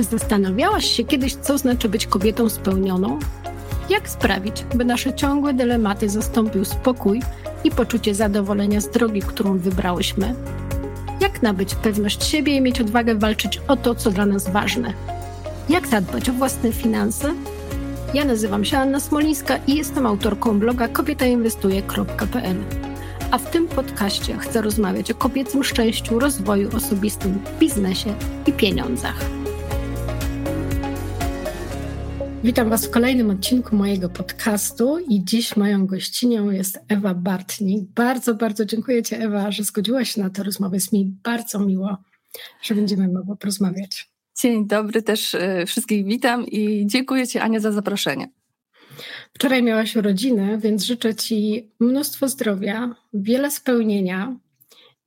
Czy 0.00 0.04
zastanawiałaś 0.04 0.84
się 0.84 1.04
kiedyś, 1.04 1.34
co 1.34 1.58
znaczy 1.58 1.88
być 1.88 2.06
kobietą 2.06 2.48
spełnioną? 2.48 3.18
Jak 3.90 4.08
sprawić, 4.08 4.64
by 4.74 4.84
nasze 4.84 5.14
ciągłe 5.14 5.54
dylematy 5.54 6.08
zastąpił 6.08 6.64
spokój 6.64 7.22
i 7.64 7.70
poczucie 7.70 8.14
zadowolenia 8.14 8.80
z 8.80 8.90
drogi, 8.90 9.20
którą 9.20 9.58
wybrałyśmy? 9.58 10.34
Jak 11.20 11.42
nabyć 11.42 11.74
pewność 11.74 12.24
siebie 12.24 12.56
i 12.56 12.60
mieć 12.60 12.80
odwagę 12.80 13.14
walczyć 13.14 13.60
o 13.68 13.76
to, 13.76 13.94
co 13.94 14.10
dla 14.10 14.26
nas 14.26 14.50
ważne? 14.50 14.92
Jak 15.68 15.86
zadbać 15.86 16.28
o 16.28 16.32
własne 16.32 16.72
finanse? 16.72 17.34
Ja 18.14 18.24
nazywam 18.24 18.64
się 18.64 18.78
Anna 18.78 19.00
Smolińska 19.00 19.58
i 19.66 19.76
jestem 19.76 20.06
autorką 20.06 20.58
bloga 20.58 20.88
kobietainwestuje.pl. 20.88 22.56
A 23.30 23.38
w 23.38 23.50
tym 23.50 23.68
podcaście 23.68 24.38
chcę 24.38 24.62
rozmawiać 24.62 25.10
o 25.10 25.14
kobiecym 25.14 25.64
szczęściu, 25.64 26.18
rozwoju 26.18 26.76
osobistym, 26.76 27.38
biznesie 27.58 28.14
i 28.46 28.52
pieniądzach. 28.52 29.39
Witam 32.44 32.70
Was 32.70 32.86
w 32.86 32.90
kolejnym 32.90 33.30
odcinku 33.30 33.76
mojego 33.76 34.08
podcastu 34.08 34.98
i 34.98 35.24
dziś 35.24 35.56
moją 35.56 35.86
gościnią 35.86 36.50
jest 36.50 36.78
Ewa 36.88 37.14
Bartnik. 37.14 37.90
Bardzo, 37.94 38.34
bardzo 38.34 38.64
dziękuję 38.64 39.02
Ci 39.02 39.14
Ewa, 39.14 39.50
że 39.50 39.64
zgodziłaś 39.64 40.10
się 40.10 40.22
na 40.22 40.30
tę 40.30 40.42
rozmowę. 40.42 40.76
Jest 40.76 40.92
mi 40.92 41.16
bardzo 41.24 41.58
miło, 41.58 41.96
że 42.62 42.74
będziemy 42.74 43.08
mogły 43.08 43.36
porozmawiać. 43.36 44.10
Dzień 44.42 44.66
dobry, 44.66 45.02
też 45.02 45.34
y, 45.34 45.64
wszystkich 45.66 46.04
witam 46.04 46.46
i 46.46 46.86
dziękuję 46.86 47.26
Ci 47.26 47.38
Ania 47.38 47.60
za 47.60 47.72
zaproszenie. 47.72 48.28
Wczoraj 49.34 49.62
miałaś 49.62 49.96
urodziny, 49.96 50.58
więc 50.58 50.84
życzę 50.84 51.14
Ci 51.14 51.70
mnóstwo 51.80 52.28
zdrowia, 52.28 52.94
wiele 53.14 53.50
spełnienia 53.50 54.36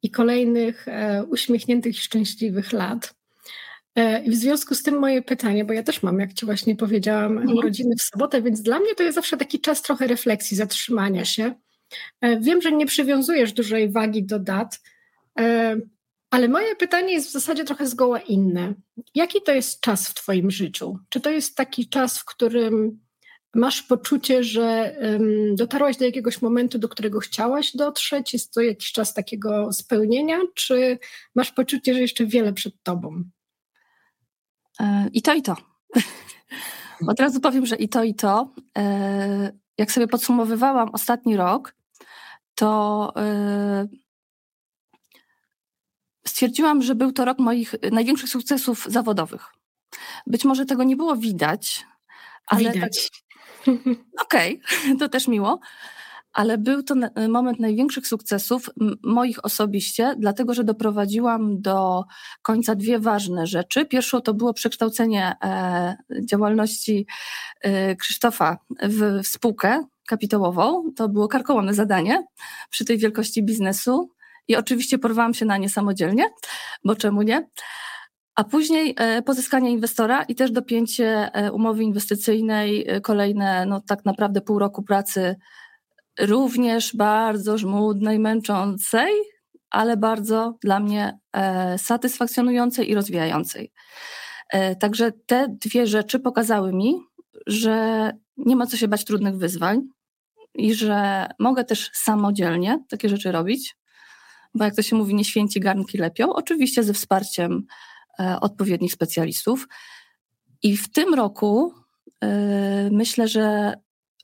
i 0.03 0.11
kolejnych 0.11 0.87
e, 0.87 1.23
uśmiechniętych 1.23 1.95
i 1.95 1.99
szczęśliwych 1.99 2.73
lat. 2.73 3.22
E, 3.95 4.23
I 4.23 4.31
w 4.31 4.35
związku 4.35 4.75
z 4.75 4.83
tym 4.83 4.99
moje 4.99 5.21
pytanie, 5.21 5.65
bo 5.65 5.73
ja 5.73 5.83
też 5.83 6.03
mam, 6.03 6.19
jak 6.19 6.33
Ci 6.33 6.45
właśnie 6.45 6.75
powiedziałam, 6.75 7.37
mhm. 7.37 7.57
urodziny 7.57 7.95
w 7.99 8.01
sobotę, 8.01 8.41
więc 8.41 8.61
dla 8.61 8.79
mnie 8.79 8.95
to 8.95 9.03
jest 9.03 9.15
zawsze 9.15 9.37
taki 9.37 9.59
czas 9.59 9.81
trochę 9.81 10.07
refleksji, 10.07 10.57
zatrzymania 10.57 11.25
się. 11.25 11.53
E, 12.21 12.39
wiem, 12.39 12.61
że 12.61 12.71
nie 12.71 12.85
przywiązujesz 12.85 13.53
dużej 13.53 13.91
wagi 13.91 14.23
do 14.23 14.39
dat, 14.39 14.79
e, 15.39 15.77
ale 16.29 16.47
moje 16.47 16.75
pytanie 16.75 17.13
jest 17.13 17.27
w 17.29 17.31
zasadzie 17.31 17.63
trochę 17.63 17.87
zgoła 17.87 18.19
inne. 18.19 18.73
Jaki 19.15 19.41
to 19.41 19.51
jest 19.51 19.81
czas 19.81 20.07
w 20.07 20.13
Twoim 20.13 20.51
życiu? 20.51 20.97
Czy 21.09 21.21
to 21.21 21.29
jest 21.29 21.55
taki 21.55 21.89
czas, 21.89 22.19
w 22.19 22.25
którym 22.25 22.99
masz 23.55 23.81
poczucie, 23.81 24.43
że 24.43 24.95
dotarłaś 25.55 25.97
do 25.97 26.05
jakiegoś 26.05 26.41
momentu, 26.41 26.79
do 26.79 26.89
którego 26.89 27.19
chciałaś 27.19 27.75
dotrzeć? 27.75 28.33
Jest 28.33 28.53
to 28.53 28.61
jakiś 28.61 28.91
czas 28.91 29.13
takiego 29.13 29.73
spełnienia, 29.73 30.39
czy 30.55 30.99
masz 31.35 31.51
poczucie, 31.51 31.93
że 31.93 32.01
jeszcze 32.01 32.25
wiele 32.25 32.53
przed 32.53 32.73
Tobą? 32.83 33.23
E, 34.79 35.09
I 35.13 35.21
to, 35.21 35.33
i 35.33 35.41
to. 35.41 35.55
Od 37.07 37.19
razu 37.19 37.39
powiem, 37.39 37.65
że 37.65 37.75
i 37.75 37.89
to, 37.89 38.03
i 38.03 38.15
to. 38.15 38.53
E, 38.77 39.51
jak 39.77 39.91
sobie 39.91 40.07
podsumowywałam 40.07 40.89
ostatni 40.89 41.35
rok, 41.37 41.75
to 42.55 43.11
e, 43.17 43.87
stwierdziłam, 46.27 46.81
że 46.81 46.95
był 46.95 47.11
to 47.11 47.25
rok 47.25 47.39
moich 47.39 47.75
największych 47.91 48.29
sukcesów 48.29 48.85
zawodowych. 48.89 49.45
Być 50.27 50.45
może 50.45 50.65
tego 50.65 50.83
nie 50.83 50.95
było 50.95 51.15
widać, 51.15 51.85
ale. 52.47 52.71
Widać. 52.71 53.09
Tak, 53.09 53.75
Okej, 54.21 54.61
okay, 54.61 54.97
to 54.99 55.09
też 55.09 55.27
miło 55.27 55.59
ale 56.33 56.57
był 56.57 56.83
to 56.83 56.95
moment 57.29 57.59
największych 57.59 58.07
sukcesów 58.07 58.69
moich 59.03 59.45
osobiście, 59.45 60.15
dlatego 60.17 60.53
że 60.53 60.63
doprowadziłam 60.63 61.61
do 61.61 62.03
końca 62.41 62.75
dwie 62.75 62.99
ważne 62.99 63.47
rzeczy. 63.47 63.85
Pierwszą 63.85 64.21
to 64.21 64.33
było 64.33 64.53
przekształcenie 64.53 65.35
e, 65.43 65.97
działalności 66.25 67.07
e, 67.61 67.95
Krzysztofa 67.95 68.57
w 68.83 69.27
spółkę 69.27 69.83
kapitałową. 70.07 70.91
To 70.95 71.09
było 71.09 71.27
karkołomne 71.27 71.73
zadanie 71.73 72.25
przy 72.69 72.85
tej 72.85 72.97
wielkości 72.97 73.43
biznesu 73.43 74.11
i 74.47 74.55
oczywiście 74.55 74.97
porwałam 74.99 75.33
się 75.33 75.45
na 75.45 75.57
nie 75.57 75.69
samodzielnie, 75.69 76.29
bo 76.85 76.95
czemu 76.95 77.21
nie? 77.21 77.49
A 78.35 78.43
później 78.43 78.95
e, 78.97 79.21
pozyskanie 79.21 79.71
inwestora 79.71 80.23
i 80.23 80.35
też 80.35 80.51
dopięcie 80.51 81.31
umowy 81.51 81.83
inwestycyjnej, 81.83 82.87
kolejne, 83.03 83.65
no 83.65 83.81
tak 83.81 84.05
naprawdę 84.05 84.41
pół 84.41 84.59
roku 84.59 84.83
pracy 84.83 85.35
również 86.19 86.95
bardzo 86.95 87.57
żmudnej, 87.57 88.19
męczącej, 88.19 89.13
ale 89.69 89.97
bardzo 89.97 90.57
dla 90.61 90.79
mnie 90.79 91.19
e, 91.33 91.77
satysfakcjonującej 91.77 92.89
i 92.89 92.95
rozwijającej. 92.95 93.71
E, 94.49 94.75
także 94.75 95.11
te 95.25 95.47
dwie 95.49 95.87
rzeczy 95.87 96.19
pokazały 96.19 96.73
mi, 96.73 96.95
że 97.47 98.11
nie 98.37 98.55
ma 98.55 98.65
co 98.65 98.77
się 98.77 98.87
bać 98.87 99.05
trudnych 99.05 99.37
wyzwań 99.37 99.81
i 100.53 100.73
że 100.73 101.27
mogę 101.39 101.63
też 101.63 101.91
samodzielnie 101.93 102.83
takie 102.89 103.09
rzeczy 103.09 103.31
robić, 103.31 103.75
bo 104.53 104.65
jak 104.65 104.75
to 104.75 104.81
się 104.81 104.95
mówi, 104.95 105.15
nie 105.15 105.25
święci 105.25 105.59
garnki 105.59 105.97
lepią, 105.97 106.33
oczywiście 106.33 106.83
ze 106.83 106.93
wsparciem 106.93 107.65
e, 108.19 108.39
odpowiednich 108.39 108.93
specjalistów. 108.93 109.67
I 110.63 110.77
w 110.77 110.91
tym 110.91 111.13
roku 111.13 111.73
myślę, 112.91 113.27
że 113.27 113.73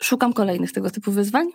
szukam 0.02 0.34
kolejnych 0.34 0.72
tego 0.72 0.92
typu 0.92 1.12
wyzwań 1.12 1.48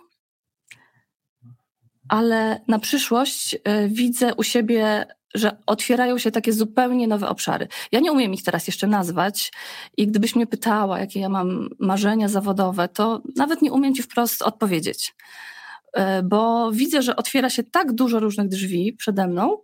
ale 2.09 2.61
na 2.67 2.79
przyszłość 2.79 3.55
e, 3.63 3.87
widzę 3.87 4.35
u 4.35 4.43
siebie, 4.43 5.05
że 5.33 5.57
otwierają 5.65 6.17
się 6.17 6.31
takie 6.31 6.53
zupełnie 6.53 7.07
nowe 7.07 7.29
obszary. 7.29 7.67
Ja 7.91 7.99
nie 7.99 8.11
umiem 8.11 8.33
ich 8.33 8.43
teraz 8.43 8.67
jeszcze 8.67 8.87
nazwać 8.87 9.51
i 9.97 10.07
gdybyś 10.07 10.35
mnie 10.35 10.47
pytała, 10.47 10.99
jakie 10.99 11.19
ja 11.19 11.29
mam 11.29 11.69
marzenia 11.79 12.29
zawodowe, 12.29 12.87
to 12.87 13.21
nawet 13.35 13.61
nie 13.61 13.71
umiem 13.71 13.95
ci 13.95 14.03
wprost 14.03 14.41
odpowiedzieć, 14.41 15.15
e, 15.93 16.23
bo 16.23 16.71
widzę, 16.71 17.01
że 17.01 17.15
otwiera 17.15 17.49
się 17.49 17.63
tak 17.63 17.91
dużo 17.91 18.19
różnych 18.19 18.47
drzwi 18.47 18.93
przede 18.93 19.27
mną, 19.27 19.57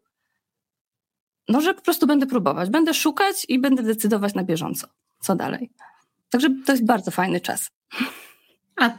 no, 1.48 1.62
że 1.62 1.74
po 1.74 1.82
prostu 1.82 2.08
będę 2.08 2.26
próbować, 2.26 2.70
będę 2.70 2.94
szukać 2.94 3.46
i 3.48 3.60
będę 3.60 3.84
decydować 3.84 4.34
na 4.34 4.44
bieżąco, 4.44 4.88
co 5.20 5.36
dalej. 5.36 5.70
Także 6.30 6.50
to 6.66 6.72
jest 6.72 6.86
bardzo 6.86 7.12
fajny 7.12 7.42
czas. 7.42 7.70
A 8.82 8.90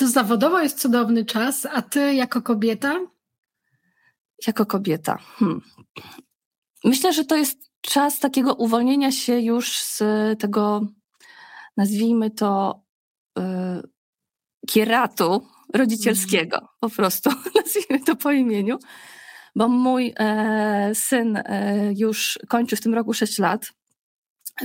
to 0.00 0.08
zawodowo 0.08 0.60
jest 0.60 0.80
cudowny 0.80 1.24
czas, 1.24 1.66
a 1.66 1.82
ty 1.82 2.14
jako 2.14 2.42
kobieta? 2.42 3.00
Jako 4.46 4.66
kobieta. 4.66 5.16
Hmm. 5.16 5.60
Myślę, 6.84 7.12
że 7.12 7.24
to 7.24 7.36
jest 7.36 7.70
czas 7.80 8.18
takiego 8.18 8.54
uwolnienia 8.54 9.12
się 9.12 9.40
już 9.40 9.78
z 9.78 10.02
tego, 10.38 10.86
nazwijmy 11.76 12.30
to, 12.30 12.82
yy, 13.36 13.42
kieratu 14.68 15.46
rodzicielskiego, 15.74 16.56
mm. 16.56 16.68
po 16.80 16.90
prostu, 16.90 17.30
nazwijmy 17.56 18.04
to 18.06 18.16
po 18.16 18.32
imieniu, 18.32 18.78
bo 19.56 19.68
mój 19.68 20.14
e, 20.18 20.90
syn 20.94 21.36
e, 21.36 21.92
już 21.96 22.38
kończy 22.48 22.76
w 22.76 22.80
tym 22.80 22.94
roku 22.94 23.12
6 23.12 23.38
lat. 23.38 23.72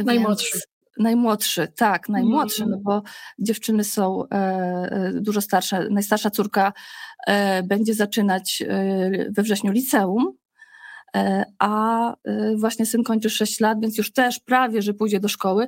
Najmłodszy. 0.04 0.60
Najmłodszy, 1.00 1.68
tak, 1.76 2.10
najmłodszy, 2.10 2.64
mm. 2.64 2.72
no 2.72 2.78
bo 2.84 3.04
dziewczyny 3.40 3.84
są 3.84 4.24
e, 4.24 4.36
e, 4.36 5.12
dużo 5.14 5.42
starsze. 5.42 5.88
Najstarsza 5.90 6.30
córka 6.30 6.74
e, 7.28 7.64
będzie 7.64 7.94
zaczynać 7.94 8.64
e, 8.68 9.32
we 9.32 9.44
wrześniu 9.44 9.72
liceum, 9.72 10.32
e, 11.16 11.46
a 11.60 12.12
e, 12.24 12.56
właśnie 12.58 12.86
syn 12.86 13.04
kończy 13.04 13.30
6 13.30 13.60
lat, 13.60 13.82
więc 13.82 13.98
już 13.98 14.14
też 14.14 14.40
prawie, 14.40 14.82
że 14.82 14.94
pójdzie 14.94 15.20
do 15.20 15.28
szkoły. 15.28 15.68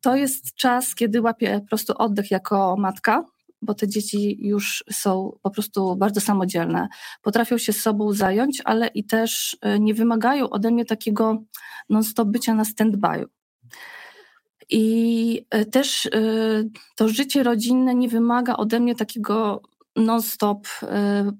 To 0.00 0.16
jest 0.16 0.54
czas, 0.54 0.94
kiedy 0.94 1.20
łapię 1.20 1.60
po 1.60 1.66
prostu 1.66 1.92
oddech 1.98 2.30
jako 2.30 2.76
matka, 2.78 3.24
bo 3.62 3.74
te 3.74 3.88
dzieci 3.88 4.46
już 4.46 4.84
są 4.92 5.38
po 5.42 5.50
prostu 5.50 5.96
bardzo 5.96 6.20
samodzielne. 6.20 6.88
Potrafią 7.22 7.58
się 7.58 7.72
sobą 7.72 8.12
zająć, 8.12 8.62
ale 8.64 8.86
i 8.86 9.04
też 9.04 9.56
nie 9.80 9.94
wymagają 9.94 10.50
ode 10.50 10.70
mnie 10.70 10.84
takiego 10.84 11.42
non-stop 11.88 12.28
bycia 12.28 12.54
na 12.54 12.62
stand-by'u. 12.62 13.24
I 14.72 15.46
e, 15.50 15.64
też 15.64 16.06
e, 16.06 16.10
to 16.96 17.08
życie 17.08 17.42
rodzinne 17.42 17.94
nie 17.94 18.08
wymaga 18.08 18.56
ode 18.56 18.80
mnie 18.80 18.94
takiego 18.94 19.62
non-stop, 19.96 20.68
e, 20.82 21.32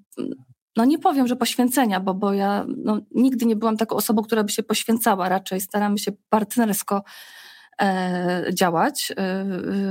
no 0.75 0.85
nie 0.85 0.99
powiem, 0.99 1.27
że 1.27 1.35
poświęcenia, 1.35 1.99
bo, 1.99 2.13
bo 2.13 2.33
ja 2.33 2.65
no, 2.77 2.99
nigdy 3.15 3.45
nie 3.45 3.55
byłam 3.55 3.77
taką 3.77 3.95
osobą, 3.95 4.23
która 4.23 4.43
by 4.43 4.51
się 4.51 4.63
poświęcała, 4.63 5.29
raczej 5.29 5.61
staramy 5.61 5.99
się 5.99 6.11
partnersko 6.29 7.03
działać 8.53 9.13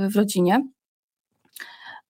w 0.09 0.15
rodzinie. 0.15 0.67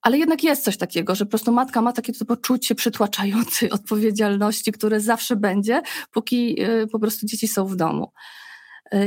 Ale 0.02 0.18
jednak 0.18 0.44
jest 0.44 0.64
coś 0.64 0.78
takiego, 0.78 1.16
że 1.16 1.26
po 1.26 1.30
prostu 1.30 1.52
matka 1.52 1.82
ma 1.82 1.94
takie 1.94 2.14
to 2.14 2.26
poczucie 2.26 2.76
przytłaczającej 2.76 3.72
odpowiedzialności, 3.78 4.72
które 4.72 5.00
zawsze 5.00 5.36
będzie, 5.36 5.82
póki 6.12 6.58
po 6.92 7.00
prostu 7.00 7.26
dzieci 7.26 7.48
są 7.48 7.66
w 7.66 7.76
domu. 7.76 8.12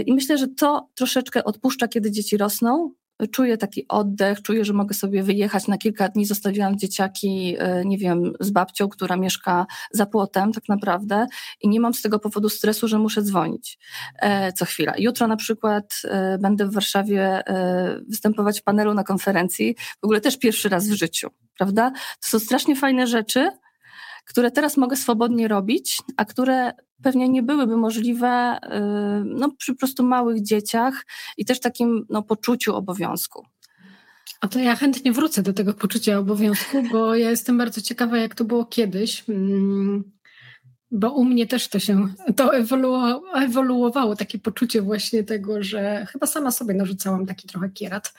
I 0.07 0.13
myślę, 0.13 0.39
że 0.39 0.49
to 0.49 0.89
troszeczkę 0.95 1.45
odpuszcza, 1.45 1.89
kiedy 1.89 2.11
dzieci 2.11 2.37
rosną 2.37 2.95
czuję 3.31 3.57
taki 3.57 3.89
oddech, 3.89 4.43
czuję, 4.43 4.65
że 4.65 4.73
mogę 4.73 4.95
sobie 4.95 5.23
wyjechać 5.23 5.69
na 5.69 5.79
kilka 5.79 6.09
dni. 6.09 6.27
Zostawiłam 6.27 6.79
dzieciaki, 6.79 7.57
e, 7.59 7.85
nie 7.85 7.99
wiem, 7.99 8.33
z 8.41 8.51
babcią, 8.51 8.89
która 8.89 9.17
mieszka 9.17 9.67
za 9.91 10.07
płotem 10.07 10.53
tak 10.53 10.69
naprawdę 10.69 11.27
i 11.61 11.69
nie 11.69 11.81
mam 11.81 11.95
z 11.95 12.03
tego 12.03 12.19
powodu 12.19 12.49
stresu, 12.49 12.89
że 12.89 12.99
muszę 12.99 13.23
dzwonić 13.23 13.79
e, 14.19 14.53
co 14.53 14.65
chwila. 14.65 14.93
Jutro 14.99 15.27
na 15.27 15.37
przykład 15.37 16.01
e, 16.05 16.39
będę 16.39 16.67
w 16.67 16.73
Warszawie 16.73 17.43
występować 18.09 18.61
w 18.61 18.63
panelu 18.63 18.95
na 18.95 19.05
konferencji, 19.05 19.77
w 20.01 20.05
ogóle 20.05 20.21
też 20.21 20.39
pierwszy 20.39 20.69
raz 20.69 20.89
w 20.89 20.93
życiu, 20.93 21.29
prawda? 21.59 21.91
To 21.91 22.29
są 22.29 22.39
strasznie 22.39 22.77
fajne 22.77 23.07
rzeczy, 23.07 23.51
które 24.27 24.51
teraz 24.51 24.77
mogę 24.77 24.97
swobodnie 24.97 25.49
robić, 25.49 25.99
a 26.17 26.25
które 26.25 26.73
pewnie 27.03 27.29
nie 27.29 27.43
byłyby 27.43 27.77
możliwe 27.77 28.59
y, 28.65 28.69
no, 29.25 29.51
przy 29.59 29.75
prostu 29.75 30.03
małych 30.03 30.43
dzieciach 30.43 31.07
i 31.37 31.45
też 31.45 31.61
takim 31.61 32.07
no, 32.11 32.23
poczuciu 32.23 32.75
obowiązku. 32.75 33.47
A 34.41 34.49
to 34.49 34.59
ja 34.59 34.77
chętnie 34.77 35.13
wrócę 35.13 35.43
do 35.43 35.53
tego 35.53 35.75
poczucia 35.75 36.19
obowiązku, 36.19 36.83
bo 36.93 37.15
ja 37.15 37.31
jestem 37.31 37.59
bardzo 37.59 37.81
ciekawa, 37.81 38.19
jak 38.19 38.35
to 38.35 38.45
było 38.45 38.65
kiedyś. 38.65 39.25
Mm, 39.29 40.05
bo 40.91 41.11
u 41.11 41.25
mnie 41.25 41.47
też 41.47 41.69
to 41.69 41.79
się 41.79 42.09
to 42.37 42.55
ewoluowało, 42.55 43.39
ewoluowało, 43.39 44.17
takie 44.17 44.39
poczucie 44.39 44.83
właśnie 44.83 45.25
tego, 45.25 45.63
że 45.63 46.07
chyba 46.13 46.27
sama 46.27 46.51
sobie 46.51 46.75
narzucałam 46.75 47.27
taki 47.27 47.49
trochę 47.49 47.71
kierat 47.71 48.15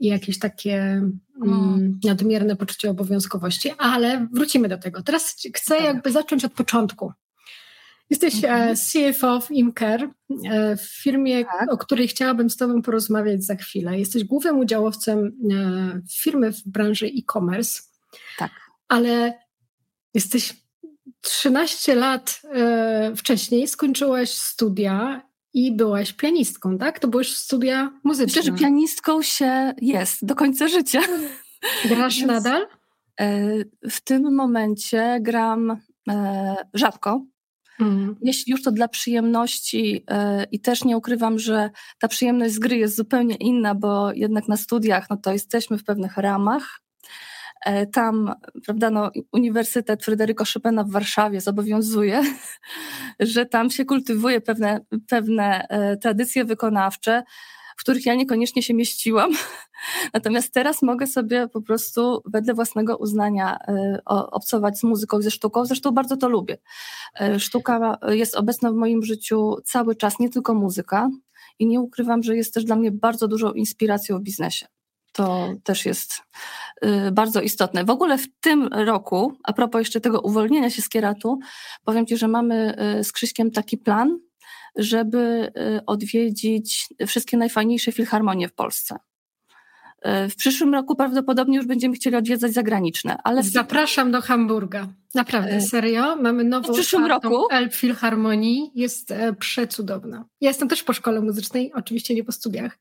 i 0.00 0.06
jakieś 0.06 0.38
takie 0.38 1.02
mm, 1.46 2.00
nadmierne 2.04 2.56
poczucie 2.56 2.90
obowiązkowości, 2.90 3.70
ale 3.78 4.28
wrócimy 4.32 4.68
do 4.68 4.78
tego. 4.78 5.02
Teraz 5.02 5.36
chcę 5.54 5.76
jakby 5.76 6.12
zacząć 6.12 6.44
od 6.44 6.52
początku. 6.52 7.12
Jesteś 8.10 8.44
e, 8.44 8.48
mhm. 8.48 8.76
CFO 8.76 9.40
w 9.40 9.50
Imker, 9.50 10.08
e, 10.50 10.76
w 10.76 10.82
firmie, 10.82 11.44
tak. 11.44 11.72
o 11.72 11.78
której 11.78 12.08
chciałabym 12.08 12.50
z 12.50 12.56
Tobą 12.56 12.82
porozmawiać 12.82 13.44
za 13.44 13.54
chwilę. 13.54 13.98
Jesteś 13.98 14.24
głównym 14.24 14.58
udziałowcem 14.58 15.32
e, 15.52 16.00
firmy 16.12 16.52
w 16.52 16.62
branży 16.66 17.06
e-commerce. 17.06 17.82
Tak. 18.38 18.50
Ale 18.88 19.38
jesteś 20.14 20.54
13 21.20 21.94
lat 21.94 22.42
wcześniej, 23.16 23.68
skończyłaś 23.68 24.30
studia 24.30 25.22
i 25.58 25.72
byłaś 25.72 26.12
pianistką, 26.12 26.78
tak? 26.78 26.98
To 26.98 27.08
byłeś 27.08 27.36
studia 27.36 27.92
muzyczne. 28.04 28.42
Że 28.42 28.52
pianistką 28.52 29.22
się 29.22 29.74
jest 29.80 30.24
do 30.24 30.34
końca 30.34 30.68
życia. 30.68 31.00
Grasz 31.84 32.16
Więc 32.16 32.28
nadal? 32.28 32.66
W 33.90 34.00
tym 34.04 34.34
momencie 34.34 35.18
gram 35.20 35.76
rzadko, 36.74 37.22
Mhm. 37.80 38.16
Jeśli 38.22 38.50
już 38.50 38.62
to 38.62 38.72
dla 38.72 38.88
przyjemności 38.88 39.92
yy, 39.92 40.44
i 40.52 40.60
też 40.60 40.84
nie 40.84 40.96
ukrywam, 40.96 41.38
że 41.38 41.70
ta 41.98 42.08
przyjemność 42.08 42.54
z 42.54 42.58
gry 42.58 42.76
jest 42.76 42.96
zupełnie 42.96 43.34
inna, 43.34 43.74
bo 43.74 44.12
jednak 44.12 44.48
na 44.48 44.56
studiach 44.56 45.10
no 45.10 45.16
to 45.16 45.32
jesteśmy 45.32 45.78
w 45.78 45.84
pewnych 45.84 46.16
ramach. 46.16 46.80
Yy, 47.66 47.86
tam, 47.86 48.34
prawda, 48.64 48.90
no, 48.90 49.10
Uniwersytet 49.32 50.04
Fryderyko 50.04 50.44
Chopina 50.54 50.84
w 50.84 50.90
Warszawie 50.90 51.40
zobowiązuje, 51.40 52.22
że 53.20 53.46
tam 53.46 53.70
się 53.70 53.84
kultywuje 53.84 54.40
pewne, 54.40 54.80
pewne 55.08 55.66
yy, 55.70 55.96
tradycje 55.96 56.44
wykonawcze, 56.44 57.22
w 57.76 57.80
których 57.80 58.06
ja 58.06 58.14
niekoniecznie 58.14 58.62
się 58.62 58.74
mieściłam. 58.74 59.30
Natomiast 60.14 60.54
teraz 60.54 60.82
mogę 60.82 61.06
sobie 61.06 61.48
po 61.48 61.62
prostu 61.62 62.22
wedle 62.24 62.54
własnego 62.54 62.96
uznania 62.96 63.58
y, 63.68 64.04
obcować 64.06 64.78
z 64.78 64.82
muzyką, 64.82 65.22
ze 65.22 65.30
sztuką. 65.30 65.64
Zresztą 65.64 65.90
bardzo 65.90 66.16
to 66.16 66.28
lubię. 66.28 66.58
Sztuka 67.38 67.98
jest 68.08 68.36
obecna 68.36 68.72
w 68.72 68.74
moim 68.74 69.02
życiu 69.02 69.56
cały 69.64 69.96
czas, 69.96 70.18
nie 70.18 70.28
tylko 70.28 70.54
muzyka. 70.54 71.08
I 71.58 71.66
nie 71.66 71.80
ukrywam, 71.80 72.22
że 72.22 72.36
jest 72.36 72.54
też 72.54 72.64
dla 72.64 72.76
mnie 72.76 72.92
bardzo 72.92 73.28
dużą 73.28 73.52
inspiracją 73.52 74.18
w 74.18 74.22
biznesie. 74.22 74.66
To 75.12 75.54
też 75.64 75.86
jest 75.86 76.22
bardzo 77.12 77.40
istotne. 77.40 77.84
W 77.84 77.90
ogóle 77.90 78.18
w 78.18 78.26
tym 78.40 78.68
roku, 78.72 79.32
a 79.44 79.52
propos 79.52 79.78
jeszcze 79.78 80.00
tego 80.00 80.20
uwolnienia 80.20 80.70
się 80.70 80.82
z 80.82 80.88
kieratu, 80.88 81.38
powiem 81.84 82.06
Ci, 82.06 82.16
że 82.16 82.28
mamy 82.28 82.74
z 83.02 83.12
Krzyśkiem 83.12 83.50
taki 83.50 83.78
plan, 83.78 84.18
żeby 84.78 85.52
y, 85.78 85.84
odwiedzić 85.86 86.88
wszystkie 87.06 87.36
najfajniejsze 87.36 87.92
filharmonie 87.92 88.48
w 88.48 88.54
Polsce. 88.54 88.96
Y, 90.26 90.28
w 90.28 90.36
przyszłym 90.36 90.74
roku 90.74 90.96
prawdopodobnie 90.96 91.56
już 91.56 91.66
będziemy 91.66 91.94
chcieli 91.94 92.16
odwiedzać 92.16 92.52
zagraniczne, 92.52 93.16
ale... 93.24 93.42
Zapraszam 93.42 94.10
do 94.10 94.20
Hamburga. 94.22 94.88
Naprawdę, 95.14 95.56
y, 95.56 95.60
serio. 95.60 96.16
Mamy 96.16 96.44
nową 96.44 96.72
w 96.72 96.76
przyszłym 96.76 97.06
roku 97.06 97.46
Elb 97.50 97.74
Filharmonii. 97.74 98.70
Jest 98.74 99.10
e, 99.10 99.32
przecudowna. 99.32 100.24
Ja 100.40 100.50
jestem 100.50 100.68
też 100.68 100.82
po 100.82 100.92
szkole 100.92 101.20
muzycznej, 101.20 101.72
oczywiście 101.72 102.14
nie 102.14 102.24
po 102.24 102.32
studiach. 102.32 102.78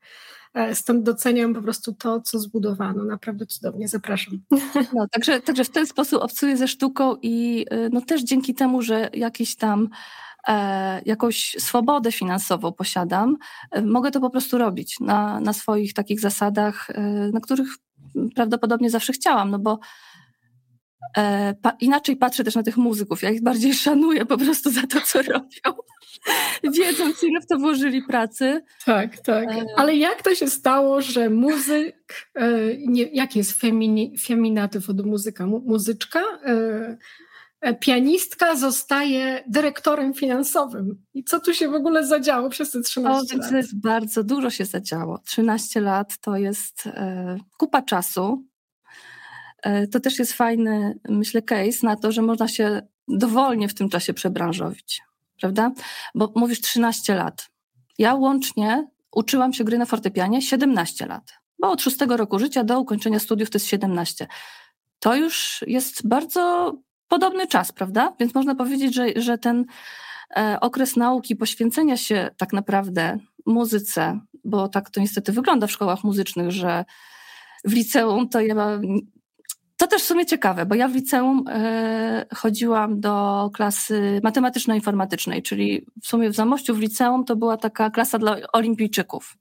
E, 0.54 0.76
stąd 0.76 1.04
doceniam 1.04 1.54
po 1.54 1.62
prostu 1.62 1.94
to, 1.94 2.22
co 2.22 2.40
zbudowano. 2.40 3.04
Naprawdę 3.04 3.46
cudownie, 3.46 3.88
zapraszam. 3.88 4.34
No, 4.94 5.08
także, 5.12 5.42
także 5.42 5.64
w 5.64 5.70
ten 5.70 5.88
sposób 5.88 6.24
obcuję 6.24 6.58
ze 6.58 6.68
sztuką 6.68 7.16
i 7.22 7.66
no, 7.92 8.02
też 8.02 8.24
dzięki 8.24 8.56
temu, 8.56 8.82
że 8.82 9.10
jakiś 9.14 9.56
tam 9.56 9.90
E, 10.48 11.02
jakąś 11.06 11.56
swobodę 11.60 12.12
finansową 12.12 12.72
posiadam, 12.72 13.38
e, 13.72 13.82
mogę 13.82 14.12
to 14.12 14.20
po 14.20 14.30
prostu 14.30 14.58
robić 14.58 15.00
na, 15.00 15.40
na 15.40 15.54
swoich 15.54 15.94
takich 15.94 16.20
zasadach, 16.20 16.90
e, 16.90 17.02
na 17.34 17.40
których 17.40 17.68
prawdopodobnie 18.36 18.90
zawsze 18.90 19.14
chciałam, 19.14 19.52
no 19.52 19.60
bo 19.60 19.80
pa, 21.62 21.72
inaczej 21.80 22.18
patrzę 22.18 22.44
też 22.44 22.56
na 22.56 22.64
tych 22.64 22.78
muzyków. 22.78 23.22
Ja 23.22 23.30
ich 23.30 23.44
bardziej 23.44 23.74
szanuję 23.74 24.26
po 24.26 24.38
prostu 24.38 24.72
za 24.72 24.82
to, 24.82 25.02
co 25.02 25.22
robią. 25.22 25.82
Wiedząc, 26.78 27.24
ile 27.24 27.42
w 27.42 27.48
to 27.48 27.58
włożyli 27.58 28.02
pracy. 28.02 28.64
Tak, 28.86 29.19
tak. 29.19 29.50
Ale 29.75 29.96
jak 29.96 30.24
to 30.24 30.36
się 30.36 30.48
stało, 30.48 31.02
że 31.02 31.30
muzyk, 31.30 32.30
nie, 32.88 33.04
jaki 33.04 33.40
jest 33.40 33.62
femini, 33.62 34.18
feminatyw 34.18 34.90
od 34.90 35.06
muzyka? 35.06 35.46
Muzyczka? 35.46 36.24
E, 37.62 37.74
pianistka 37.74 38.56
zostaje 38.56 39.44
dyrektorem 39.48 40.14
finansowym. 40.14 41.04
I 41.14 41.24
co 41.24 41.40
tu 41.40 41.54
się 41.54 41.69
w 41.69 41.74
ogóle 41.74 42.08
zadziało 42.08 42.50
przez 42.50 42.72
te 42.72 42.81
13 42.81 43.36
o, 43.36 43.40
lat? 43.40 43.50
To 43.50 43.58
jest 43.58 43.80
bardzo 43.81 44.24
dużo 44.24 44.50
się 44.50 44.66
zadziało. 44.66 45.19
13 45.25 45.81
lat 45.81 46.18
to 46.22 46.38
jest 46.38 46.88
e, 46.88 47.38
kupa 47.58 47.81
czasu. 47.81 48.46
E, 49.64 49.88
to 49.88 50.00
też 50.00 50.19
jest 50.19 50.34
fajny, 50.34 51.00
myślę, 51.10 51.42
case 51.42 51.80
na 51.84 51.96
to, 51.96 52.12
że 52.12 52.22
można 52.22 52.48
się 52.48 52.81
dowolnie 53.08 53.68
w 53.68 53.74
tym 53.74 53.90
czasie 53.90 54.14
przebranżowić. 54.14 55.02
Prawda? 55.39 55.72
Bo 56.16 56.34
mówisz 56.36 56.62
13 56.62 57.16
lat. 57.16 57.50
Ja 57.98 58.13
łącznie 58.13 58.88
uczyłam 59.12 59.54
się 59.54 59.63
gry 59.63 59.78
na 59.78 59.86
fortepianie 59.86 60.42
17 60.42 61.06
lat. 61.06 61.34
Bo 61.60 61.72
od 61.72 61.81
6 61.81 61.98
roku 62.10 62.39
życia 62.39 62.63
do 62.63 62.80
ukończenia 62.80 63.19
studiów 63.19 63.50
to 63.50 63.56
jest 63.56 63.68
17. 63.68 64.28
To 65.00 65.16
już 65.16 65.63
jest 65.68 66.07
bardzo 66.07 66.74
podobny 67.07 67.48
czas, 67.48 67.72
prawda? 67.72 68.13
Więc 68.19 68.34
można 68.36 68.56
powiedzieć, 68.56 68.95
że, 68.95 69.07
że 69.16 69.38
ten 69.38 69.66
e, 70.38 70.57
okres 70.62 70.95
nauki, 70.95 71.36
poświęcenia 71.36 71.98
się 71.98 72.30
tak 72.38 72.54
naprawdę 72.54 73.18
muzyce, 73.45 74.19
bo 74.44 74.68
tak 74.68 74.90
to 74.90 75.02
niestety 75.02 75.31
wygląda 75.31 75.68
w 75.68 75.71
szkołach 75.71 76.04
muzycznych, 76.04 76.52
że 76.52 76.85
w 77.66 77.73
liceum 77.73 78.30
to 78.30 78.42
ja. 78.42 78.80
To 79.78 79.88
też 79.88 80.02
w 80.02 80.06
sumie 80.06 80.26
ciekawe, 80.26 80.66
bo 80.66 80.76
ja 80.76 80.88
w 80.88 80.96
liceum 80.96 81.46
e, 81.48 82.26
chodziłam 82.36 83.00
do 83.00 83.50
klasy 83.54 84.22
matematyczno-informatycznej, 84.24 85.42
czyli 85.42 85.86
w 86.04 86.07
sumie 86.07 86.30
w 86.30 86.36
Zamościu 86.36 86.76
w 86.76 86.80
liceum 86.80 87.26
to 87.26 87.36
była 87.36 87.57
taka 87.57 87.90
klasa 87.90 88.19
dla 88.19 88.38
olimpijczyków. 88.54 89.38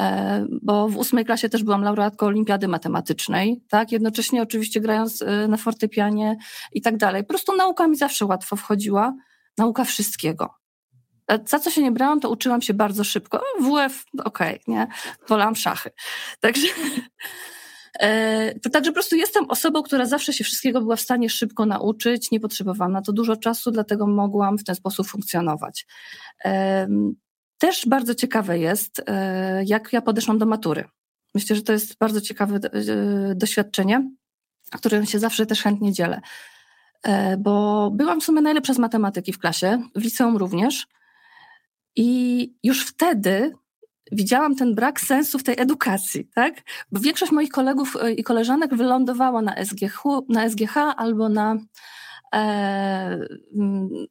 E, 0.00 0.46
bo 0.62 0.88
w 0.88 0.96
ósmej 0.96 1.24
klasie 1.24 1.48
też 1.48 1.64
byłam 1.64 1.82
laureatką 1.82 2.26
olimpiady 2.26 2.68
matematycznej, 2.68 3.62
tak, 3.68 3.92
jednocześnie 3.92 4.42
oczywiście 4.42 4.80
grając 4.80 5.22
e, 5.22 5.48
na 5.48 5.56
fortepianie 5.56 6.36
i 6.72 6.82
tak 6.82 6.96
dalej. 6.96 7.22
Po 7.22 7.28
prostu 7.28 7.56
nauka 7.56 7.88
mi 7.88 7.96
zawsze 7.96 8.26
łatwo 8.26 8.56
wchodziła, 8.56 9.14
nauka 9.58 9.84
wszystkiego. 9.84 10.54
Za 11.44 11.58
co 11.58 11.70
się 11.70 11.82
nie 11.82 11.92
brałam, 11.92 12.20
to 12.20 12.30
uczyłam 12.30 12.62
się 12.62 12.74
bardzo 12.74 13.04
szybko. 13.04 13.42
WF, 13.60 14.04
okej, 14.24 14.24
okay, 14.24 14.60
nie, 14.66 14.86
wolałam 15.28 15.56
szachy. 15.56 15.90
Także... 16.40 16.66
To 18.62 18.70
także 18.70 18.90
po 18.90 18.94
prostu 18.94 19.16
jestem 19.16 19.50
osobą, 19.50 19.82
która 19.82 20.06
zawsze 20.06 20.32
się 20.32 20.44
wszystkiego 20.44 20.80
była 20.80 20.96
w 20.96 21.00
stanie 21.00 21.30
szybko 21.30 21.66
nauczyć, 21.66 22.30
nie 22.30 22.40
potrzebowałam 22.40 22.92
na 22.92 23.02
to 23.02 23.12
dużo 23.12 23.36
czasu, 23.36 23.70
dlatego 23.70 24.06
mogłam 24.06 24.58
w 24.58 24.64
ten 24.64 24.74
sposób 24.74 25.06
funkcjonować. 25.06 25.86
Też 27.60 27.86
bardzo 27.86 28.14
ciekawe 28.14 28.58
jest, 28.58 29.02
e, 29.06 29.64
jak 29.64 29.92
ja 29.92 30.00
podeszłam 30.02 30.38
do 30.38 30.46
matury. 30.46 30.84
Myślę, 31.34 31.56
że 31.56 31.62
to 31.62 31.72
jest 31.72 31.98
bardzo 31.98 32.20
ciekawe 32.20 32.56
e, 32.56 33.34
doświadczenie, 33.34 34.10
którym 34.70 35.06
się 35.06 35.18
zawsze 35.18 35.46
też 35.46 35.62
chętnie 35.62 35.92
dzielę. 35.92 36.20
E, 37.02 37.36
bo 37.36 37.90
byłam 37.90 38.20
w 38.20 38.24
sumie 38.24 38.42
najlepsza 38.42 38.74
z 38.74 38.78
matematyki 38.78 39.32
w 39.32 39.38
klasie, 39.38 39.82
w 39.94 40.02
liceum 40.02 40.36
również. 40.36 40.86
I 41.96 42.52
już 42.62 42.86
wtedy 42.86 43.54
widziałam 44.12 44.56
ten 44.56 44.74
brak 44.74 45.00
sensu 45.00 45.38
w 45.38 45.42
tej 45.42 45.54
edukacji, 45.58 46.28
tak? 46.34 46.54
Bo 46.92 47.00
większość 47.00 47.32
moich 47.32 47.50
kolegów 47.50 47.96
i 48.16 48.24
koleżanek 48.24 48.74
wylądowała 48.74 49.42
na 49.42 49.64
SGH, 49.64 50.02
na 50.28 50.48
SGH 50.48 50.76
albo 50.76 51.28
na 51.28 51.56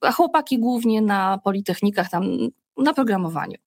a 0.01 0.11
chłopaki 0.11 0.59
głównie 0.59 1.01
na 1.01 1.37
politechnikach, 1.37 2.09
tam 2.09 2.23
na 2.77 2.93
programowaniu. 2.93 3.57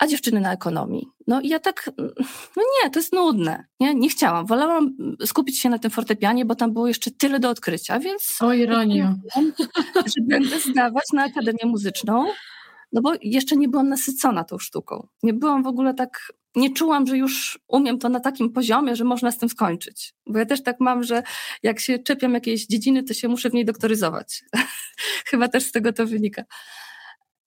a 0.00 0.06
dziewczyny 0.06 0.40
na 0.40 0.52
ekonomii. 0.52 1.06
No 1.26 1.40
i 1.40 1.48
ja 1.48 1.58
tak, 1.58 1.90
no 2.56 2.62
nie, 2.62 2.90
to 2.90 2.98
jest 2.98 3.12
nudne. 3.12 3.64
Nie, 3.80 3.94
nie 3.94 4.08
chciałam. 4.08 4.46
Wolałam 4.46 4.96
skupić 5.26 5.60
się 5.60 5.68
na 5.68 5.78
tym 5.78 5.90
fortepianie, 5.90 6.44
bo 6.44 6.54
tam 6.54 6.72
było 6.72 6.88
jeszcze 6.88 7.10
tyle 7.10 7.40
do 7.40 7.50
odkrycia, 7.50 7.98
więc... 7.98 8.36
O 8.40 8.52
ironia. 8.52 9.16
Że 10.16 10.22
będę 10.28 10.60
zdawać 10.60 11.04
na 11.12 11.24
Akademię 11.24 11.64
Muzyczną, 11.64 12.26
no 12.92 13.00
bo 13.00 13.12
jeszcze 13.22 13.56
nie 13.56 13.68
byłam 13.68 13.88
nasycona 13.88 14.44
tą 14.44 14.58
sztuką. 14.58 15.06
Nie 15.22 15.34
byłam 15.34 15.62
w 15.62 15.66
ogóle 15.66 15.94
tak, 15.94 16.32
nie 16.56 16.74
czułam, 16.74 17.06
że 17.06 17.18
już 17.18 17.60
umiem 17.68 17.98
to 17.98 18.08
na 18.08 18.20
takim 18.20 18.52
poziomie, 18.52 18.96
że 18.96 19.04
można 19.04 19.32
z 19.32 19.38
tym 19.38 19.48
skończyć. 19.48 20.14
Bo 20.26 20.38
ja 20.38 20.46
też 20.46 20.62
tak 20.62 20.76
mam, 20.80 21.02
że 21.02 21.22
jak 21.62 21.80
się 21.80 21.98
czepiam 21.98 22.34
jakiejś 22.34 22.66
dziedziny, 22.66 23.02
to 23.02 23.14
się 23.14 23.28
muszę 23.28 23.50
w 23.50 23.54
niej 23.54 23.64
doktoryzować. 23.64 24.44
Chyba 25.30 25.48
też 25.48 25.64
z 25.64 25.72
tego 25.72 25.92
to 25.92 26.06
wynika. 26.06 26.44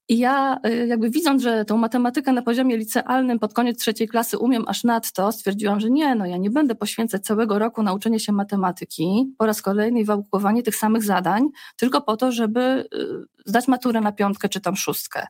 I 0.09 0.17
ja 0.17 0.59
y, 0.67 0.87
jakby 0.87 1.09
widząc, 1.09 1.41
że 1.43 1.65
tą 1.65 1.77
matematykę 1.77 2.33
na 2.33 2.41
poziomie 2.41 2.77
licealnym 2.77 3.39
pod 3.39 3.53
koniec 3.53 3.79
trzeciej 3.79 4.07
klasy 4.07 4.37
umiem 4.37 4.63
aż 4.67 4.83
nadto, 4.83 5.31
stwierdziłam, 5.31 5.79
że 5.79 5.89
nie, 5.89 6.15
no 6.15 6.25
ja 6.25 6.37
nie 6.37 6.49
będę 6.49 6.75
poświęcać 6.75 7.23
całego 7.23 7.59
roku 7.59 7.83
na 7.83 7.93
uczenie 7.93 8.19
się 8.19 8.31
matematyki 8.31 9.33
po 9.37 9.45
raz 9.45 9.61
kolejny 9.61 9.99
i 9.99 10.05
wałkowanie 10.05 10.63
tych 10.63 10.75
samych 10.75 11.03
zadań, 11.03 11.49
tylko 11.75 12.01
po 12.01 12.17
to, 12.17 12.31
żeby 12.31 12.89
y, 12.93 13.07
zdać 13.45 13.67
maturę 13.67 14.01
na 14.01 14.11
piątkę 14.11 14.49
czy 14.49 14.61
tam 14.61 14.75
szóstkę. 14.75 15.27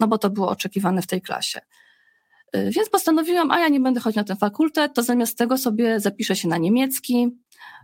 No 0.00 0.08
bo 0.08 0.18
to 0.18 0.30
było 0.30 0.48
oczekiwane 0.48 1.02
w 1.02 1.06
tej 1.06 1.22
klasie. 1.22 1.60
Y, 2.56 2.70
więc 2.70 2.90
postanowiłam, 2.90 3.50
a 3.50 3.58
ja 3.58 3.68
nie 3.68 3.80
będę 3.80 4.00
chodzić 4.00 4.16
na 4.16 4.24
ten 4.24 4.36
fakultet, 4.36 4.94
to 4.94 5.02
zamiast 5.02 5.38
tego 5.38 5.58
sobie 5.58 6.00
zapiszę 6.00 6.36
się 6.36 6.48
na 6.48 6.58
niemiecki. 6.58 7.38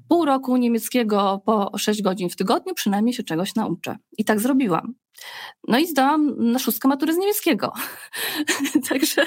Pół 0.08 0.24
roku 0.24 0.56
niemieckiego 0.56 1.42
po 1.46 1.78
6 1.78 2.02
godzin 2.02 2.30
w 2.30 2.36
tygodniu 2.36 2.74
przynajmniej 2.74 3.14
się 3.14 3.22
czegoś 3.22 3.54
nauczę. 3.54 3.96
I 4.18 4.24
tak 4.24 4.40
zrobiłam. 4.40 4.94
No 5.68 5.78
i 5.78 5.86
zdałam 5.86 6.34
na 6.52 6.58
szóstkę 6.58 6.88
matury 6.88 7.14
z 7.14 7.16
niemieckiego. 7.16 7.72
Także 8.88 9.26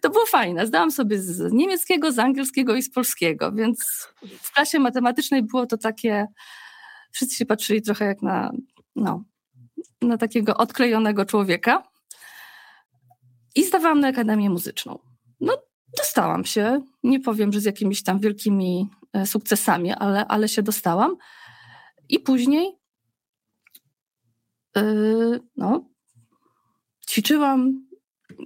to 0.00 0.10
było 0.10 0.26
fajne. 0.26 0.66
Zdałam 0.66 0.90
sobie 0.90 1.18
z 1.18 1.52
niemieckiego, 1.52 2.12
z 2.12 2.18
angielskiego 2.18 2.76
i 2.76 2.82
z 2.82 2.90
polskiego, 2.90 3.52
więc 3.52 4.08
w 4.40 4.52
klasie 4.52 4.78
matematycznej 4.78 5.42
było 5.42 5.66
to 5.66 5.78
takie, 5.78 6.26
wszyscy 7.12 7.36
się 7.36 7.46
patrzyli 7.46 7.82
trochę 7.82 8.04
jak 8.04 8.22
na, 8.22 8.52
no, 8.96 9.24
na 10.02 10.18
takiego 10.18 10.56
odklejonego 10.56 11.24
człowieka. 11.24 11.82
I 13.54 13.64
zdawałam 13.64 14.00
na 14.00 14.08
Akademię 14.08 14.50
Muzyczną. 14.50 14.98
No, 15.40 15.62
dostałam 15.96 16.44
się. 16.44 16.82
Nie 17.02 17.20
powiem, 17.20 17.52
że 17.52 17.60
z 17.60 17.64
jakimiś 17.64 18.02
tam 18.02 18.20
wielkimi 18.20 18.88
sukcesami, 19.24 19.92
ale, 19.92 20.26
ale 20.26 20.48
się 20.48 20.62
dostałam. 20.62 21.16
I 22.08 22.18
później 22.18 22.72
yy, 24.76 25.40
no, 25.56 25.90
ćwiczyłam, 27.08 27.86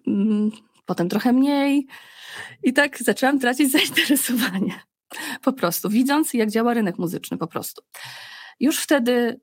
yy, 0.06 0.50
potem 0.86 1.08
trochę 1.08 1.32
mniej 1.32 1.86
i 2.62 2.72
tak 2.72 2.98
zaczęłam 2.98 3.38
tracić 3.38 3.72
zainteresowanie. 3.76 4.80
Po 5.42 5.52
prostu, 5.52 5.88
widząc 5.88 6.34
jak 6.34 6.50
działa 6.50 6.74
rynek 6.74 6.98
muzyczny 6.98 7.36
po 7.38 7.46
prostu. 7.46 7.82
Już 8.60 8.78
wtedy 8.78 9.40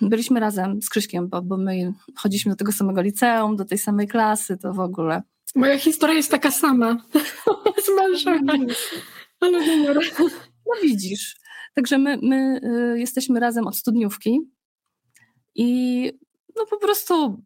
yy, 0.00 0.08
byliśmy 0.08 0.40
razem 0.40 0.82
z 0.82 0.88
Krzyśkiem, 0.88 1.28
bo, 1.28 1.42
bo 1.42 1.56
my 1.56 1.92
chodziliśmy 2.16 2.52
do 2.52 2.56
tego 2.56 2.72
samego 2.72 3.02
liceum, 3.02 3.56
do 3.56 3.64
tej 3.64 3.78
samej 3.78 4.08
klasy, 4.08 4.56
to 4.56 4.72
w 4.72 4.80
ogóle. 4.80 5.22
Moja 5.54 5.78
historia 5.78 6.16
jest 6.16 6.30
taka 6.30 6.50
sama 6.50 6.96
z 7.84 7.96
mężem, 7.96 8.66
ale 9.40 9.66
numer. 9.66 9.98
No 10.66 10.74
widzisz. 10.82 11.36
Także 11.74 11.98
my, 11.98 12.18
my 12.22 12.60
y, 12.94 12.98
jesteśmy 12.98 13.40
razem 13.40 13.66
od 13.66 13.76
studniówki 13.76 14.40
i 15.54 16.12
no 16.56 16.66
po 16.66 16.78
prostu 16.78 17.42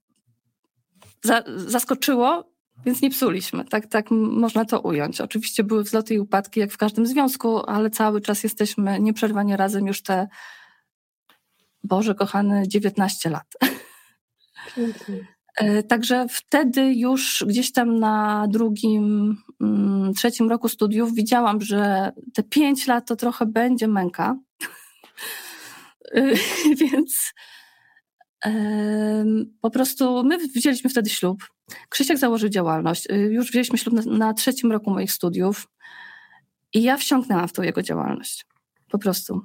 za, 1.23 1.45
zaskoczyło, 1.57 2.53
więc 2.85 3.03
nie 3.03 3.11
psuliśmy. 3.11 3.65
Tak, 3.65 3.87
tak 3.87 4.11
można 4.11 4.65
to 4.65 4.81
ująć. 4.81 5.21
Oczywiście 5.21 5.65
były 5.65 5.83
wzloty 5.83 6.15
i 6.15 6.19
upadki, 6.19 6.61
jak 6.61 6.73
w 6.73 6.77
każdym 6.77 7.07
związku, 7.07 7.67
ale 7.67 7.91
cały 7.91 8.21
czas 8.21 8.43
jesteśmy 8.43 9.01
nieprzerwanie 9.01 9.57
razem 9.57 9.87
już 9.87 10.03
te, 10.03 10.29
Boże 11.85 12.15
kochany, 12.15 12.63
19 12.69 13.31
lat. 13.31 13.57
E, 14.79 14.83
także 15.89 16.27
wtedy 16.29 16.95
już 16.95 17.45
gdzieś 17.49 17.73
tam 17.73 17.99
na 17.99 18.47
drugim, 18.49 19.37
mm, 19.61 20.15
trzecim 20.15 20.51
roku 20.51 20.69
studiów 20.69 21.15
widziałam, 21.15 21.61
że 21.61 22.13
te 22.35 22.43
pięć 22.43 22.87
lat 22.87 23.09
to 23.09 23.17
trochę 23.17 23.47
będzie 23.47 23.89
męka. 23.89 24.37
E, 26.15 26.35
więc 26.81 27.33
po 29.61 29.71
prostu 29.71 30.25
my 30.25 30.39
wzięliśmy 30.39 30.91
wtedy 30.91 31.11
ślub. 31.11 31.49
Krzysiek 31.89 32.19
założył 32.19 32.49
działalność. 32.49 33.11
Y, 33.11 33.15
już 33.17 33.51
wzięliśmy 33.51 33.79
ślub 33.79 33.95
na, 33.95 34.03
na 34.03 34.35
trzecim 34.35 34.73
roku 34.73 34.91
moich 34.91 35.13
studiów 35.13 35.69
i 36.73 36.83
ja 36.83 36.97
wsiąknęłam 36.97 37.49
w 37.49 37.53
tą 37.53 37.63
jego 37.63 37.83
działalność. 37.83 38.47
Po 38.89 38.99
prostu. 38.99 39.41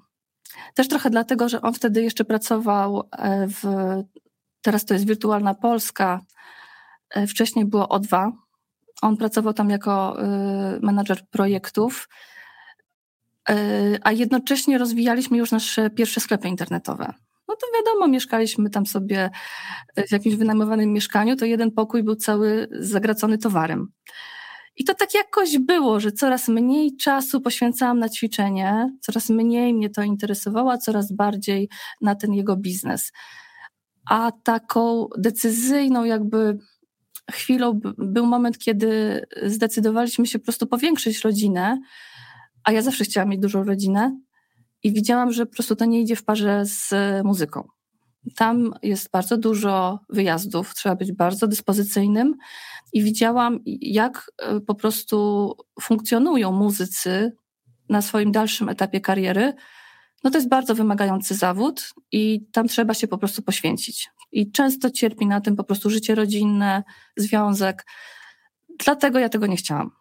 Też 0.74 0.88
trochę 0.88 1.10
dlatego, 1.10 1.50
że 1.50 1.62
on 1.62 1.74
wtedy 1.74 2.04
jeszcze 2.04 2.26
pracował 2.26 3.10
e, 3.12 3.48
w. 3.48 3.64
Teraz 4.68 4.86
to 4.86 4.94
jest 4.94 5.08
Wirtualna 5.08 5.54
Polska. 5.54 6.22
E, 7.10 7.28
wcześniej 7.28 7.66
było 7.66 7.86
O2. 7.86 8.32
On 9.02 9.18
pracował 9.18 9.54
tam 9.54 9.70
jako 9.70 10.24
y, 10.24 10.80
menadżer 10.82 11.28
projektów, 11.30 12.10
e, 13.50 13.56
a 14.04 14.12
jednocześnie 14.12 14.78
rozwijaliśmy 14.78 15.38
już 15.38 15.52
nasze 15.52 15.90
pierwsze 15.90 16.20
sklepy 16.20 16.48
internetowe. 16.48 17.14
No 17.48 17.56
to 17.56 17.68
wiadomo, 17.78 18.08
mieszkaliśmy 18.08 18.70
tam 18.70 18.86
sobie 18.86 19.30
w 20.08 20.12
jakimś 20.12 20.36
wynajmowanym 20.36 20.94
mieszkaniu, 20.94 21.36
to 21.36 21.46
jeden 21.46 21.72
pokój 21.72 22.04
był 22.04 22.16
cały 22.16 22.68
zagracony 22.72 23.38
towarem. 23.38 23.88
I 24.76 24.84
to 24.84 24.94
tak 24.94 25.14
jakoś 25.14 25.58
było, 25.58 26.00
że 26.00 26.12
coraz 26.12 26.48
mniej 26.48 26.96
czasu 26.96 27.42
poświęcałam 27.42 28.00
na 28.00 28.10
ćwiczenie, 28.10 28.98
coraz 29.02 29.30
mniej 29.30 29.74
mnie 29.74 29.90
to 29.90 30.04
interesowało, 30.04 30.72
a 30.72 30.78
coraz 30.78 31.12
bardziej 31.12 31.70
na 32.02 32.16
ten 32.16 32.34
jego 32.34 32.58
biznes. 32.58 33.12
A 34.10 34.32
taką 34.44 35.08
decyzyjną 35.18 36.04
jakby 36.04 36.58
chwilą 37.32 37.80
był 37.98 38.26
moment, 38.26 38.58
kiedy 38.58 39.22
zdecydowaliśmy 39.46 40.28
się 40.28 40.40
po 40.40 40.46
prostu 40.46 40.68
powiększyć 40.68 41.22
rodzinę, 41.22 41.80
a 42.64 42.72
ja 42.72 42.82
zawsze 42.82 43.04
chciałam 43.04 43.30
mieć 43.30 43.42
dużą 43.42 43.64
rodzinę, 43.64 44.18
i 44.84 44.94
widziałam, 44.94 45.32
że 45.32 45.46
po 45.46 45.54
prostu 45.54 45.76
to 45.76 45.86
nie 45.86 46.02
idzie 46.02 46.16
w 46.16 46.24
parze 46.24 46.66
z 46.66 46.94
muzyką. 47.24 47.68
Tam 48.36 48.74
jest 48.84 49.12
bardzo 49.12 49.38
dużo 49.38 50.00
wyjazdów, 50.10 50.74
trzeba 50.76 50.96
być 50.96 51.12
bardzo 51.12 51.48
dyspozycyjnym 51.48 52.36
i 52.94 53.04
widziałam, 53.04 53.60
jak 53.82 54.32
e, 54.38 54.60
po 54.60 54.76
prostu 54.76 55.54
funkcjonują 55.82 56.52
muzycy 56.52 57.32
na 57.90 58.02
swoim 58.02 58.32
dalszym 58.32 58.70
etapie 58.70 59.02
kariery. 59.02 59.54
No 60.24 60.32
to 60.32 60.38
jest 60.38 60.50
bardzo 60.50 60.76
wymagający 60.76 61.36
zawód 61.36 61.94
i 62.12 62.46
tam 62.52 62.68
trzeba 62.68 62.94
się 62.94 63.08
po 63.08 63.18
prostu 63.18 63.42
poświęcić. 63.42 64.10
I 64.32 64.52
często 64.52 64.90
cierpi 64.92 65.28
na 65.28 65.42
tym 65.42 65.56
po 65.56 65.64
prostu 65.64 65.90
życie 65.90 66.16
rodzinne, 66.16 66.84
związek. 67.18 67.86
Dlatego 68.86 69.20
ja 69.20 69.30
tego 69.30 69.48
nie 69.48 69.58
chciałam 69.58 69.92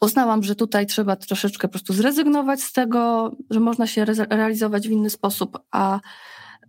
uznałam, 0.00 0.42
że 0.42 0.54
tutaj 0.54 0.86
trzeba 0.86 1.16
troszeczkę 1.16 1.68
po 1.68 1.72
prostu 1.72 1.92
zrezygnować 1.92 2.62
z 2.62 2.72
tego, 2.72 3.30
że 3.50 3.60
można 3.60 3.86
się 3.86 4.02
re 4.02 4.14
realizować 4.14 4.88
w 4.88 4.90
inny 4.90 5.10
sposób, 5.10 5.58
a 5.70 6.00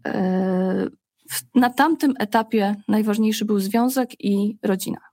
e, 0.07 0.87
na 1.55 1.69
tamtym 1.69 2.13
etapie 2.19 2.75
najważniejszy 2.87 3.45
był 3.45 3.59
związek 3.59 4.25
i 4.25 4.57
rodzina. 4.63 5.10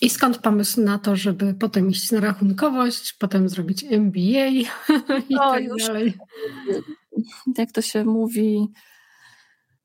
I 0.00 0.10
skąd 0.10 0.38
pomysł 0.38 0.80
na 0.80 0.98
to, 0.98 1.16
żeby 1.16 1.54
potem 1.54 1.90
iść 1.90 2.12
na 2.12 2.20
rachunkowość, 2.20 3.12
potem 3.12 3.48
zrobić 3.48 3.84
MBA 3.84 4.46
i 4.48 4.66
no, 5.30 5.52
tak 5.52 5.64
już, 5.64 5.86
dalej? 5.86 6.14
Jak 7.58 7.72
to 7.72 7.82
się 7.82 8.04
mówi, 8.04 8.68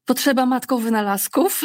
potrzeba 0.05 0.45
matką 0.45 0.77
wynalazków. 0.77 1.61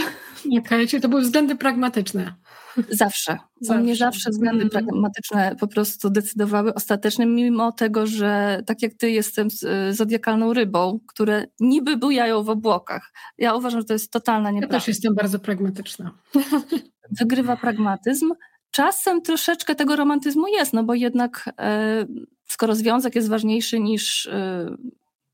Nie, 0.47 0.63
to 1.03 1.09
były 1.09 1.23
względy 1.23 1.57
pragmatyczne. 1.57 2.35
Zawsze. 2.77 3.39
zawsze. 3.61 3.81
U 3.81 3.85
mnie 3.85 3.97
zawsze 3.97 4.31
względy 4.31 4.63
mm. 4.63 4.71
pragmatyczne 4.71 5.57
po 5.61 5.67
prostu 5.67 6.11
decydowały 6.11 6.75
ostatecznie, 6.75 7.27
mimo 7.27 7.73
tego, 7.73 8.07
że 8.07 8.63
tak 8.67 8.83
jak 8.83 8.95
ty 8.95 9.11
jestem 9.11 9.49
zodiakalną 9.91 10.53
rybą, 10.53 11.01
które 11.07 11.47
niby 11.61 11.97
bujają 11.97 12.43
w 12.43 12.49
obłokach. 12.49 13.13
Ja 13.39 13.55
uważam, 13.55 13.81
że 13.81 13.87
to 13.87 13.93
jest 13.93 14.11
totalna 14.11 14.51
nieprawda. 14.51 14.77
Ja 14.77 14.81
też 14.81 14.89
jestem 14.89 15.15
bardzo 15.15 15.39
pragmatyczna. 15.39 16.11
Wygrywa 17.11 17.57
pragmatyzm. 17.57 18.33
Czasem 18.71 19.23
troszeczkę 19.23 19.75
tego 19.75 19.97
romantyzmu 19.97 20.49
jest, 20.49 20.73
no 20.73 20.85
bo 20.85 20.95
jednak 20.95 21.51
e, 21.59 22.07
skoro 22.49 22.75
związek 22.75 23.15
jest 23.15 23.29
ważniejszy 23.29 23.81
niż 23.81 24.27
e, 24.27 24.77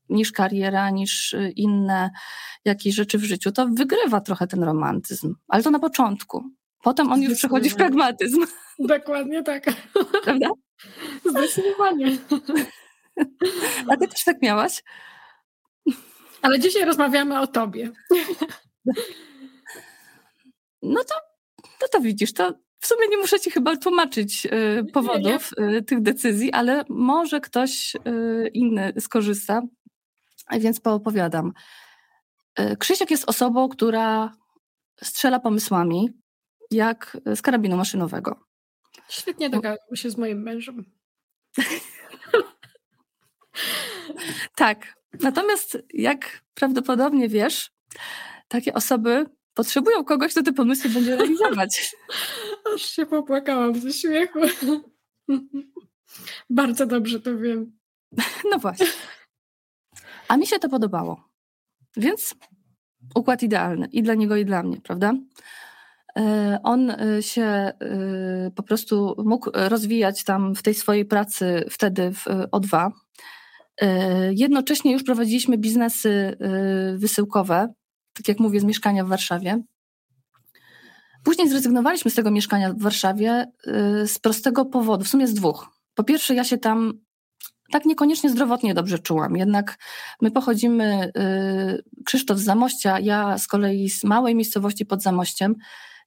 niż 0.09 0.31
kariera, 0.31 0.89
niż 0.89 1.35
inne 1.55 2.09
jakieś 2.65 2.95
rzeczy 2.95 3.17
w 3.17 3.23
życiu, 3.23 3.51
to 3.51 3.67
wygrywa 3.67 4.21
trochę 4.21 4.47
ten 4.47 4.63
romantyzm. 4.63 5.35
Ale 5.47 5.63
to 5.63 5.71
na 5.71 5.79
początku. 5.79 6.43
Potem 6.83 7.11
on 7.11 7.21
już 7.21 7.33
przechodzi 7.33 7.69
w 7.69 7.75
pragmatyzm. 7.75 8.45
Dokładnie 8.79 9.43
tak. 9.43 9.65
Prawda? 10.23 10.49
Zdecydowanie. 11.25 12.17
A 13.89 13.97
ty 13.97 14.07
też 14.07 14.23
tak 14.23 14.41
miałaś? 14.41 14.83
Ale 16.41 16.59
dzisiaj 16.59 16.85
rozmawiamy 16.85 17.39
o 17.39 17.47
tobie. 17.47 17.91
No 20.81 21.03
to 21.03 21.15
No 21.81 21.87
to 21.91 22.01
widzisz, 22.01 22.33
to 22.33 22.53
w 22.79 22.87
sumie 22.87 23.07
nie 23.07 23.17
muszę 23.17 23.39
ci 23.39 23.51
chyba 23.51 23.77
tłumaczyć 23.77 24.45
y, 24.45 24.85
powodów 24.93 25.51
y, 25.77 25.83
tych 25.83 26.01
decyzji, 26.01 26.51
ale 26.51 26.83
może 26.89 27.41
ktoś 27.41 27.95
y, 27.95 28.49
inny 28.53 28.93
skorzysta, 28.99 29.61
więc 30.59 30.79
poopowiadam. 30.79 31.53
Krzysiek 32.79 33.11
jest 33.11 33.29
osobą, 33.29 33.69
która 33.69 34.31
strzela 35.03 35.39
pomysłami, 35.39 36.09
jak 36.71 37.17
z 37.35 37.41
karabinu 37.41 37.77
maszynowego. 37.77 38.39
Świetnie 39.09 39.49
dogadał 39.49 39.95
się 39.95 40.09
z 40.09 40.17
moim 40.17 40.41
mężem. 40.41 40.85
tak. 44.55 44.97
Natomiast 45.21 45.77
jak 45.93 46.41
prawdopodobnie 46.53 47.29
wiesz, 47.29 47.71
takie 48.47 48.73
osoby 48.73 49.25
potrzebują 49.57 50.03
kogoś, 50.03 50.31
kto 50.31 50.43
te 50.43 50.53
pomysły 50.53 50.89
będzie 50.89 51.15
realizować. 51.17 51.95
Aż 52.75 52.81
się 52.81 53.05
popłakałam 53.05 53.79
ze 53.81 53.93
śmiechu. 53.93 54.39
Bardzo 56.49 56.85
dobrze 56.85 57.19
to 57.19 57.37
wiem. 57.37 57.77
No 58.51 58.59
właśnie. 58.59 58.87
A 60.27 60.37
mi 60.37 60.47
się 60.47 60.59
to 60.59 60.69
podobało. 60.69 61.29
Więc 61.97 62.35
układ 63.15 63.43
idealny 63.43 63.87
i 63.91 64.03
dla 64.03 64.13
niego, 64.13 64.35
i 64.35 64.45
dla 64.45 64.63
mnie, 64.63 64.81
prawda? 64.81 65.13
E, 66.17 66.59
on 66.63 66.89
e, 66.89 67.23
się 67.23 67.43
e, 67.43 67.73
po 68.55 68.63
prostu 68.63 69.15
mógł 69.25 69.51
rozwijać 69.53 70.23
tam 70.23 70.55
w 70.55 70.63
tej 70.63 70.73
swojej 70.73 71.05
pracy 71.05 71.65
wtedy 71.69 72.11
w 72.13 72.25
O2. 72.51 72.91
Jednocześnie 74.31 74.91
już 74.91 75.03
prowadziliśmy 75.03 75.57
biznesy 75.57 76.37
wysyłkowe, 76.95 77.73
tak 78.17 78.27
jak 78.27 78.39
mówię, 78.39 78.59
z 78.59 78.63
mieszkania 78.63 79.05
w 79.05 79.07
Warszawie. 79.07 79.63
Później 81.23 81.49
zrezygnowaliśmy 81.49 82.11
z 82.11 82.15
tego 82.15 82.31
mieszkania 82.31 82.73
w 82.73 82.81
Warszawie 82.81 83.45
z 84.05 84.19
prostego 84.19 84.65
powodu, 84.65 85.05
w 85.05 85.07
sumie 85.07 85.27
z 85.27 85.33
dwóch. 85.33 85.69
Po 85.95 86.03
pierwsze, 86.03 86.35
ja 86.35 86.43
się 86.43 86.57
tam 86.57 86.93
tak 87.71 87.85
niekoniecznie 87.85 88.29
zdrowotnie 88.29 88.73
dobrze 88.73 88.99
czułam. 88.99 89.37
Jednak 89.37 89.77
my 90.21 90.31
pochodzimy, 90.31 91.11
Krzysztof 92.05 92.37
z 92.37 92.43
Zamościa, 92.43 92.99
ja 92.99 93.37
z 93.37 93.47
kolei 93.47 93.89
z 93.89 94.03
małej 94.03 94.35
miejscowości 94.35 94.85
pod 94.85 95.03
Zamościem. 95.03 95.55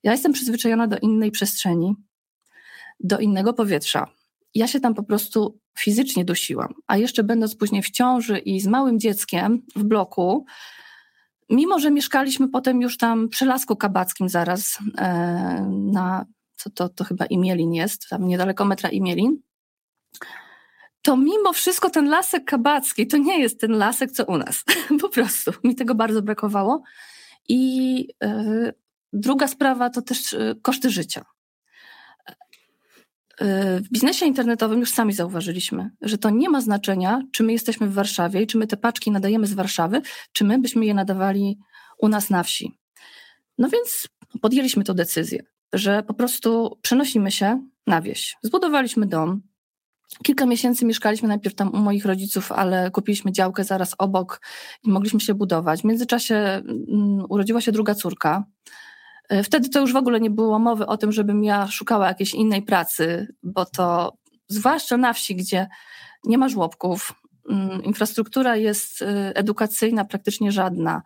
Ja 0.02 0.12
jestem 0.12 0.32
przyzwyczajona 0.32 0.86
do 0.86 0.98
innej 0.98 1.30
przestrzeni, 1.30 1.94
do 3.00 3.18
innego 3.18 3.52
powietrza. 3.52 4.06
Ja 4.54 4.66
się 4.66 4.80
tam 4.80 4.94
po 4.94 5.02
prostu 5.02 5.60
fizycznie 5.78 6.24
dusiłam, 6.24 6.74
a 6.86 6.96
jeszcze 6.96 7.24
będąc 7.24 7.56
później 7.56 7.82
w 7.82 7.90
ciąży 7.90 8.38
i 8.38 8.60
z 8.60 8.66
małym 8.66 9.00
dzieckiem 9.00 9.62
w 9.76 9.84
bloku, 9.84 10.44
mimo 11.50 11.78
że 11.78 11.90
mieszkaliśmy 11.90 12.48
potem 12.48 12.82
już 12.82 12.96
tam 12.96 13.28
przy 13.28 13.46
Lasku 13.46 13.76
Kabackim 13.76 14.28
zaraz 14.28 14.78
e, 14.98 15.66
na, 15.70 16.26
co 16.56 16.70
to, 16.70 16.88
to 16.88 17.04
chyba 17.04 17.26
Imielin 17.26 17.74
jest, 17.74 18.08
tam 18.08 18.28
niedaleko 18.28 18.64
metra 18.64 18.88
Imielin, 18.88 19.38
to 21.02 21.16
mimo 21.16 21.52
wszystko 21.52 21.90
ten 21.90 22.08
lasek 22.08 22.44
kabacki 22.44 23.06
to 23.06 23.16
nie 23.16 23.40
jest 23.40 23.60
ten 23.60 23.72
lasek, 23.72 24.10
co 24.10 24.24
u 24.24 24.36
nas. 24.36 24.64
po 25.00 25.08
prostu 25.08 25.50
mi 25.64 25.74
tego 25.74 25.94
bardzo 25.94 26.22
brakowało. 26.22 26.82
I 27.48 28.08
e, 28.22 28.72
Druga 29.12 29.48
sprawa 29.48 29.90
to 29.90 30.02
też 30.02 30.32
e, 30.32 30.54
koszty 30.62 30.90
życia. 30.90 31.24
W 33.82 33.88
biznesie 33.92 34.26
internetowym 34.26 34.80
już 34.80 34.90
sami 34.90 35.12
zauważyliśmy, 35.12 35.90
że 36.02 36.18
to 36.18 36.30
nie 36.30 36.50
ma 36.50 36.60
znaczenia, 36.60 37.22
czy 37.32 37.42
my 37.42 37.52
jesteśmy 37.52 37.86
w 37.86 37.94
Warszawie 37.94 38.42
i 38.42 38.46
czy 38.46 38.58
my 38.58 38.66
te 38.66 38.76
paczki 38.76 39.10
nadajemy 39.10 39.46
z 39.46 39.54
Warszawy, 39.54 40.02
czy 40.32 40.44
my 40.44 40.58
byśmy 40.58 40.86
je 40.86 40.94
nadawali 40.94 41.58
u 41.98 42.08
nas 42.08 42.30
na 42.30 42.42
wsi. 42.42 42.78
No 43.58 43.68
więc 43.68 44.08
podjęliśmy 44.40 44.84
tę 44.84 44.94
decyzję, 44.94 45.42
że 45.72 46.02
po 46.02 46.14
prostu 46.14 46.78
przenosimy 46.82 47.30
się 47.30 47.68
na 47.86 48.02
wieś. 48.02 48.36
Zbudowaliśmy 48.42 49.06
dom. 49.06 49.42
Kilka 50.22 50.46
miesięcy 50.46 50.84
mieszkaliśmy 50.84 51.28
najpierw 51.28 51.54
tam 51.54 51.74
u 51.74 51.76
moich 51.76 52.06
rodziców, 52.06 52.52
ale 52.52 52.90
kupiliśmy 52.90 53.32
działkę 53.32 53.64
zaraz 53.64 53.94
obok 53.98 54.40
i 54.84 54.90
mogliśmy 54.90 55.20
się 55.20 55.34
budować. 55.34 55.80
W 55.80 55.84
międzyczasie 55.84 56.34
mm, 56.34 57.24
urodziła 57.28 57.60
się 57.60 57.72
druga 57.72 57.94
córka. 57.94 58.44
E, 59.30 59.42
wtedy 59.42 59.68
to 59.68 59.80
już 59.80 59.92
w 59.92 59.96
ogóle 59.96 60.20
nie 60.20 60.30
było 60.30 60.58
mowy 60.58 60.86
o 60.86 60.96
tym, 60.96 61.12
żebym 61.12 61.44
ja 61.44 61.66
szukała 61.66 62.08
jakiejś 62.08 62.34
innej 62.34 62.62
pracy, 62.62 63.34
bo 63.42 63.64
to 63.64 64.12
zwłaszcza 64.48 64.96
na 64.96 65.12
wsi, 65.12 65.36
gdzie 65.36 65.68
nie 66.24 66.38
ma 66.38 66.48
żłobków, 66.48 67.12
mm, 67.50 67.84
infrastruktura 67.84 68.56
jest 68.56 69.02
e, 69.02 69.36
edukacyjna 69.36 70.04
praktycznie 70.04 70.52
żadna, 70.52 71.02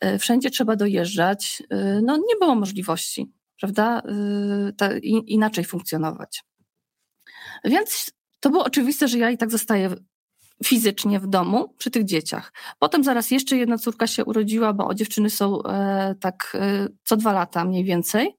e, 0.00 0.18
wszędzie 0.18 0.50
trzeba 0.50 0.76
dojeżdżać, 0.76 1.62
no 2.02 2.16
nie 2.16 2.36
było 2.40 2.54
możliwości, 2.54 3.32
prawda, 3.60 4.02
inaczej 5.26 5.64
funkcjonować. 5.64 6.44
Więc 7.64 8.10
to 8.40 8.50
było 8.50 8.64
oczywiste, 8.64 9.08
że 9.08 9.18
ja 9.18 9.30
i 9.30 9.38
tak 9.38 9.50
zostaję 9.50 9.94
fizycznie 10.64 11.20
w 11.20 11.26
domu 11.26 11.74
przy 11.78 11.90
tych 11.90 12.04
dzieciach. 12.04 12.52
Potem 12.78 13.04
zaraz 13.04 13.30
jeszcze 13.30 13.56
jedna 13.56 13.78
córka 13.78 14.06
się 14.06 14.24
urodziła, 14.24 14.72
bo 14.72 14.94
dziewczyny 14.94 15.30
są 15.30 15.62
e, 15.62 16.14
tak 16.20 16.56
e, 16.60 16.88
co 17.04 17.16
dwa 17.16 17.32
lata 17.32 17.64
mniej 17.64 17.84
więcej. 17.84 18.36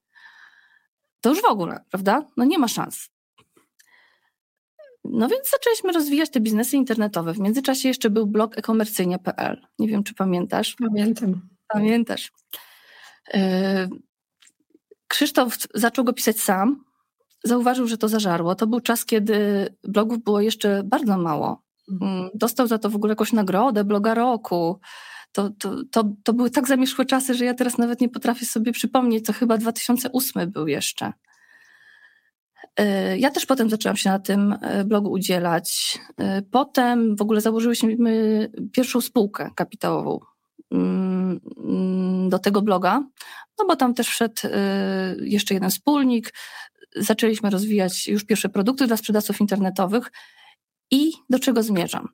To 1.20 1.30
już 1.30 1.42
w 1.42 1.44
ogóle, 1.44 1.84
prawda? 1.90 2.26
No 2.36 2.44
nie 2.44 2.58
ma 2.58 2.68
szans. 2.68 3.08
No 5.04 5.28
więc 5.28 5.50
zaczęliśmy 5.50 5.92
rozwijać 5.92 6.30
te 6.30 6.40
biznesy 6.40 6.76
internetowe. 6.76 7.32
W 7.32 7.38
międzyczasie 7.38 7.88
jeszcze 7.88 8.10
był 8.10 8.26
blog 8.26 8.58
e-komercyjnie.pl. 8.58 9.66
Nie 9.78 9.88
wiem, 9.88 10.04
czy 10.04 10.14
pamiętasz? 10.14 10.76
Pamiętam. 10.78 11.48
Pamiętasz. 11.68 12.32
E, 13.34 13.88
Krzysztof 15.08 15.56
zaczął 15.74 16.04
go 16.04 16.12
pisać 16.12 16.40
sam. 16.40 16.84
Zauważył, 17.44 17.86
że 17.88 17.98
to 17.98 18.08
zażarło. 18.08 18.54
To 18.54 18.66
był 18.66 18.80
czas, 18.80 19.04
kiedy 19.04 19.68
blogów 19.84 20.24
było 20.24 20.40
jeszcze 20.40 20.82
bardzo 20.84 21.18
mało. 21.18 21.67
Mm, 21.90 22.30
dostał 22.34 22.66
za 22.66 22.78
to 22.78 22.90
w 22.90 22.96
ogóle 22.96 23.12
jakąś 23.12 23.32
nagrodę, 23.32 23.84
bloga 23.84 24.14
roku. 24.14 24.80
To, 25.32 25.50
to, 25.50 25.84
to, 25.90 26.12
to 26.24 26.32
były 26.32 26.50
tak 26.50 26.68
zamierzchłe 26.68 27.04
czasy, 27.04 27.34
że 27.34 27.44
ja 27.44 27.54
teraz 27.54 27.78
nawet 27.78 28.00
nie 28.00 28.08
potrafię 28.08 28.46
sobie 28.46 28.72
przypomnieć, 28.72 29.26
to 29.26 29.32
chyba 29.32 29.58
2008 29.58 30.50
był 30.50 30.68
jeszcze. 30.68 31.12
E, 32.78 33.18
ja 33.18 33.30
też 33.30 33.46
potem 33.46 33.70
zaczęłam 33.70 33.96
się 33.96 34.10
na 34.10 34.18
tym 34.18 34.54
e, 34.62 34.84
blogu 34.84 35.10
udzielać. 35.10 35.98
E, 36.18 36.42
potem 36.42 37.16
w 37.16 37.22
ogóle 37.22 37.40
założyłyśmy 37.40 38.50
pierwszą 38.72 39.00
spółkę 39.00 39.50
kapitałową 39.54 40.20
mm, 40.72 41.40
mm, 41.64 42.28
do 42.28 42.38
tego 42.38 42.62
bloga, 42.62 43.02
no 43.58 43.66
bo 43.66 43.76
tam 43.76 43.94
też 43.94 44.08
wszedł 44.08 44.42
jeszcze 45.20 45.54
jeden 45.54 45.70
wspólnik. 45.70 46.34
Zaczęliśmy 46.96 47.50
rozwijać 47.50 48.08
już 48.08 48.24
pierwsze 48.24 48.48
produkty 48.48 48.86
dla 48.86 48.96
sprzedawców 48.96 49.40
internetowych 49.40 50.10
i 50.90 51.12
do 51.30 51.38
czego 51.38 51.62
zmierzam? 51.62 52.08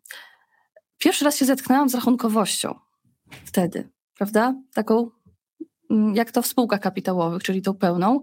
Pierwszy 0.98 1.24
raz 1.24 1.36
się 1.36 1.44
zetknęłam 1.44 1.88
z 1.88 1.94
rachunkowością 1.94 2.74
wtedy, 3.44 3.88
prawda? 4.14 4.54
Taką, 4.74 5.10
mm, 5.90 6.14
jak 6.14 6.30
to 6.30 6.42
w 6.42 6.46
spółkach 6.46 6.80
kapitałowych, 6.80 7.42
czyli 7.42 7.62
tą 7.62 7.74
pełną. 7.74 8.20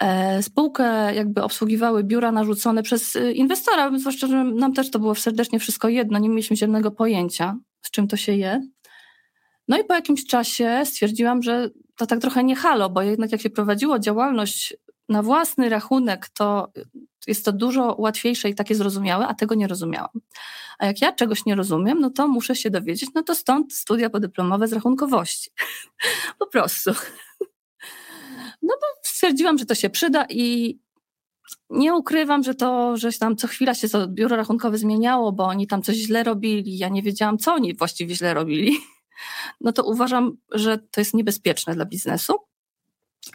E, 0.00 0.42
spółkę 0.42 1.14
jakby 1.14 1.42
obsługiwały 1.42 2.04
biura 2.04 2.32
narzucone 2.32 2.82
przez 2.82 3.16
y, 3.16 3.32
inwestora, 3.32 3.98
zwłaszcza, 3.98 4.26
że 4.26 4.44
nam 4.44 4.72
też 4.72 4.90
to 4.90 4.98
było 4.98 5.14
serdecznie 5.14 5.58
wszystko 5.58 5.88
jedno, 5.88 6.18
nie 6.18 6.28
mieliśmy 6.28 6.56
zielonego 6.56 6.90
pojęcia, 6.90 7.56
z 7.82 7.90
czym 7.90 8.08
to 8.08 8.16
się 8.16 8.32
je. 8.32 8.62
No 9.68 9.78
i 9.78 9.84
po 9.84 9.94
jakimś 9.94 10.26
czasie 10.26 10.82
stwierdziłam, 10.84 11.42
że 11.42 11.70
to 11.96 12.06
tak 12.06 12.20
trochę 12.20 12.44
nie 12.44 12.56
halo, 12.56 12.90
bo 12.90 13.02
jednak 13.02 13.32
jak 13.32 13.40
się 13.40 13.50
prowadziło 13.50 13.98
działalność 13.98 14.76
na 15.10 15.22
własny 15.22 15.68
rachunek, 15.68 16.28
to 16.28 16.72
jest 17.26 17.44
to 17.44 17.52
dużo 17.52 17.96
łatwiejsze 17.98 18.48
i 18.48 18.54
takie 18.54 18.74
zrozumiałe, 18.74 19.26
a 19.26 19.34
tego 19.34 19.54
nie 19.54 19.68
rozumiałam. 19.68 20.20
A 20.78 20.86
jak 20.86 21.00
ja 21.00 21.12
czegoś 21.12 21.44
nie 21.44 21.54
rozumiem, 21.54 22.00
no 22.00 22.10
to 22.10 22.28
muszę 22.28 22.56
się 22.56 22.70
dowiedzieć, 22.70 23.10
no 23.14 23.22
to 23.22 23.34
stąd 23.34 23.72
studia 23.72 24.10
podyplomowe 24.10 24.68
z 24.68 24.72
rachunkowości. 24.72 25.50
po 26.38 26.46
prostu. 26.46 26.90
no 28.62 28.74
bo 28.80 28.86
stwierdziłam, 29.02 29.58
że 29.58 29.66
to 29.66 29.74
się 29.74 29.90
przyda 29.90 30.26
i 30.28 30.78
nie 31.70 31.94
ukrywam, 31.94 32.42
że 32.42 32.54
to, 32.54 32.96
że 32.96 33.12
tam 33.12 33.36
co 33.36 33.48
chwila 33.48 33.74
się 33.74 33.88
to 33.88 34.08
biuro 34.08 34.36
rachunkowe 34.36 34.78
zmieniało, 34.78 35.32
bo 35.32 35.44
oni 35.44 35.66
tam 35.66 35.82
coś 35.82 35.96
źle 35.96 36.24
robili, 36.24 36.78
ja 36.78 36.88
nie 36.88 37.02
wiedziałam, 37.02 37.38
co 37.38 37.54
oni 37.54 37.76
właściwie 37.76 38.14
źle 38.14 38.34
robili. 38.34 38.78
No 39.60 39.72
to 39.72 39.84
uważam, 39.84 40.36
że 40.52 40.78
to 40.78 41.00
jest 41.00 41.14
niebezpieczne 41.14 41.74
dla 41.74 41.84
biznesu. 41.84 42.49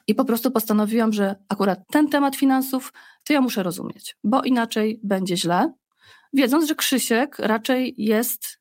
I 0.07 0.15
po 0.15 0.25
prostu 0.25 0.51
postanowiłam, 0.51 1.13
że 1.13 1.35
akurat 1.49 1.79
ten 1.91 2.09
temat 2.09 2.35
finansów 2.35 2.93
to 3.23 3.33
ja 3.33 3.41
muszę 3.41 3.63
rozumieć, 3.63 4.17
bo 4.23 4.41
inaczej 4.41 4.99
będzie 5.03 5.37
źle, 5.37 5.73
wiedząc, 6.33 6.67
że 6.67 6.75
Krzysiek 6.75 7.39
raczej 7.39 7.95
jest 7.97 8.59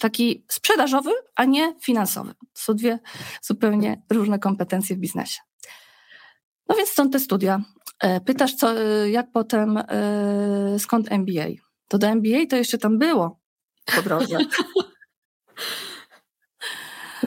taki 0.00 0.44
sprzedażowy, 0.48 1.10
a 1.36 1.44
nie 1.44 1.74
finansowy. 1.80 2.34
To 2.34 2.62
są 2.62 2.74
dwie 2.74 2.98
zupełnie 3.42 4.02
różne 4.10 4.38
kompetencje 4.38 4.96
w 4.96 4.98
biznesie. 4.98 5.40
No 6.68 6.76
więc 6.76 6.88
stąd 6.88 7.12
te 7.12 7.20
studia. 7.20 7.60
E, 8.00 8.20
pytasz, 8.20 8.54
co, 8.54 8.80
e, 8.80 9.10
jak 9.10 9.32
potem, 9.32 9.76
e, 9.76 10.78
skąd 10.78 11.12
MBA? 11.12 11.46
To 11.88 11.98
do 11.98 12.06
MBA 12.06 12.46
to 12.50 12.56
jeszcze 12.56 12.78
tam 12.78 12.98
było 12.98 13.40
po 13.96 14.02
drodze. 14.02 14.38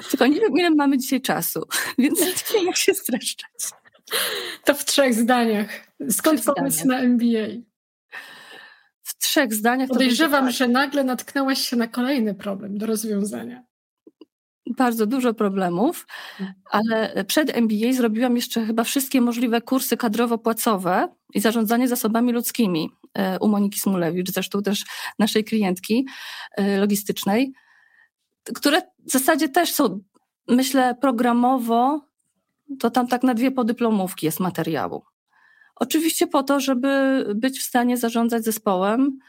Tylko 0.09 0.27
nie 0.27 0.39
wiem, 0.39 0.57
ile 0.57 0.69
mamy 0.69 0.97
dzisiaj 0.97 1.21
czasu, 1.21 1.67
więc 1.97 2.19
nie 2.19 2.33
wiem, 2.53 2.65
jak 2.65 2.77
się 2.77 2.93
streszczać. 2.93 3.49
To 4.63 4.73
w 4.73 4.85
trzech 4.85 5.13
zdaniach. 5.13 5.69
Skąd 6.09 6.41
trzech 6.41 6.55
pomysł 6.55 6.83
zdaniach. 6.83 7.01
na 7.01 7.07
MBA? 7.07 7.63
W 9.03 9.17
trzech 9.17 9.53
zdaniach. 9.53 9.89
Podejrzewam, 9.89 10.51
że 10.51 10.67
nagle 10.67 11.03
natknęłaś 11.03 11.59
się 11.59 11.75
na 11.75 11.87
kolejny 11.87 12.35
problem 12.35 12.77
do 12.77 12.85
rozwiązania. 12.85 13.63
Bardzo 14.77 15.05
dużo 15.05 15.33
problemów, 15.33 16.07
ale 16.71 17.25
przed 17.27 17.57
MBA 17.57 17.93
zrobiłam 17.93 18.35
jeszcze 18.35 18.65
chyba 18.65 18.83
wszystkie 18.83 19.21
możliwe 19.21 19.61
kursy 19.61 19.97
kadrowo-płacowe 19.97 21.07
i 21.33 21.39
zarządzanie 21.39 21.87
zasobami 21.87 22.31
ludzkimi 22.31 22.89
e, 23.13 23.39
u 23.39 23.47
Moniki 23.47 23.79
Smulewicz, 23.79 24.31
zresztą 24.31 24.61
też 24.61 24.83
naszej 25.19 25.43
klientki 25.43 26.05
e, 26.57 26.77
logistycznej, 26.77 27.53
które 28.55 28.81
w 28.81 29.11
zasadzie 29.11 29.49
też 29.49 29.71
są, 29.71 29.99
myślę, 30.47 30.95
programowo, 31.01 32.01
to 32.79 32.91
tam 32.91 33.07
tak 33.07 33.23
na 33.23 33.33
dwie 33.33 33.51
podyplomówki 33.51 34.25
jest 34.25 34.39
materiału. 34.39 35.03
Oczywiście 35.75 36.27
po 36.27 36.43
to, 36.43 36.59
żeby 36.59 37.25
być 37.35 37.59
w 37.59 37.63
stanie 37.63 37.97
zarządzać 37.97 38.43
zespołem, 38.43 39.19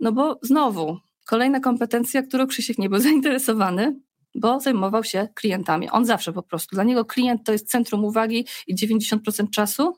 no 0.00 0.12
bo 0.12 0.38
znowu, 0.42 0.98
kolejna 1.26 1.60
kompetencja, 1.60 2.22
którą 2.22 2.46
Krzysiek 2.46 2.78
nie 2.78 2.88
był 2.88 2.98
zainteresowany, 3.08 4.00
bo 4.34 4.60
zajmował 4.60 5.04
się 5.04 5.28
klientami. 5.34 5.90
On 5.90 6.04
zawsze 6.04 6.32
po 6.32 6.42
prostu. 6.42 6.76
Dla 6.76 6.84
niego 6.84 7.04
klient 7.04 7.44
to 7.44 7.52
jest 7.52 7.70
centrum 7.70 8.04
uwagi 8.04 8.46
i 8.66 8.76
90% 8.76 9.50
czasu, 9.50 9.96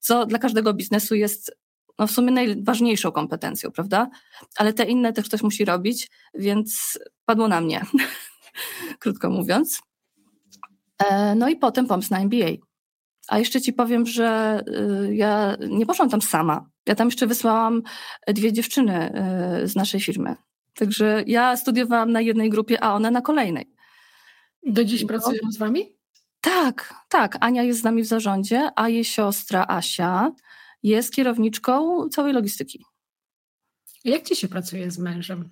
co 0.00 0.26
dla 0.26 0.38
każdego 0.38 0.74
biznesu 0.74 1.14
jest 1.14 1.59
no 2.00 2.06
w 2.06 2.10
sumie 2.10 2.32
najważniejszą 2.32 3.12
kompetencją, 3.12 3.70
prawda? 3.70 4.10
Ale 4.56 4.72
te 4.72 4.84
inne 4.84 5.12
też 5.12 5.26
ktoś 5.26 5.42
musi 5.42 5.64
robić, 5.64 6.10
więc 6.34 6.98
padło 7.24 7.48
na 7.48 7.60
mnie, 7.60 7.84
krótko 9.00 9.30
mówiąc. 9.30 9.82
E, 10.98 11.34
no 11.34 11.48
i 11.48 11.56
potem 11.56 11.86
pomysł 11.86 12.08
na 12.10 12.20
MBA. 12.20 12.50
A 13.28 13.38
jeszcze 13.38 13.60
ci 13.60 13.72
powiem, 13.72 14.06
że 14.06 14.60
y, 15.08 15.14
ja 15.14 15.56
nie 15.68 15.86
poszłam 15.86 16.10
tam 16.10 16.22
sama. 16.22 16.70
Ja 16.86 16.94
tam 16.94 17.08
jeszcze 17.08 17.26
wysłałam 17.26 17.82
dwie 18.28 18.52
dziewczyny 18.52 19.12
y, 19.62 19.68
z 19.68 19.76
naszej 19.76 20.00
firmy. 20.00 20.36
Także 20.74 21.24
ja 21.26 21.56
studiowałam 21.56 22.12
na 22.12 22.20
jednej 22.20 22.50
grupie, 22.50 22.84
a 22.84 22.94
one 22.94 23.10
na 23.10 23.20
kolejnej. 23.20 23.74
Do 24.66 24.84
dziś 24.84 25.02
no. 25.02 25.08
pracują 25.08 25.40
z 25.50 25.58
wami? 25.58 25.96
Tak, 26.40 26.94
tak. 27.08 27.36
Ania 27.40 27.62
jest 27.62 27.80
z 27.80 27.84
nami 27.84 28.02
w 28.02 28.06
zarządzie, 28.06 28.70
a 28.76 28.88
jej 28.88 29.04
siostra 29.04 29.66
Asia 29.68 30.32
jest 30.82 31.14
kierowniczką 31.14 32.08
całej 32.08 32.32
logistyki. 32.32 32.84
Jak 34.04 34.22
ci 34.22 34.36
się 34.36 34.48
pracuje 34.48 34.90
z 34.90 34.98
mężem? 34.98 35.50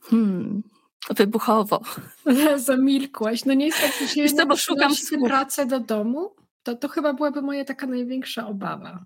Hmm, 0.00 0.62
wybuchowo. 1.10 1.82
Zamilkłaś. 2.56 3.44
No 3.44 3.54
nie 3.54 3.66
jest 3.66 3.80
tak, 3.80 3.92
że 4.00 4.08
się 4.08 4.22
Wiesz 4.22 4.32
co, 4.32 4.46
bo 4.46 4.56
szukam 4.56 4.92
pracę 5.24 5.66
do 5.66 5.80
domu. 5.80 6.36
To, 6.62 6.76
to 6.76 6.88
chyba 6.88 7.12
byłaby 7.12 7.42
moja 7.42 7.64
taka 7.64 7.86
największa 7.86 8.46
obawa. 8.46 9.04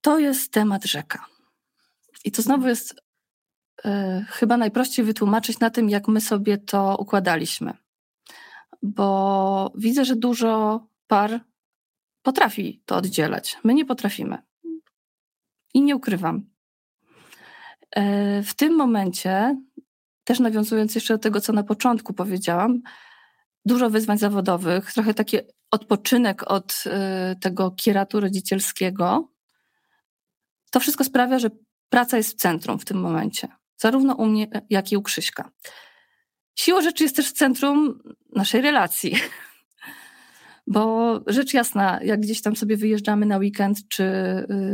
To 0.00 0.18
jest 0.18 0.52
temat 0.52 0.84
rzeka. 0.84 1.26
I 2.24 2.32
to 2.32 2.42
znowu 2.42 2.68
jest 2.68 2.92
y, 2.92 3.88
chyba 4.28 4.56
najprościej 4.56 5.04
wytłumaczyć 5.04 5.58
na 5.58 5.70
tym, 5.70 5.90
jak 5.90 6.08
my 6.08 6.20
sobie 6.20 6.58
to 6.58 6.96
układaliśmy. 6.98 7.74
Bo 8.82 9.72
widzę, 9.74 10.04
że 10.04 10.16
dużo 10.16 10.80
par 11.06 11.40
potrafi 12.22 12.82
to 12.86 12.96
oddzielać. 12.96 13.56
My 13.64 13.74
nie 13.74 13.84
potrafimy. 13.84 14.38
I 15.74 15.82
nie 15.82 15.96
ukrywam. 15.96 16.36
Y, 17.98 18.42
w 18.42 18.54
tym 18.54 18.76
momencie, 18.76 19.56
też 20.24 20.40
nawiązując 20.40 20.94
jeszcze 20.94 21.14
do 21.14 21.18
tego, 21.18 21.40
co 21.40 21.52
na 21.52 21.62
początku 21.62 22.12
powiedziałam, 22.12 22.82
dużo 23.64 23.90
wyzwań 23.90 24.18
zawodowych, 24.18 24.92
trochę 24.92 25.14
taki 25.14 25.36
odpoczynek 25.70 26.50
od 26.50 26.84
y, 26.86 27.40
tego 27.40 27.70
kieratu 27.70 28.20
rodzicielskiego. 28.20 29.32
To 30.70 30.80
wszystko 30.80 31.04
sprawia, 31.04 31.38
że 31.38 31.50
praca 31.88 32.16
jest 32.16 32.30
w 32.30 32.36
centrum 32.36 32.78
w 32.78 32.84
tym 32.84 33.00
momencie, 33.00 33.48
zarówno 33.76 34.14
u 34.14 34.26
mnie, 34.26 34.48
jak 34.70 34.92
i 34.92 34.96
u 34.96 35.02
Krzyśka. 35.02 35.50
Siła 36.54 36.82
rzeczy 36.82 37.02
jest 37.04 37.16
też 37.16 37.28
w 37.28 37.32
centrum 37.32 38.02
naszej 38.36 38.60
relacji. 38.60 39.16
Bo 40.66 41.20
rzecz 41.26 41.54
jasna, 41.54 42.00
jak 42.02 42.20
gdzieś 42.20 42.42
tam 42.42 42.56
sobie 42.56 42.76
wyjeżdżamy 42.76 43.26
na 43.26 43.38
weekend, 43.38 43.88
czy 43.88 44.04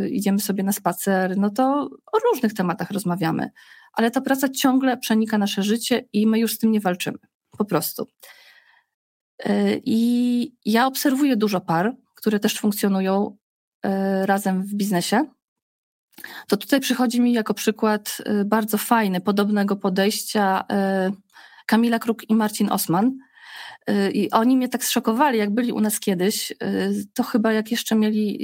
y, 0.04 0.08
idziemy 0.08 0.40
sobie 0.40 0.62
na 0.62 0.72
spacer, 0.72 1.36
no 1.36 1.50
to 1.50 1.90
o 2.12 2.18
różnych 2.18 2.54
tematach 2.54 2.90
rozmawiamy. 2.90 3.50
Ale 3.92 4.10
ta 4.10 4.20
praca 4.20 4.48
ciągle 4.48 4.96
przenika 4.96 5.38
nasze 5.38 5.62
życie 5.62 6.08
i 6.12 6.26
my 6.26 6.38
już 6.38 6.54
z 6.54 6.58
tym 6.58 6.72
nie 6.72 6.80
walczymy. 6.80 7.18
Po 7.58 7.64
prostu. 7.64 8.06
Y, 9.46 9.82
I 9.84 10.52
ja 10.64 10.86
obserwuję 10.86 11.36
dużo 11.36 11.60
par, 11.60 11.96
które 12.14 12.40
też 12.40 12.58
funkcjonują 12.58 13.36
y, 13.86 14.26
razem 14.26 14.62
w 14.62 14.74
biznesie 14.74 15.24
to 16.48 16.56
tutaj 16.56 16.80
przychodzi 16.80 17.20
mi 17.20 17.32
jako 17.32 17.54
przykład 17.54 18.18
y, 18.40 18.44
bardzo 18.44 18.78
fajny, 18.78 19.20
podobnego 19.20 19.76
podejścia 19.76 20.64
y, 21.08 21.12
Kamila 21.66 21.98
Kruk 21.98 22.30
i 22.30 22.34
Marcin 22.34 22.72
Osman. 22.72 23.18
Y, 23.90 24.10
I 24.10 24.30
oni 24.30 24.56
mnie 24.56 24.68
tak 24.68 24.84
zszokowali, 24.84 25.38
jak 25.38 25.54
byli 25.54 25.72
u 25.72 25.80
nas 25.80 26.00
kiedyś, 26.00 26.52
to 27.14 27.22
chyba 27.22 27.52
jak 27.52 27.70
jeszcze 27.70 27.94
mieli 27.94 28.38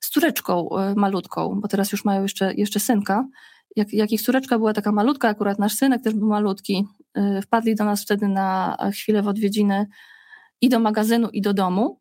z 0.00 0.10
córeczką 0.10 0.68
malutką, 0.96 1.60
bo 1.60 1.68
teraz 1.68 1.92
już 1.92 2.04
mają 2.04 2.22
jeszcze, 2.22 2.54
jeszcze 2.54 2.80
synka. 2.80 3.26
Jak, 3.76 3.92
jak 3.92 4.12
ich 4.12 4.22
córeczka 4.22 4.58
była 4.58 4.72
taka 4.72 4.92
malutka, 4.92 5.28
akurat 5.28 5.58
nasz 5.58 5.74
synek 5.74 6.02
też 6.02 6.14
był 6.14 6.28
malutki, 6.28 6.84
wpadli 7.42 7.74
do 7.74 7.84
nas 7.84 8.02
wtedy 8.02 8.28
na 8.28 8.76
chwilę 8.92 9.22
w 9.22 9.28
odwiedziny 9.28 9.86
i 10.60 10.68
do 10.68 10.80
magazynu, 10.80 11.28
i 11.28 11.40
do 11.40 11.54
domu. 11.54 12.00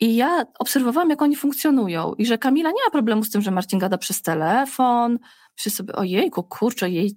I 0.00 0.16
ja 0.16 0.46
obserwowałam, 0.58 1.10
jak 1.10 1.22
oni 1.22 1.36
funkcjonują 1.36 2.14
i 2.14 2.26
że 2.26 2.38
Kamila 2.38 2.70
nie 2.70 2.84
ma 2.86 2.90
problemu 2.90 3.24
z 3.24 3.30
tym, 3.30 3.42
że 3.42 3.50
Marcin 3.50 3.78
gada 3.78 3.98
przez 3.98 4.22
telefon. 4.22 5.18
Myślę 5.58 5.72
sobie, 5.72 5.92
ojejku, 5.92 6.42
kurczę, 6.42 6.90
jej, 6.90 7.16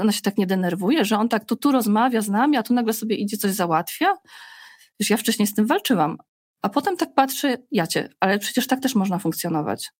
ona 0.00 0.12
się 0.12 0.22
tak 0.22 0.38
nie 0.38 0.46
denerwuje, 0.46 1.04
że 1.04 1.18
on 1.18 1.28
tak 1.28 1.44
tu, 1.44 1.56
tu 1.56 1.72
rozmawia 1.72 2.20
z 2.20 2.28
nami, 2.28 2.56
a 2.56 2.62
tu 2.62 2.74
nagle 2.74 2.92
sobie 2.92 3.16
idzie 3.16 3.36
coś 3.36 3.52
załatwia. 3.52 4.14
Wiesz, 5.00 5.10
ja 5.10 5.16
wcześniej 5.16 5.46
z 5.46 5.54
tym 5.54 5.66
walczyłam. 5.66 6.18
A 6.62 6.68
potem 6.68 6.96
tak 6.96 7.14
patrzę, 7.14 7.58
jacie, 7.70 8.08
ale 8.20 8.38
przecież 8.38 8.66
tak 8.66 8.80
też 8.80 8.94
można 8.94 9.18
funkcjonować. 9.18 9.90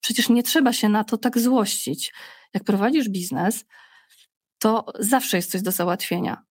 Przecież 0.00 0.28
nie 0.28 0.42
trzeba 0.42 0.72
się 0.72 0.88
na 0.88 1.04
to 1.04 1.18
tak 1.18 1.38
złościć. 1.38 2.14
Jak 2.54 2.64
prowadzisz 2.64 3.08
biznes, 3.08 3.64
to 4.58 4.86
zawsze 4.98 5.36
jest 5.36 5.50
coś 5.50 5.62
do 5.62 5.70
załatwienia. 5.70 6.42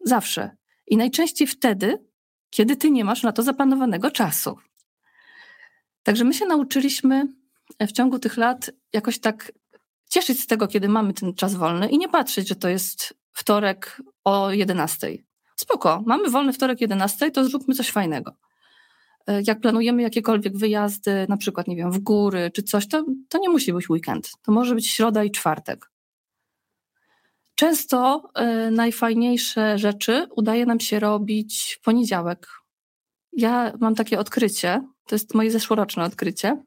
Zawsze. 0.00 0.56
I 0.86 0.96
najczęściej 0.96 1.46
wtedy, 1.46 2.04
kiedy 2.50 2.76
ty 2.76 2.90
nie 2.90 3.04
masz 3.04 3.22
na 3.22 3.32
to 3.32 3.42
zaplanowanego 3.42 4.10
czasu. 4.10 4.56
Także 6.02 6.24
my 6.24 6.34
się 6.34 6.46
nauczyliśmy 6.46 7.26
w 7.80 7.92
ciągu 7.92 8.18
tych 8.18 8.36
lat 8.36 8.70
jakoś 8.92 9.18
tak 9.18 9.52
cieszyć 10.16 10.40
z 10.40 10.46
tego, 10.46 10.68
kiedy 10.68 10.88
mamy 10.88 11.12
ten 11.12 11.34
czas 11.34 11.54
wolny 11.54 11.88
i 11.88 11.98
nie 11.98 12.08
patrzeć, 12.08 12.48
że 12.48 12.56
to 12.56 12.68
jest 12.68 13.14
wtorek 13.32 14.02
o 14.24 14.50
11. 14.50 15.08
Spoko, 15.56 16.02
mamy 16.06 16.30
wolny 16.30 16.52
wtorek 16.52 16.80
11, 16.80 17.30
to 17.30 17.44
zróbmy 17.44 17.74
coś 17.74 17.90
fajnego. 17.90 18.32
Jak 19.46 19.60
planujemy 19.60 20.02
jakiekolwiek 20.02 20.56
wyjazdy, 20.56 21.26
na 21.28 21.36
przykład, 21.36 21.68
nie 21.68 21.76
wiem, 21.76 21.92
w 21.92 21.98
góry 21.98 22.50
czy 22.54 22.62
coś, 22.62 22.88
to, 22.88 23.04
to 23.28 23.38
nie 23.38 23.48
musi 23.48 23.72
być 23.72 23.90
weekend. 23.90 24.30
To 24.42 24.52
może 24.52 24.74
być 24.74 24.90
środa 24.90 25.24
i 25.24 25.30
czwartek. 25.30 25.90
Często 27.54 28.30
y, 28.68 28.70
najfajniejsze 28.70 29.78
rzeczy 29.78 30.26
udaje 30.36 30.66
nam 30.66 30.80
się 30.80 31.00
robić 31.00 31.78
w 31.80 31.84
poniedziałek. 31.84 32.48
Ja 33.32 33.72
mam 33.80 33.94
takie 33.94 34.18
odkrycie, 34.18 34.82
to 35.06 35.14
jest 35.14 35.34
moje 35.34 35.50
zeszłoroczne 35.50 36.04
odkrycie, 36.04 36.62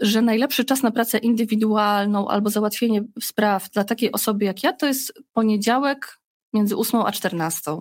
że 0.00 0.22
najlepszy 0.22 0.64
czas 0.64 0.82
na 0.82 0.90
pracę 0.90 1.18
indywidualną 1.18 2.28
albo 2.28 2.50
załatwienie 2.50 3.04
spraw 3.20 3.70
dla 3.70 3.84
takiej 3.84 4.12
osoby 4.12 4.44
jak 4.44 4.62
ja 4.62 4.72
to 4.72 4.86
jest 4.86 5.12
poniedziałek 5.32 6.18
między 6.52 6.76
8 6.76 7.00
a 7.00 7.12
14. 7.12 7.76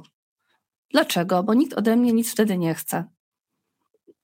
Dlaczego? 0.91 1.43
Bo 1.43 1.53
nikt 1.53 1.73
ode 1.73 1.95
mnie 1.95 2.13
nic 2.13 2.31
wtedy 2.31 2.57
nie 2.57 2.73
chce. 2.73 3.03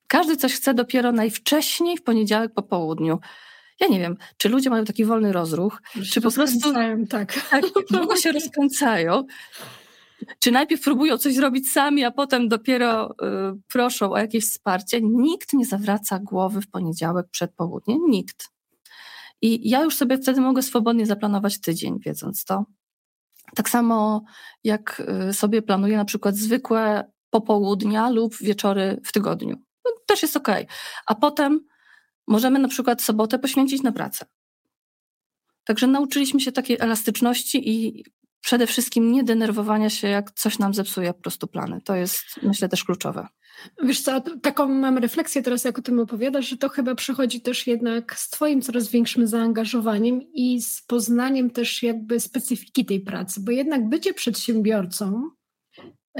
Każdy 0.08 0.38
coś 0.38 0.54
chce 0.54 0.73
dopiero 0.73 1.12
najwcześniej 1.12 1.97
w 1.97 2.04
poniedziałek 2.04 2.54
po 2.54 2.63
południu 2.63 3.19
ja 3.80 3.88
nie 3.88 3.99
wiem, 3.99 4.17
czy 4.38 4.49
ludzie 4.49 4.69
mają 4.69 4.86
taki 4.86 5.06
wolny 5.06 5.32
rozruch, 5.32 5.82
czy 6.12 6.21
po 6.21 6.32
prostu 6.32 6.73
tak. 7.10 7.49
tak 7.49 7.65
długo 7.91 8.15
się 8.15 8.32
rozkręcają, 8.32 9.23
czy 10.39 10.51
najpierw 10.51 10.82
próbują 10.82 11.17
coś 11.17 11.34
zrobić 11.34 11.71
sami, 11.71 12.03
a 12.03 12.12
potem 12.12 12.47
dopiero 12.47 13.12
y, 13.12 13.15
proszą 13.67 14.12
o 14.12 14.17
jakieś 14.17 14.45
wsparcie. 14.45 15.01
Nikt 15.01 15.53
nie 15.53 15.65
zawraca 15.65 16.19
głowy 16.19 16.62
w 16.62 16.69
poniedziałek 16.69 17.27
przed 17.32 17.53
południem, 17.55 17.99
nikt. 18.10 18.49
I 19.41 19.69
ja 19.69 19.84
już 19.84 19.95
sobie 19.95 20.17
wtedy 20.17 20.41
mogę 20.41 20.62
swobodnie 20.62 21.05
zaplanować 21.05 21.62
tydzień, 21.62 21.99
wiedząc 21.99 22.45
to. 22.45 22.65
Tak 23.55 23.69
samo 23.69 24.23
jak 24.63 25.03
y, 25.29 25.34
sobie 25.34 25.62
planuję 25.62 25.97
na 25.97 26.05
przykład 26.05 26.36
zwykłe 26.36 27.12
popołudnia 27.29 28.10
lub 28.10 28.38
wieczory 28.38 29.01
w 29.05 29.12
tygodniu. 29.12 29.55
No, 29.86 29.91
też 30.08 30.21
jest 30.21 30.38
ok. 30.38 30.47
A 31.05 31.15
potem 31.15 31.60
Możemy 32.29 32.60
na 32.60 32.67
przykład 32.67 33.01
sobotę 33.01 33.39
poświęcić 33.39 33.82
na 33.82 33.91
pracę. 33.91 34.25
Także 35.63 35.88
nauczyliśmy 35.88 36.39
się 36.39 36.51
takiej 36.51 36.77
elastyczności 36.79 37.69
i 37.69 38.03
przede 38.41 38.67
wszystkim 38.67 39.12
nie 39.12 39.23
denerwowania 39.23 39.89
się, 39.89 40.08
jak 40.08 40.32
coś 40.32 40.60
nam 40.60 40.73
zepsuje 40.73 41.13
po 41.13 41.21
prostu 41.21 41.47
plany. 41.47 41.82
To 41.84 41.95
jest, 41.95 42.23
myślę, 42.43 42.69
też 42.69 42.84
kluczowe. 42.84 43.28
Wiesz 43.84 44.02
co, 44.02 44.21
taką 44.41 44.67
mam 44.67 44.97
refleksję 44.97 45.41
teraz, 45.41 45.63
jak 45.63 45.80
o 45.80 45.82
tym 45.82 45.99
opowiadasz, 45.99 46.49
że 46.49 46.58
to 46.58 46.69
chyba 46.69 46.95
przychodzi 46.95 47.41
też 47.41 47.67
jednak 47.67 48.15
z 48.15 48.30
twoim 48.30 48.62
coraz 48.62 48.88
większym 48.88 49.28
zaangażowaniem 49.28 50.21
i 50.34 50.62
z 50.62 50.82
poznaniem 50.82 51.49
też 51.49 51.84
jakby 51.84 52.19
specyfiki 52.19 52.86
tej 52.86 52.99
pracy, 52.99 53.41
bo 53.43 53.52
jednak 53.52 53.89
bycie 53.89 54.13
przedsiębiorcą, 54.13 55.30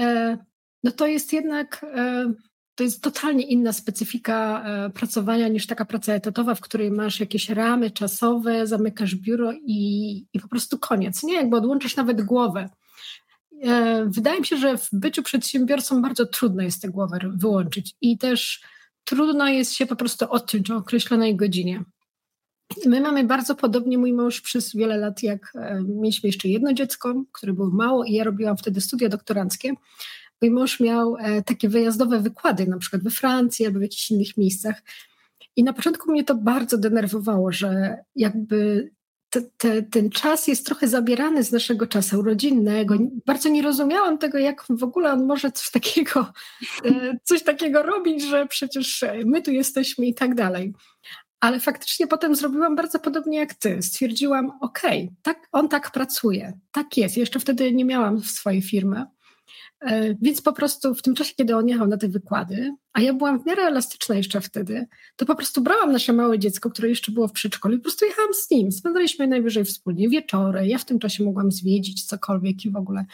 e, 0.00 0.38
no 0.84 0.90
to 0.90 1.06
jest 1.06 1.32
jednak 1.32 1.86
e, 1.94 2.32
to 2.80 2.84
jest 2.84 3.02
totalnie 3.02 3.44
inna 3.44 3.72
specyfika 3.72 4.64
e, 4.64 4.90
pracowania 4.90 5.48
niż 5.48 5.66
taka 5.66 5.84
praca 5.84 6.14
etatowa, 6.14 6.54
w 6.54 6.60
której 6.60 6.90
masz 6.90 7.20
jakieś 7.20 7.48
ramy 7.48 7.90
czasowe, 7.90 8.66
zamykasz 8.66 9.14
biuro 9.14 9.52
i, 9.52 10.26
i 10.32 10.40
po 10.40 10.48
prostu 10.48 10.78
koniec. 10.78 11.22
Nie, 11.22 11.34
jakby 11.34 11.56
odłączysz 11.56 11.96
nawet 11.96 12.22
głowę. 12.22 12.70
E, 13.62 14.04
wydaje 14.06 14.40
mi 14.40 14.46
się, 14.46 14.56
że 14.56 14.78
w 14.78 14.88
byciu 14.92 15.22
przedsiębiorcą 15.22 16.02
bardzo 16.02 16.26
trudno 16.26 16.62
jest 16.62 16.82
tę 16.82 16.88
głowę 16.88 17.18
wyłączyć 17.34 17.94
i 18.00 18.18
też 18.18 18.62
trudno 19.04 19.48
jest 19.48 19.72
się 19.72 19.86
po 19.86 19.96
prostu 19.96 20.30
odciąć 20.30 20.70
o 20.70 20.76
określonej 20.76 21.36
godzinie. 21.36 21.84
My 22.86 23.00
mamy 23.00 23.24
bardzo 23.24 23.54
podobnie, 23.54 23.98
mój 23.98 24.12
mąż 24.12 24.40
przez 24.40 24.76
wiele 24.76 24.96
lat, 24.96 25.22
jak 25.22 25.52
e, 25.54 25.82
mieliśmy 25.88 26.26
jeszcze 26.26 26.48
jedno 26.48 26.72
dziecko, 26.72 27.24
które 27.32 27.52
było 27.52 27.70
mało 27.70 28.04
i 28.04 28.12
ja 28.12 28.24
robiłam 28.24 28.56
wtedy 28.56 28.80
studia 28.80 29.08
doktoranckie, 29.08 29.74
Mój 30.42 30.50
mąż 30.50 30.80
miał 30.80 31.16
e, 31.16 31.42
takie 31.42 31.68
wyjazdowe 31.68 32.20
wykłady, 32.20 32.66
na 32.66 32.78
przykład 32.78 33.02
we 33.02 33.10
Francji 33.10 33.66
albo 33.66 33.78
w 33.78 33.82
jakichś 33.82 34.10
innych 34.10 34.36
miejscach. 34.36 34.82
I 35.56 35.64
na 35.64 35.72
początku 35.72 36.12
mnie 36.12 36.24
to 36.24 36.34
bardzo 36.34 36.78
denerwowało, 36.78 37.52
że 37.52 37.98
jakby 38.16 38.90
te, 39.30 39.42
te, 39.56 39.82
ten 39.82 40.10
czas 40.10 40.48
jest 40.48 40.66
trochę 40.66 40.88
zabierany 40.88 41.44
z 41.44 41.52
naszego 41.52 41.86
czasu 41.86 42.22
rodzinnego. 42.22 42.94
Bardzo 43.26 43.48
nie 43.48 43.62
rozumiałam 43.62 44.18
tego, 44.18 44.38
jak 44.38 44.64
w 44.68 44.82
ogóle 44.82 45.12
on 45.12 45.26
może 45.26 45.52
coś 45.52 45.70
takiego, 45.70 46.32
e, 46.84 47.18
coś 47.24 47.42
takiego 47.42 47.82
robić, 47.82 48.22
że 48.22 48.46
przecież 48.46 49.04
my 49.24 49.42
tu 49.42 49.50
jesteśmy 49.50 50.06
i 50.06 50.14
tak 50.14 50.34
dalej. 50.34 50.74
Ale 51.40 51.60
faktycznie 51.60 52.06
potem 52.06 52.34
zrobiłam 52.34 52.76
bardzo 52.76 52.98
podobnie 52.98 53.38
jak 53.38 53.54
ty. 53.54 53.82
Stwierdziłam, 53.82 54.50
okej, 54.60 55.02
okay, 55.04 55.16
tak, 55.22 55.48
on 55.52 55.68
tak 55.68 55.90
pracuje, 55.90 56.58
tak 56.72 56.96
jest. 56.96 57.16
Jeszcze 57.16 57.40
wtedy 57.40 57.72
nie 57.72 57.84
miałam 57.84 58.20
swojej 58.20 58.62
firmy. 58.62 59.04
E, 59.80 60.14
więc 60.22 60.42
po 60.42 60.52
prostu 60.52 60.94
w 60.94 61.02
tym 61.02 61.14
czasie, 61.14 61.34
kiedy 61.34 61.56
on 61.56 61.68
jechał 61.68 61.86
na 61.86 61.96
te 61.96 62.08
wykłady, 62.08 62.74
a 62.92 63.00
ja 63.00 63.14
byłam 63.14 63.42
w 63.42 63.46
miarę 63.46 63.62
elastyczna 63.62 64.14
jeszcze 64.14 64.40
wtedy, 64.40 64.86
to 65.16 65.26
po 65.26 65.34
prostu 65.34 65.60
brałam 65.60 65.92
nasze 65.92 66.12
małe 66.12 66.38
dziecko, 66.38 66.70
które 66.70 66.88
jeszcze 66.88 67.12
było 67.12 67.28
w 67.28 67.32
przedszkolu 67.32 67.74
i 67.74 67.78
po 67.78 67.82
prostu 67.82 68.04
jechałam 68.04 68.34
z 68.34 68.50
nim. 68.50 68.72
Spędzaliśmy 68.72 69.26
najwyżej 69.26 69.64
wspólnie 69.64 70.08
wieczory. 70.08 70.66
Ja 70.66 70.78
w 70.78 70.84
tym 70.84 70.98
czasie 70.98 71.24
mogłam 71.24 71.52
zwiedzić 71.52 72.04
cokolwiek 72.04 72.64
i 72.64 72.70
w 72.70 72.76
ogóle. 72.76 73.04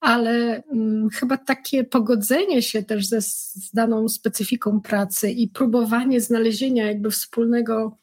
Ale 0.00 0.62
hmm, 0.68 1.10
chyba 1.10 1.36
takie 1.36 1.84
pogodzenie 1.84 2.62
się 2.62 2.82
też 2.82 3.06
ze 3.06 3.22
z 3.22 3.70
daną 3.74 4.08
specyfiką 4.08 4.80
pracy 4.80 5.30
i 5.30 5.48
próbowanie 5.48 6.20
znalezienia 6.20 6.86
jakby 6.86 7.10
wspólnego 7.10 7.98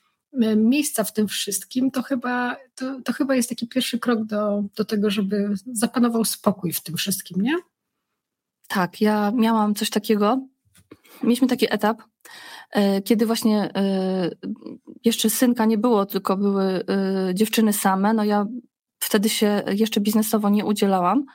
miejsca 0.56 1.04
w 1.04 1.14
tym 1.14 1.28
wszystkim, 1.28 1.92
to 1.92 2.02
chyba, 2.02 2.58
to, 2.76 3.02
to 3.02 3.14
chyba 3.14 3.36
jest 3.36 3.50
taki 3.50 3.68
pierwszy 3.68 4.00
krok 4.00 4.24
do, 4.24 4.64
do 4.76 4.86
tego, 4.86 5.10
żeby 5.10 5.50
zapanował 5.74 6.26
spokój 6.26 6.74
w 6.74 6.84
tym 6.84 6.98
wszystkim, 6.98 7.42
nie? 7.42 7.56
Tak, 8.74 9.02
ja 9.02 9.32
miałam 9.36 9.76
coś 9.76 9.90
takiego. 9.90 10.48
Mieliśmy 11.24 11.48
taki 11.48 11.74
etap, 11.74 12.02
e, 12.72 13.02
kiedy 13.02 13.26
właśnie 13.26 13.76
e, 13.76 14.30
jeszcze 15.06 15.30
synka 15.30 15.66
nie 15.66 15.78
było, 15.78 16.06
tylko 16.06 16.38
były 16.38 16.64
e, 16.64 16.84
dziewczyny 17.36 17.74
same. 17.74 18.14
No 18.14 18.24
ja 18.24 18.46
wtedy 19.00 19.30
się 19.30 19.64
jeszcze 19.68 20.02
biznesowo 20.02 20.50
nie 20.50 20.66
udzielałam. 20.66 21.26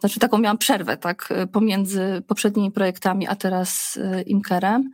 Znaczy 0.00 0.20
taką 0.20 0.38
miałam 0.38 0.58
przerwę, 0.58 0.96
tak, 0.96 1.28
pomiędzy 1.52 2.22
poprzednimi 2.26 2.72
projektami, 2.72 3.26
a 3.26 3.36
teraz 3.36 3.98
Imkerem, 4.26 4.90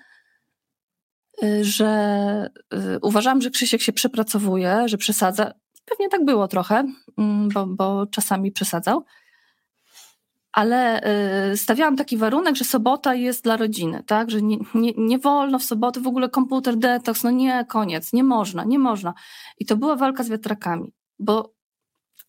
że 1.63 2.51
uważałam, 3.03 3.43
że 3.43 3.51
Krzysiek 3.51 3.81
się 3.81 3.93
przepracowuje, 3.93 4.83
że 4.87 4.99
przesadza. 4.99 5.53
Pewnie 5.85 6.09
tak 6.09 6.25
było 6.25 6.49
trochę, 6.49 6.85
mm, 7.19 7.49
bo, 7.49 7.67
bo 7.67 8.07
czasami 8.07 8.53
przesadzał 8.53 9.05
ale 10.59 11.01
y, 11.53 11.57
stawiałam 11.57 11.97
taki 11.97 12.17
warunek, 12.17 12.57
że 12.57 12.65
sobota 12.65 13.15
jest 13.15 13.45
dla 13.45 13.57
rodziny, 13.57 14.03
tak? 14.07 14.31
Że 14.31 14.43
nie, 14.43 14.59
nie, 14.75 14.93
nie 14.97 15.19
wolno 15.19 15.59
w 15.59 15.65
sobotę 15.65 16.01
w 16.01 16.07
ogóle 16.07 16.29
komputer 16.29 16.77
detoks, 16.77 17.25
no 17.25 17.31
nie, 17.31 17.65
koniec, 17.69 18.13
nie 18.13 18.25
można, 18.25 18.65
nie 18.65 18.79
można. 18.79 19.15
I 19.59 19.67
to 19.67 19.77
była 19.77 19.97
walka 19.97 20.23
z 20.23 20.29
wiatrakami, 20.29 20.93
bo 21.19 21.55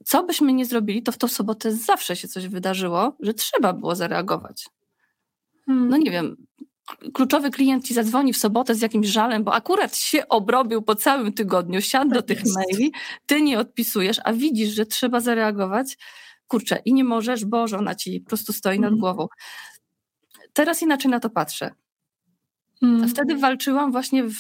co 0.06 0.24
byśmy 0.24 0.54
nie 0.54 0.66
zrobili, 0.66 1.04
to 1.04 1.12
w 1.12 1.18
tą 1.18 1.28
sobotę 1.28 1.72
zawsze 1.72 2.16
się 2.16 2.28
coś 2.28 2.48
wydarzyło, 2.48 3.18
że 3.20 3.34
trzeba 3.34 3.74
było 3.74 3.96
zareagować. 3.96 4.70
Hmm. 5.66 5.90
No 5.90 5.98
nie 5.98 6.12
wiem, 6.12 6.36
kluczowy 7.14 7.52
klient 7.52 7.86
ci 7.86 7.94
zadzwoni 7.94 8.34
w 8.34 8.38
sobotę 8.38 8.76
z 8.76 8.82
jakimś 8.82 9.08
żalem, 9.08 9.44
bo 9.44 9.54
akurat 9.54 9.96
się 9.96 10.28
obrobił 10.28 10.82
po 10.82 10.96
całym 10.96 11.34
tygodniu, 11.34 11.82
siadł 11.82 12.12
do 12.12 12.22
tak 12.22 12.28
tych 12.28 12.44
maili, 12.56 12.94
ty 13.26 13.42
nie 13.42 13.60
odpisujesz, 13.60 14.18
a 14.24 14.34
widzisz, 14.34 14.70
że 14.70 14.86
trzeba 14.86 15.20
zareagować 15.20 15.98
kurczę, 16.50 16.82
i 16.86 16.94
nie 16.94 17.04
możesz, 17.04 17.46
bo 17.46 17.68
żona 17.68 17.96
ci 17.96 18.20
po 18.20 18.28
prostu 18.28 18.54
stoi 18.54 18.80
nad 18.80 18.92
mhm. 18.92 19.00
głową. 19.00 19.28
Teraz 20.54 20.82
inaczej 20.82 21.12
na 21.12 21.20
to 21.20 21.30
patrzę. 21.30 21.72
Hmm. 22.80 23.10
Wtedy 23.10 23.38
walczyłam 23.38 23.92
właśnie. 23.92 24.24
W... 24.24 24.36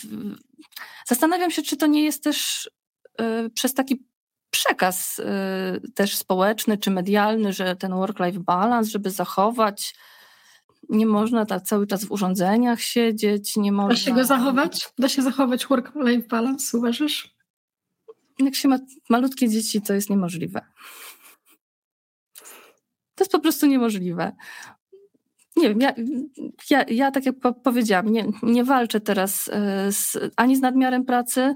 Zastanawiam 1.07 1.51
się, 1.51 1.61
czy 1.61 1.77
to 1.77 1.87
nie 1.87 2.03
jest 2.03 2.23
też 2.23 2.69
y, 3.21 3.49
przez 3.49 3.73
taki 3.73 4.03
przekaz 4.49 5.19
y, 5.19 5.91
też 5.91 6.17
społeczny 6.17 6.77
czy 6.77 6.91
medialny, 6.91 7.53
że 7.53 7.75
ten 7.75 7.91
work-life 7.91 8.39
balance, 8.39 8.91
żeby 8.91 9.11
zachować, 9.11 9.95
nie 10.89 11.05
można 11.05 11.45
tak 11.45 11.63
cały 11.63 11.87
czas 11.87 12.05
w 12.05 12.11
urządzeniach 12.11 12.81
siedzieć, 12.81 13.55
nie 13.57 13.71
można... 13.71 13.93
Da 13.93 13.99
się 13.99 14.13
go 14.13 14.25
zachować? 14.25 14.89
Da 14.99 15.09
się 15.09 15.21
zachować 15.21 15.67
work-life 15.67 16.27
balance, 16.27 16.77
uważasz? 16.77 17.35
Jak 18.39 18.55
się 18.55 18.67
ma 18.67 18.79
malutkie 19.09 19.49
dzieci, 19.49 19.81
to 19.81 19.93
jest 19.93 20.09
niemożliwe. 20.09 20.61
To 23.19 23.23
jest 23.23 23.31
po 23.31 23.39
prostu 23.39 23.65
niemożliwe. 23.65 24.31
Nie 25.55 25.69
wiem, 25.69 25.81
ja, 25.81 25.93
ja, 26.69 26.83
ja 26.87 27.11
tak 27.11 27.25
jak 27.25 27.35
powiedziałam, 27.63 28.11
nie, 28.11 28.25
nie 28.43 28.63
walczę 28.63 28.99
teraz 28.99 29.49
e, 29.53 29.91
z, 29.91 30.17
ani 30.35 30.55
z 30.55 30.61
nadmiarem 30.61 31.05
pracy, 31.05 31.55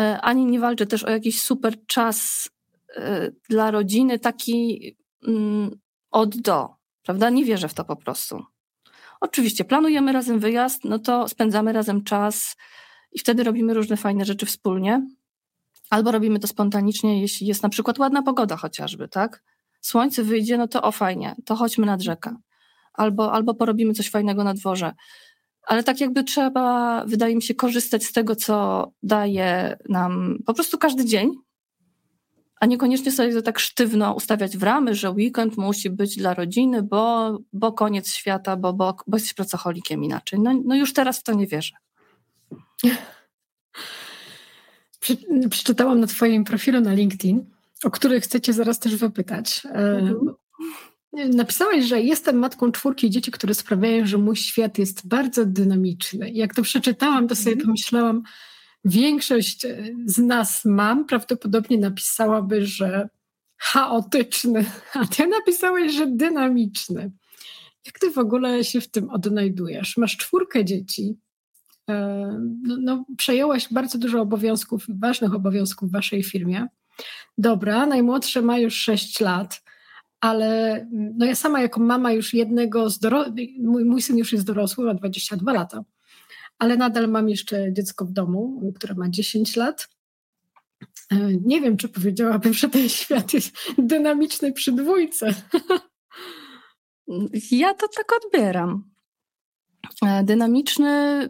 e, 0.00 0.20
ani 0.20 0.46
nie 0.46 0.60
walczę 0.60 0.86
też 0.86 1.04
o 1.04 1.10
jakiś 1.10 1.40
super 1.40 1.86
czas 1.86 2.48
e, 2.96 3.30
dla 3.48 3.70
rodziny, 3.70 4.18
taki 4.18 4.96
mm, 5.26 5.70
od 6.10 6.36
do, 6.36 6.68
prawda? 7.02 7.30
Nie 7.30 7.44
wierzę 7.44 7.68
w 7.68 7.74
to 7.74 7.84
po 7.84 7.96
prostu. 7.96 8.42
Oczywiście, 9.20 9.64
planujemy 9.64 10.12
razem 10.12 10.38
wyjazd, 10.38 10.84
no 10.84 10.98
to 10.98 11.28
spędzamy 11.28 11.72
razem 11.72 12.04
czas 12.04 12.56
i 13.12 13.18
wtedy 13.18 13.44
robimy 13.44 13.74
różne 13.74 13.96
fajne 13.96 14.24
rzeczy 14.24 14.46
wspólnie. 14.46 15.06
Albo 15.90 16.12
robimy 16.12 16.38
to 16.38 16.46
spontanicznie, 16.46 17.20
jeśli 17.20 17.46
jest 17.46 17.62
na 17.62 17.68
przykład 17.68 17.98
ładna 17.98 18.22
pogoda 18.22 18.56
chociażby, 18.56 19.08
tak? 19.08 19.42
Słońce 19.80 20.22
wyjdzie, 20.22 20.58
no 20.58 20.68
to 20.68 20.82
o 20.82 20.92
fajnie, 20.92 21.34
to 21.44 21.56
chodźmy 21.56 21.86
nad 21.86 22.02
rzekę. 22.02 22.36
Albo, 22.92 23.32
albo 23.32 23.54
porobimy 23.54 23.94
coś 23.94 24.10
fajnego 24.10 24.44
na 24.44 24.54
dworze. 24.54 24.92
Ale 25.62 25.82
tak 25.84 26.00
jakby 26.00 26.24
trzeba, 26.24 27.04
wydaje 27.04 27.36
mi 27.36 27.42
się, 27.42 27.54
korzystać 27.54 28.04
z 28.04 28.12
tego, 28.12 28.36
co 28.36 28.86
daje 29.02 29.76
nam 29.88 30.38
po 30.46 30.54
prostu 30.54 30.78
każdy 30.78 31.04
dzień, 31.04 31.30
a 32.60 32.66
niekoniecznie 32.66 33.12
sobie 33.12 33.34
to 33.34 33.42
tak 33.42 33.58
sztywno 33.58 34.14
ustawiać 34.14 34.56
w 34.56 34.62
ramy, 34.62 34.94
że 34.94 35.10
weekend 35.10 35.56
musi 35.56 35.90
być 35.90 36.16
dla 36.16 36.34
rodziny, 36.34 36.82
bo, 36.82 37.38
bo 37.52 37.72
koniec 37.72 38.14
świata, 38.14 38.56
bo, 38.56 38.72
bo, 38.72 38.96
bo 39.06 39.16
jesteś 39.16 39.34
pracocholikiem 39.34 40.04
inaczej. 40.04 40.40
No, 40.40 40.60
no 40.64 40.76
już 40.76 40.92
teraz 40.92 41.18
w 41.18 41.22
to 41.22 41.34
nie 41.34 41.46
wierzę. 41.46 41.76
Przeczytałam 45.50 46.00
na 46.00 46.06
Twoim 46.06 46.44
profilu 46.44 46.80
na 46.80 46.92
LinkedIn, 46.92 47.44
o 47.84 47.90
których 47.90 48.24
chcecie 48.24 48.52
zaraz 48.52 48.78
też 48.78 48.96
wypytać. 48.96 49.62
E, 49.64 49.68
mhm. 49.68 50.34
Napisałeś, 51.12 51.84
że 51.84 52.00
jestem 52.00 52.38
matką 52.38 52.72
czwórki 52.72 53.10
dzieci, 53.10 53.30
które 53.30 53.54
sprawiają, 53.54 54.06
że 54.06 54.18
mój 54.18 54.36
świat 54.36 54.78
jest 54.78 55.08
bardzo 55.08 55.46
dynamiczny. 55.46 56.30
Jak 56.30 56.54
to 56.54 56.62
przeczytałam, 56.62 57.28
to 57.28 57.36
sobie 57.36 57.52
mhm. 57.52 57.66
pomyślałam, 57.66 58.22
większość 58.84 59.66
z 60.06 60.18
nas 60.18 60.64
mam 60.64 61.04
prawdopodobnie 61.04 61.78
napisałaby, 61.78 62.66
że 62.66 63.08
chaotyczny, 63.56 64.64
a 64.94 65.06
ty 65.06 65.26
napisałeś, 65.26 65.92
że 65.92 66.06
dynamiczny. 66.06 67.12
Jak 67.86 67.98
ty 67.98 68.10
w 68.10 68.18
ogóle 68.18 68.64
się 68.64 68.80
w 68.80 68.90
tym 68.90 69.10
odnajdujesz? 69.10 69.96
Masz 69.96 70.16
czwórkę 70.16 70.64
dzieci, 70.64 71.16
e, 71.90 71.94
no, 72.62 72.76
no, 72.80 73.04
przejęłaś 73.16 73.72
bardzo 73.72 73.98
dużo 73.98 74.20
obowiązków, 74.20 74.84
ważnych 74.88 75.34
obowiązków 75.34 75.88
w 75.88 75.92
waszej 75.92 76.22
firmie. 76.22 76.66
Dobra, 77.38 77.86
najmłodsze 77.86 78.42
ma 78.42 78.58
już 78.58 78.74
6 78.74 79.20
lat, 79.20 79.62
ale 80.20 80.86
no 80.90 81.26
ja 81.26 81.34
sama 81.34 81.60
jako 81.60 81.80
mama 81.80 82.12
już 82.12 82.34
jednego 82.34 82.90
z 82.90 82.98
dorosłych, 82.98 83.48
mój, 83.58 83.84
mój 83.84 84.02
syn 84.02 84.18
już 84.18 84.32
jest 84.32 84.46
dorosły, 84.46 84.84
ma 84.84 84.94
22 84.94 85.52
lata, 85.52 85.84
ale 86.58 86.76
nadal 86.76 87.08
mam 87.08 87.28
jeszcze 87.28 87.72
dziecko 87.72 88.04
w 88.04 88.12
domu, 88.12 88.72
które 88.76 88.94
ma 88.94 89.08
10 89.08 89.56
lat 89.56 89.88
Nie 91.44 91.60
wiem, 91.60 91.76
czy 91.76 91.88
powiedziałabym, 91.88 92.54
że 92.54 92.68
ten 92.68 92.88
świat 92.88 93.32
jest 93.32 93.56
dynamiczny 93.78 94.52
przy 94.52 94.72
dwójce. 94.72 95.34
Ja 97.50 97.74
to 97.74 97.88
tak 97.88 98.12
odbieram. 98.24 98.90
E, 100.06 100.24
dynamiczny 100.24 101.28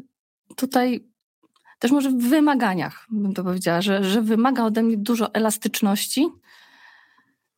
tutaj 0.57 1.08
też 1.79 1.91
może 1.91 2.11
w 2.11 2.17
wymaganiach, 2.17 3.07
bym 3.11 3.35
to 3.35 3.45
powiedziała, 3.45 3.83
że, 3.83 4.05
że 4.05 4.23
wymaga 4.23 4.65
ode 4.65 4.83
mnie 4.83 4.97
dużo 4.97 5.35
elastyczności, 5.35 6.29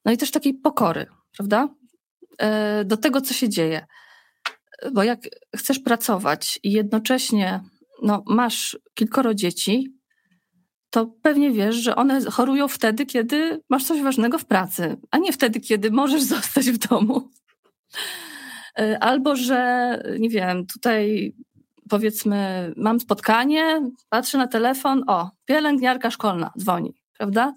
no 0.05 0.13
i 0.13 0.17
też 0.17 0.31
takiej 0.31 0.55
pokory, 0.55 1.07
prawda? 1.37 1.69
E, 2.39 2.85
do 2.85 2.97
tego, 2.97 3.21
co 3.21 3.35
się 3.35 3.49
dzieje. 3.49 3.87
Bo 4.93 5.03
jak 5.03 5.21
chcesz 5.57 5.79
pracować 5.79 6.61
i 6.63 6.73
jednocześnie 6.73 7.61
no, 8.03 8.23
masz 8.27 8.79
kilkoro 8.95 9.35
dzieci, 9.35 9.95
to 10.91 11.07
pewnie 11.23 11.51
wiesz, 11.51 11.77
że 11.77 11.97
one 11.97 12.25
chorują 12.25 12.69
wtedy, 12.69 13.07
kiedy 13.07 13.63
masz 13.69 13.85
coś 13.85 14.03
ważnego 14.03 14.39
w 14.39 14.45
pracy, 14.45 14.97
a 15.11 15.19
nie 15.19 15.33
wtedy, 15.33 15.61
kiedy 15.61 15.91
możesz 15.91 16.23
zostać 16.35 16.71
w 16.71 16.89
domu. 16.89 17.31
E, 18.79 18.99
albo, 18.99 19.37
że 19.37 20.03
nie 20.19 20.29
wiem, 20.29 20.67
tutaj 20.67 21.33
powiedzmy, 21.91 22.73
mam 22.77 23.01
spotkanie, 23.01 23.91
patrzę 24.09 24.39
na 24.39 24.47
telefon, 24.47 25.05
o, 25.07 25.31
pielęgniarka 25.45 26.11
szkolna 26.11 26.51
dzwoni, 26.59 26.95
prawda? 27.19 27.55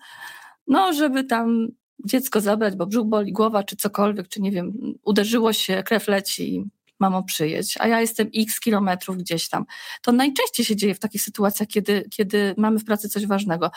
No, 0.67 0.93
żeby 0.93 1.24
tam 1.24 1.67
dziecko 2.06 2.41
zabrać, 2.41 2.76
bo 2.76 2.86
brzuch 2.86 3.08
boli 3.08 3.34
głowa, 3.34 3.63
czy 3.63 3.76
cokolwiek, 3.76 4.28
czy 4.28 4.41
nie 4.41 4.52
wiem, 4.52 4.74
uderzyło 5.04 5.54
się, 5.54 5.84
krew 5.84 6.08
leci, 6.08 6.63
mamo 7.00 7.24
przyjedź, 7.24 7.76
a 7.80 7.88
ja 7.88 8.02
jestem 8.02 8.30
x 8.36 8.60
kilometrów 8.60 9.17
gdzieś 9.17 9.50
tam. 9.50 9.65
To 10.02 10.12
najczęściej 10.12 10.65
się 10.65 10.76
dzieje 10.76 10.96
w 10.96 11.00
takich 11.00 11.22
sytuacjach, 11.22 11.67
kiedy, 11.67 12.08
kiedy 12.12 12.56
mamy 12.58 12.80
w 12.80 12.86
pracy 12.86 13.10
coś 13.10 13.26
ważnego. 13.28 13.72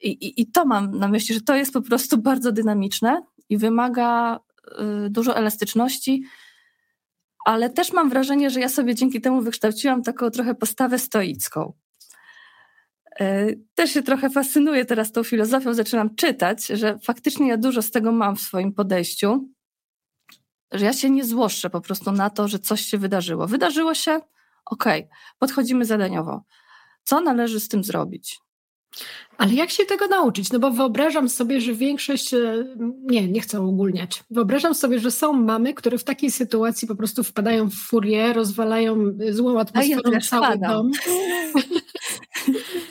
I, 0.00 0.08
i, 0.08 0.40
I 0.40 0.46
to 0.46 0.64
mam 0.64 0.98
na 0.98 1.08
myśli, 1.08 1.34
że 1.34 1.40
to 1.40 1.56
jest 1.56 1.72
po 1.72 1.82
prostu 1.82 2.18
bardzo 2.18 2.52
dynamiczne 2.52 3.22
i 3.48 3.58
wymaga 3.58 4.38
y, 5.06 5.10
dużo 5.10 5.36
elastyczności, 5.36 6.24
ale 7.48 7.70
też 7.70 7.92
mam 7.92 8.10
wrażenie, 8.10 8.50
że 8.50 8.60
ja 8.60 8.68
sobie 8.68 8.94
dzięki 8.94 9.20
temu 9.20 9.40
wykształciłam 9.42 10.02
taką 10.02 10.30
trochę 10.30 10.54
postawę 10.54 10.98
stoicką. 10.98 11.72
Y, 13.20 13.60
też 13.74 13.90
się 13.90 14.02
trochę 14.02 14.30
fascynuję 14.30 14.84
teraz 14.84 15.12
tą 15.12 15.24
filozofią, 15.24 15.74
zaczynam 15.74 16.14
czytać, 16.14 16.66
że 16.66 16.98
faktycznie 16.98 17.48
ja 17.48 17.56
dużo 17.56 17.82
z 17.82 17.90
tego 17.90 18.12
mam 18.12 18.36
w 18.36 18.40
swoim 18.40 18.72
podejściu 18.72 19.48
że 20.72 20.84
ja 20.84 20.92
się 20.92 21.10
nie 21.10 21.24
złoszczę 21.24 21.70
po 21.70 21.80
prostu 21.80 22.12
na 22.12 22.30
to, 22.30 22.48
że 22.48 22.58
coś 22.58 22.80
się 22.80 22.98
wydarzyło. 22.98 23.46
Wydarzyło 23.46 23.94
się, 23.94 24.20
okej, 24.64 25.00
okay, 25.00 25.16
podchodzimy 25.38 25.84
zadaniowo. 25.84 26.44
Co 27.04 27.20
należy 27.20 27.60
z 27.60 27.68
tym 27.68 27.84
zrobić? 27.84 28.40
Ale 29.38 29.54
jak 29.54 29.70
się 29.70 29.84
tego 29.84 30.06
nauczyć? 30.06 30.52
No 30.52 30.58
bo 30.58 30.70
wyobrażam 30.70 31.28
sobie, 31.28 31.60
że 31.60 31.74
większość, 31.74 32.34
e, 32.34 32.64
nie, 33.02 33.28
nie 33.28 33.40
chcę 33.40 33.60
ogólniać. 33.60 34.24
Wyobrażam 34.30 34.74
sobie, 34.74 34.98
że 34.98 35.10
są 35.10 35.32
mamy, 35.32 35.74
które 35.74 35.98
w 35.98 36.04
takiej 36.04 36.30
sytuacji 36.30 36.88
po 36.88 36.96
prostu 36.96 37.24
wpadają 37.24 37.70
w 37.70 37.74
furię, 37.74 38.32
rozwalają 38.32 38.96
złą 39.30 39.60
atmosferą 39.60 40.10
ja 40.12 40.20
cały 40.20 40.46
wpadam. 40.46 40.70
dom. 40.72 40.90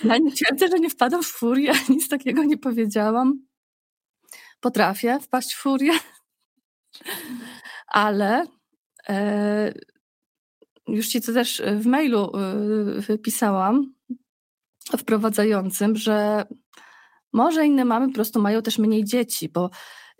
Ja 0.04 0.18
nie 0.18 0.32
twierdzę, 0.32 0.68
że 0.68 0.80
nie 0.80 0.90
wpadam 0.90 1.24
w 1.24 1.28
furię, 1.28 1.74
nic 1.90 2.10
takiego 2.10 2.44
nie 2.44 2.58
powiedziałam. 2.58 3.46
Potrafię 4.60 5.20
wpaść 5.20 5.54
w 5.54 5.58
furię 5.58 5.92
ale 7.88 8.46
e, 9.10 9.74
już 10.88 11.08
ci 11.08 11.22
to 11.22 11.34
też 11.34 11.62
w 11.76 11.86
mailu 11.86 12.32
e, 12.38 12.56
wypisałam 13.02 13.94
wprowadzającym, 14.98 15.96
że 15.96 16.46
może 17.34 17.66
inne 17.66 17.86
mamy 17.86 18.08
po 18.08 18.14
prostu 18.14 18.42
mają 18.42 18.62
też 18.62 18.78
mniej 18.78 19.04
dzieci, 19.04 19.50
bo 19.50 19.70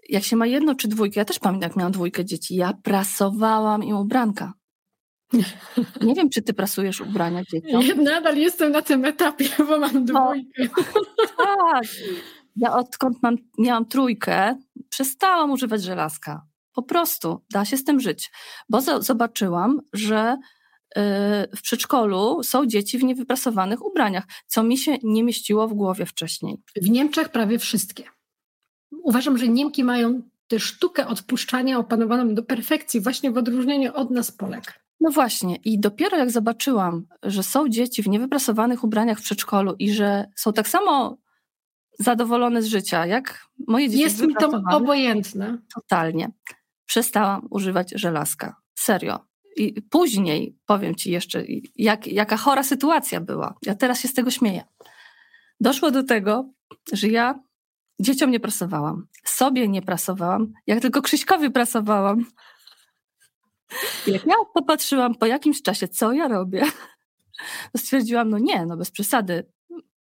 jak 0.10 0.24
się 0.24 0.36
ma 0.36 0.46
jedno 0.46 0.76
czy 0.76 0.88
dwójkę, 0.88 1.20
ja 1.20 1.26
też 1.26 1.40
pamiętam, 1.40 1.70
jak 1.70 1.78
miałam 1.78 1.92
dwójkę 1.92 2.26
dzieci, 2.26 2.56
ja 2.56 2.74
prasowałam 2.84 3.84
im 3.84 3.98
ubranka. 3.98 4.54
Nie 6.02 6.16
wiem, 6.16 6.30
czy 6.30 6.42
ty 6.42 6.54
prasujesz 6.54 7.02
ubrania 7.02 7.44
dzieciom. 7.44 7.82
Ja 7.82 7.96
nadal 7.96 8.38
jestem 8.38 8.72
na 8.72 8.82
tym 8.82 9.06
etapie, 9.06 9.50
bo 9.58 9.80
mam 9.80 10.06
dwójkę. 10.06 10.64
No, 10.76 10.84
tak. 11.38 11.84
Ja 12.56 12.74
odkąd 12.74 13.24
mam, 13.24 13.36
miałam 13.58 13.86
trójkę, 13.86 14.56
przestałam 14.90 15.52
używać 15.52 15.84
żelazka. 15.84 16.42
Po 16.74 16.84
prostu 16.84 17.46
da 17.52 17.66
się 17.66 17.78
z 17.78 17.84
tym 17.84 18.00
żyć, 18.00 18.32
bo 18.70 18.82
zobaczyłam, 18.82 19.82
że 19.94 20.38
w 21.56 21.62
przedszkolu 21.62 22.44
są 22.44 22.66
dzieci 22.66 22.98
w 22.98 23.04
niewyprasowanych 23.04 23.86
ubraniach, 23.86 24.24
co 24.48 24.64
mi 24.64 24.78
się 24.78 24.98
nie 25.04 25.24
mieściło 25.24 25.68
w 25.68 25.74
głowie 25.74 26.06
wcześniej. 26.06 26.58
W 26.76 26.90
Niemczech 26.90 27.30
prawie 27.30 27.60
wszystkie. 27.60 28.04
Uważam, 29.04 29.38
że 29.38 29.48
Niemki 29.48 29.84
mają 29.84 30.22
tę 30.48 30.60
sztukę 30.60 31.08
odpuszczania 31.08 31.80
opanowaną 31.80 32.36
do 32.36 32.44
perfekcji, 32.44 33.02
właśnie 33.02 33.32
w 33.32 33.38
odróżnieniu 33.38 33.94
od 33.94 34.12
nas 34.12 34.32
Polek. 34.32 34.88
No 35.00 35.12
właśnie, 35.12 35.56
i 35.56 35.80
dopiero 35.80 36.18
jak 36.18 36.32
zobaczyłam, 36.32 37.06
że 37.24 37.44
są 37.44 37.70
dzieci 37.70 38.04
w 38.04 38.08
niewyprasowanych 38.08 38.84
ubraniach 38.84 39.20
w 39.20 39.24
przedszkolu 39.24 39.76
i 39.80 39.94
że 39.94 40.26
są 40.36 40.54
tak 40.54 40.68
samo 40.68 41.18
zadowolone 42.00 42.62
z 42.62 42.66
życia, 42.66 43.06
jak 43.06 43.48
moje 43.68 43.90
dzieci. 43.90 44.02
Jest 44.02 44.22
mi 44.22 44.36
to 44.36 44.62
obojętne. 44.72 45.58
Totalnie 45.76 46.32
przestałam 46.86 47.48
używać 47.50 47.92
żelazka. 47.96 48.56
Serio. 48.76 49.27
I 49.58 49.82
później 49.82 50.58
powiem 50.66 50.96
ci 50.96 51.12
jeszcze, 51.12 51.44
jak, 51.76 52.08
jaka 52.08 52.38
chora 52.38 52.64
sytuacja 52.64 53.22
była. 53.22 53.56
Ja 53.66 53.76
teraz 53.76 54.00
się 54.02 54.08
z 54.08 54.14
tego 54.14 54.32
śmieję. 54.32 54.64
Doszło 55.60 55.92
do 55.92 56.04
tego, 56.04 56.50
że 56.94 57.08
ja 57.08 57.40
dzieciom 58.00 58.32
nie 58.32 58.40
prasowałam, 58.40 59.08
sobie 59.24 59.68
nie 59.68 59.82
prasowałam, 59.82 60.54
jak 60.68 60.82
tylko 60.82 61.02
Krzyśkowi 61.02 61.52
prasowałam. 61.52 62.26
I 64.08 64.12
jak 64.12 64.26
ja 64.26 64.36
popatrzyłam 64.54 65.16
po 65.16 65.26
jakimś 65.26 65.62
czasie, 65.62 65.88
co 65.88 66.14
ja 66.14 66.28
robię, 66.28 66.64
to 67.72 67.78
stwierdziłam, 67.78 68.30
no 68.30 68.38
nie, 68.40 68.66
no 68.66 68.78
bez 68.78 68.92
przesady, 68.92 69.52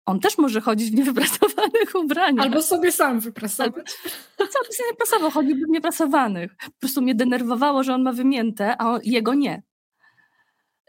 on 0.05 0.19
też 0.19 0.37
może 0.37 0.61
chodzić 0.61 0.91
w 0.91 0.95
niewyprasowanych 0.95 1.95
ubraniach. 1.95 2.45
Albo 2.45 2.61
sobie 2.61 2.91
sam 2.91 3.19
wyprasować. 3.19 3.91
Co 4.37 4.59
by 4.67 4.73
sobie 4.73 4.89
nie 4.91 4.95
prasował, 4.97 5.31
chodziłby 5.31 5.65
w 5.65 5.69
nieprasowanych. 5.69 6.55
Po 6.57 6.79
prostu 6.79 7.01
mnie 7.01 7.15
denerwowało, 7.15 7.83
że 7.83 7.93
on 7.93 8.01
ma 8.03 8.13
wymięte, 8.13 8.81
a 8.81 8.89
on, 8.89 8.99
jego 9.03 9.33
nie. 9.33 9.63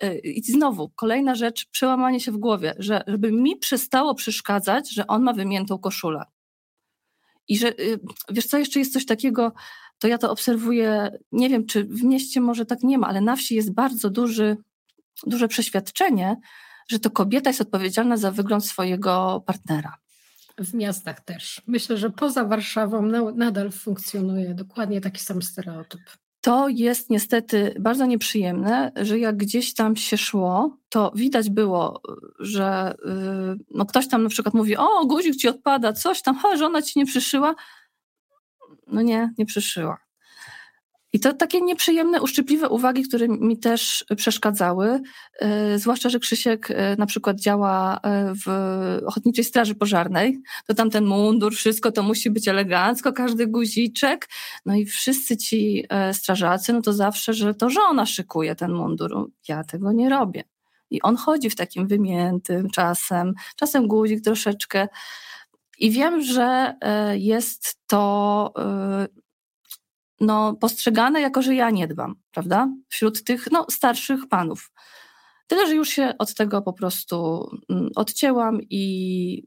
Y, 0.04 0.18
I 0.18 0.42
znowu, 0.42 0.88
kolejna 0.88 1.34
rzecz, 1.34 1.66
przełamanie 1.70 2.20
się 2.20 2.32
w 2.32 2.36
głowie, 2.36 2.74
że 2.78 3.04
żeby 3.06 3.32
mi 3.32 3.56
przestało 3.56 4.14
przeszkadzać, 4.14 4.90
że 4.90 5.06
on 5.06 5.22
ma 5.22 5.32
wymiętą 5.32 5.78
koszulę. 5.78 6.24
I 7.48 7.58
że, 7.58 7.68
y, 7.68 8.00
wiesz 8.30 8.46
co, 8.46 8.58
jeszcze 8.58 8.78
jest 8.78 8.92
coś 8.92 9.06
takiego, 9.06 9.52
to 9.98 10.08
ja 10.08 10.18
to 10.18 10.30
obserwuję, 10.30 11.18
nie 11.32 11.48
wiem, 11.48 11.66
czy 11.66 11.84
w 11.84 12.02
mieście 12.02 12.40
może 12.40 12.66
tak 12.66 12.82
nie 12.82 12.98
ma, 12.98 13.08
ale 13.08 13.20
na 13.20 13.36
wsi 13.36 13.54
jest 13.54 13.74
bardzo 13.74 14.10
duży, 14.10 14.56
duże 15.26 15.48
przeświadczenie, 15.48 16.36
że 16.92 16.98
to 16.98 17.10
kobieta 17.10 17.50
jest 17.50 17.60
odpowiedzialna 17.60 18.16
za 18.16 18.30
wygląd 18.30 18.66
swojego 18.66 19.42
partnera. 19.46 19.96
W 20.58 20.74
miastach 20.74 21.20
też. 21.20 21.62
Myślę, 21.66 21.96
że 21.96 22.10
poza 22.10 22.44
Warszawą 22.44 23.02
nadal 23.34 23.70
funkcjonuje 23.70 24.54
dokładnie 24.54 25.00
taki 25.00 25.20
sam 25.20 25.42
stereotyp. 25.42 26.00
To 26.40 26.68
jest 26.68 27.10
niestety 27.10 27.74
bardzo 27.80 28.06
nieprzyjemne, 28.06 28.92
że 28.96 29.18
jak 29.18 29.36
gdzieś 29.36 29.74
tam 29.74 29.96
się 29.96 30.16
szło, 30.16 30.78
to 30.88 31.12
widać 31.14 31.50
było, 31.50 32.00
że 32.38 32.94
yy, 33.04 33.64
no 33.70 33.86
ktoś 33.86 34.08
tam 34.08 34.22
na 34.22 34.28
przykład 34.28 34.54
mówi, 34.54 34.76
o 34.76 35.06
guzik 35.06 35.36
ci 35.36 35.48
odpada, 35.48 35.92
coś 35.92 36.22
tam, 36.22 36.36
ha, 36.36 36.56
żona 36.56 36.82
ci 36.82 36.98
nie 36.98 37.06
przyszyła. 37.06 37.54
No 38.86 39.02
nie, 39.02 39.32
nie 39.38 39.46
przyszyła. 39.46 39.98
I 41.14 41.20
to 41.20 41.32
takie 41.32 41.60
nieprzyjemne, 41.60 42.22
uszczypliwe 42.22 42.68
uwagi, 42.68 43.02
które 43.02 43.28
mi 43.28 43.58
też 43.58 44.04
przeszkadzały, 44.16 45.00
yy, 45.40 45.78
zwłaszcza, 45.78 46.08
że 46.08 46.18
Krzysiek 46.18 46.68
yy, 46.68 46.76
na 46.98 47.06
przykład 47.06 47.40
działa 47.40 48.00
yy, 48.04 48.34
w 48.34 48.48
Ochotniczej 49.06 49.44
Straży 49.44 49.74
Pożarnej, 49.74 50.38
to 50.66 50.74
tam 50.74 50.90
ten 50.90 51.04
mundur, 51.04 51.54
wszystko 51.54 51.92
to 51.92 52.02
musi 52.02 52.30
być 52.30 52.48
elegancko, 52.48 53.12
każdy 53.12 53.46
guziczek, 53.46 54.28
no 54.66 54.74
i 54.74 54.86
wszyscy 54.86 55.36
ci 55.36 55.84
strażacy, 56.12 56.72
no 56.72 56.82
to 56.82 56.92
zawsze, 56.92 57.34
że 57.34 57.54
to 57.54 57.70
żona 57.70 58.06
szykuje 58.06 58.54
ten 58.54 58.72
mundur. 58.72 59.30
Ja 59.48 59.64
tego 59.64 59.92
nie 59.92 60.08
robię. 60.08 60.44
I 60.90 61.02
on 61.02 61.16
chodzi 61.16 61.50
w 61.50 61.56
takim 61.56 61.86
wymiętym 61.86 62.70
czasem, 62.70 63.34
czasem 63.56 63.88
guzik 63.88 64.24
troszeczkę. 64.24 64.88
I 65.78 65.90
wiem, 65.90 66.22
że 66.22 66.74
jest 67.14 67.78
to 67.86 68.52
no, 70.22 70.54
postrzegane 70.54 71.20
jako, 71.20 71.42
że 71.42 71.54
ja 71.54 71.70
nie 71.70 71.88
dbam, 71.88 72.14
prawda? 72.30 72.68
Wśród 72.88 73.24
tych 73.24 73.50
no, 73.50 73.66
starszych 73.70 74.28
panów. 74.28 74.72
Tyle, 75.46 75.66
że 75.66 75.74
już 75.74 75.88
się 75.88 76.14
od 76.18 76.34
tego 76.34 76.62
po 76.62 76.72
prostu 76.72 77.48
mm, 77.70 77.90
odcięłam 77.96 78.60
i, 78.70 79.44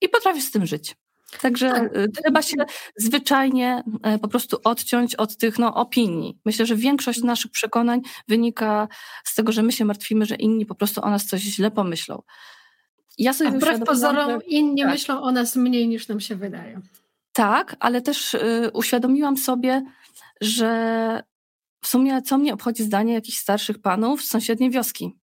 i 0.00 0.08
potrafię 0.08 0.40
z 0.40 0.50
tym 0.50 0.66
żyć. 0.66 0.96
Także 1.42 1.70
tak. 1.70 1.96
Y, 1.96 2.08
trzeba 2.22 2.42
się 2.42 2.56
zwyczajnie 2.96 3.82
e, 4.02 4.18
po 4.18 4.28
prostu 4.28 4.56
odciąć 4.64 5.14
od 5.14 5.36
tych 5.36 5.58
no, 5.58 5.74
opinii. 5.74 6.38
Myślę, 6.44 6.66
że 6.66 6.76
większość 6.76 7.22
naszych 7.22 7.50
przekonań 7.50 8.00
wynika 8.28 8.88
z 9.24 9.34
tego, 9.34 9.52
że 9.52 9.62
my 9.62 9.72
się 9.72 9.84
martwimy, 9.84 10.26
że 10.26 10.34
inni 10.34 10.66
po 10.66 10.74
prostu 10.74 11.04
o 11.04 11.10
nas 11.10 11.26
coś 11.26 11.40
źle 11.40 11.70
pomyślą. 11.70 12.22
ja 13.18 13.32
sobie 13.32 13.50
A 13.50 13.52
wbrew 13.52 13.80
pozorom 13.84 14.42
inni 14.46 14.82
tak. 14.82 14.90
myślą 14.90 15.22
o 15.22 15.32
nas 15.32 15.56
mniej 15.56 15.88
niż 15.88 16.08
nam 16.08 16.20
się 16.20 16.36
wydaje. 16.36 16.80
Tak, 17.38 17.76
ale 17.80 18.02
też 18.02 18.34
y, 18.34 18.70
uświadomiłam 18.74 19.36
sobie, 19.36 19.84
że 20.40 21.22
w 21.80 21.88
sumie 21.88 22.22
co 22.22 22.38
mnie 22.38 22.54
obchodzi 22.54 22.84
zdanie 22.84 23.14
jakichś 23.14 23.38
starszych 23.38 23.78
panów 23.78 24.24
z 24.24 24.28
sąsiedniej 24.28 24.70
wioski. 24.70 25.18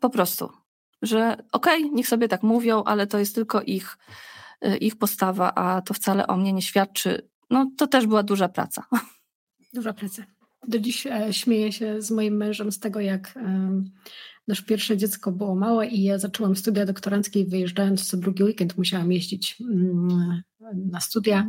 Po 0.00 0.10
prostu. 0.10 0.50
Że 1.02 1.32
okej, 1.52 1.82
okay, 1.82 1.94
niech 1.94 2.08
sobie 2.08 2.28
tak 2.28 2.42
mówią, 2.42 2.84
ale 2.84 3.06
to 3.06 3.18
jest 3.18 3.34
tylko 3.34 3.62
ich, 3.62 3.98
y, 4.66 4.76
ich 4.76 4.98
postawa, 4.98 5.54
a 5.54 5.82
to 5.82 5.94
wcale 5.94 6.26
o 6.26 6.36
mnie 6.36 6.52
nie 6.52 6.62
świadczy. 6.62 7.28
No 7.50 7.70
to 7.76 7.86
też 7.86 8.06
była 8.06 8.22
duża 8.22 8.48
praca. 8.48 8.84
Duża 9.72 9.92
praca. 9.92 10.22
Do 10.68 10.78
dziś 10.78 11.06
e, 11.06 11.32
śmieję 11.32 11.72
się 11.72 12.02
z 12.02 12.10
moim 12.10 12.36
mężem 12.36 12.72
z 12.72 12.78
tego, 12.78 13.00
jak 13.00 13.38
nasze 14.48 14.62
pierwsze 14.62 14.96
dziecko 14.96 15.32
było 15.32 15.54
małe 15.54 15.86
i 15.86 16.02
ja 16.02 16.18
zaczęłam 16.18 16.56
studia 16.56 16.86
doktoranckie 16.86 17.40
i 17.40 17.46
wyjeżdżając 17.46 18.08
co 18.08 18.16
drugi 18.16 18.44
weekend 18.44 18.78
musiałam 18.78 19.12
jeździć 19.12 19.56
mm, 19.60 20.42
na 20.74 21.00
studia. 21.00 21.48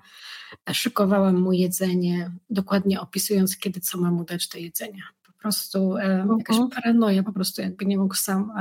Szykowałam 0.71 1.41
mu 1.41 1.53
jedzenie, 1.53 2.31
dokładnie 2.49 3.01
opisując, 3.01 3.57
kiedy 3.57 3.79
co 3.79 3.97
mam 3.97 4.13
mu 4.13 4.23
dać 4.23 4.47
do 4.47 4.57
jedzenia. 4.57 5.03
Po 5.25 5.33
prostu 5.41 5.97
e, 5.97 6.27
jakaś 6.39 6.57
paranoja, 6.75 7.23
po 7.23 7.33
prostu 7.33 7.61
jakby 7.61 7.85
nie 7.85 7.97
mógł 7.97 8.15
sam 8.15 8.51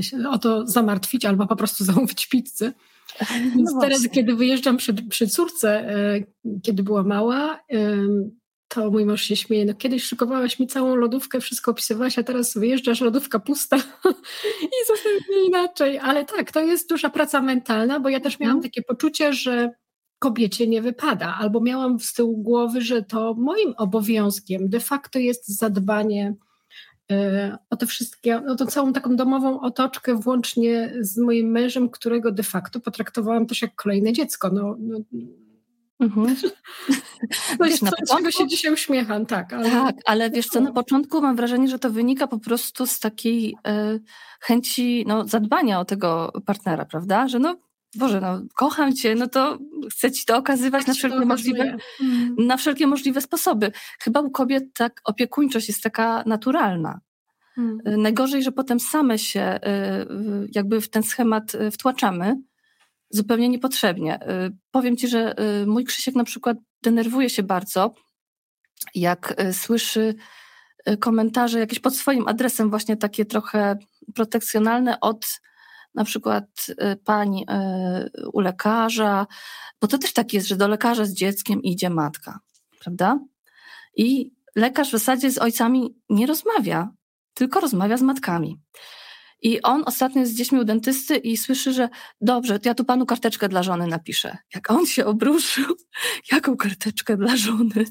się 0.00 0.28
o 0.28 0.38
to 0.38 0.66
zamartwić 0.66 1.24
albo 1.24 1.46
po 1.46 1.56
prostu 1.56 1.84
zamówić 1.94 2.26
pizzę. 2.26 2.72
Więc 3.54 3.72
no 3.74 3.80
teraz, 3.80 4.08
kiedy 4.12 4.34
wyjeżdżam 4.34 4.76
przy, 4.76 4.94
przy 4.94 5.28
córce, 5.28 5.84
kiedy 6.62 6.82
była 6.82 7.02
mała, 7.02 7.60
to 8.74 8.90
mój 8.90 9.04
mąż 9.04 9.22
się 9.22 9.36
śmieje, 9.36 9.64
no 9.64 9.74
kiedyś 9.74 10.04
szykowałaś 10.04 10.58
mi 10.58 10.66
całą 10.66 10.96
lodówkę, 10.96 11.40
wszystko 11.40 11.70
opisywałaś, 11.70 12.18
a 12.18 12.22
teraz 12.22 12.54
wyjeżdżasz, 12.54 13.00
lodówka 13.00 13.38
pusta 13.38 13.76
i 14.74 14.96
zupełnie 14.96 15.46
inaczej. 15.46 15.98
Ale 15.98 16.24
tak, 16.24 16.52
to 16.52 16.60
jest 16.60 16.88
duża 16.88 17.10
praca 17.10 17.42
mentalna, 17.42 18.00
bo 18.00 18.08
ja 18.08 18.20
też 18.20 18.40
miałam 18.40 18.56
mhm. 18.56 18.72
takie 18.72 18.82
poczucie, 18.82 19.32
że 19.32 19.70
kobiecie 20.18 20.66
nie 20.66 20.82
wypada, 20.82 21.36
albo 21.40 21.60
miałam 21.60 22.00
z 22.00 22.12
tyłu 22.12 22.36
głowy, 22.36 22.80
że 22.80 23.02
to 23.02 23.34
moim 23.34 23.74
obowiązkiem 23.76 24.68
de 24.68 24.80
facto 24.80 25.18
jest 25.18 25.48
zadbanie 25.48 26.34
e, 27.10 27.58
o 27.70 27.76
te 27.76 27.86
wszystkie, 27.86 28.36
o 28.46 28.54
tą 28.54 28.66
całą 28.66 28.92
taką 28.92 29.16
domową 29.16 29.60
otoczkę, 29.60 30.14
włącznie 30.14 30.94
z 31.00 31.18
moim 31.18 31.50
mężem, 31.50 31.90
którego 31.90 32.32
de 32.32 32.42
facto 32.42 32.80
potraktowałam 32.80 33.46
też 33.46 33.62
jak 33.62 33.74
kolejne 33.74 34.12
dziecko. 34.12 34.50
No, 34.50 34.76
no 34.78 34.98
Mhm. 36.00 36.36
Wiesz, 37.64 37.82
na 37.82 37.90
początku 37.90 38.32
się 38.32 38.46
dzisiaj 38.46 38.72
uśmiecham, 38.72 39.26
tak. 39.26 39.52
Ale... 39.52 39.70
Tak, 39.70 39.96
ale 40.04 40.30
wiesz 40.30 40.46
co, 40.46 40.60
na 40.60 40.72
początku 40.72 41.22
mam 41.22 41.36
wrażenie, 41.36 41.68
że 41.68 41.78
to 41.78 41.90
wynika 41.90 42.26
po 42.26 42.38
prostu 42.38 42.86
z 42.86 43.00
takiej 43.00 43.56
y, 43.94 44.00
chęci 44.40 45.04
no, 45.06 45.28
zadbania 45.28 45.80
o 45.80 45.84
tego 45.84 46.32
partnera, 46.46 46.84
prawda? 46.84 47.28
Że 47.28 47.38
no, 47.38 47.56
Boże, 47.94 48.20
no, 48.20 48.42
kocham 48.54 48.94
cię, 48.94 49.14
no 49.14 49.28
to 49.28 49.58
chcę 49.90 50.12
ci 50.12 50.24
to 50.24 50.36
okazywać 50.36 50.80
tak 50.80 50.88
na 50.88 50.94
wszelkie, 50.94 51.26
możliwe, 51.26 51.76
mm. 52.00 52.36
na 52.38 52.56
wszelkie 52.56 52.86
możliwe 52.86 53.20
sposoby. 53.20 53.72
Chyba 54.02 54.20
u 54.20 54.30
kobiet 54.30 54.64
tak 54.74 55.00
opiekuńczość 55.04 55.68
jest 55.68 55.82
taka 55.82 56.22
naturalna. 56.26 57.00
Mm. 57.58 57.78
Najgorzej, 57.86 58.42
że 58.42 58.52
potem 58.52 58.80
same 58.80 59.18
się 59.18 59.40
y, 59.40 60.48
jakby 60.54 60.80
w 60.80 60.90
ten 60.90 61.02
schemat 61.02 61.52
wtłaczamy 61.72 62.36
zupełnie 63.14 63.48
niepotrzebnie. 63.48 64.22
Y, 64.22 64.56
powiem 64.70 64.96
Ci, 64.96 65.08
że 65.08 65.34
y, 65.62 65.66
mój 65.66 65.84
Krzysiek 65.84 66.14
na 66.14 66.24
przykład 66.24 66.56
denerwuje 66.82 67.30
się 67.30 67.42
bardzo, 67.42 67.94
jak 68.94 69.40
y, 69.40 69.52
słyszy 69.52 70.14
komentarze 71.00 71.58
jakieś 71.58 71.80
pod 71.80 71.96
swoim 71.96 72.28
adresem, 72.28 72.70
właśnie 72.70 72.96
takie 72.96 73.24
trochę 73.24 73.76
protekcjonalne 74.14 75.00
od 75.00 75.40
na 75.94 76.04
przykład 76.04 76.66
pani 77.04 77.46
u 78.32 78.40
lekarza, 78.40 79.26
bo 79.80 79.88
to 79.88 79.98
też 79.98 80.12
tak 80.12 80.32
jest, 80.32 80.48
że 80.48 80.56
do 80.56 80.68
lekarza 80.68 81.04
z 81.04 81.12
dzieckiem 81.12 81.62
idzie 81.62 81.90
matka, 81.90 82.40
prawda? 82.80 83.18
I 83.96 84.32
lekarz 84.56 84.88
w 84.88 84.92
zasadzie 84.92 85.30
z 85.30 85.38
ojcami 85.38 85.96
nie 86.08 86.26
rozmawia, 86.26 86.90
tylko 87.34 87.60
rozmawia 87.60 87.96
z 87.96 88.02
matkami. 88.02 88.60
I 89.44 89.62
on 89.62 89.82
ostatnio 89.86 90.20
jest 90.20 90.32
z 90.32 90.36
dziećmi 90.36 90.60
u 90.60 90.64
dentysty 90.64 91.16
i 91.16 91.36
słyszy, 91.36 91.72
że 91.72 91.88
dobrze, 92.20 92.60
to 92.60 92.68
ja 92.68 92.74
tu 92.74 92.84
panu 92.84 93.06
karteczkę 93.06 93.48
dla 93.48 93.62
żony 93.62 93.86
napiszę. 93.86 94.36
Jak 94.54 94.70
on 94.70 94.86
się 94.86 95.04
obruszył, 95.06 95.76
jaką 96.32 96.56
karteczkę 96.56 97.16
dla 97.16 97.36
żony? 97.36 97.84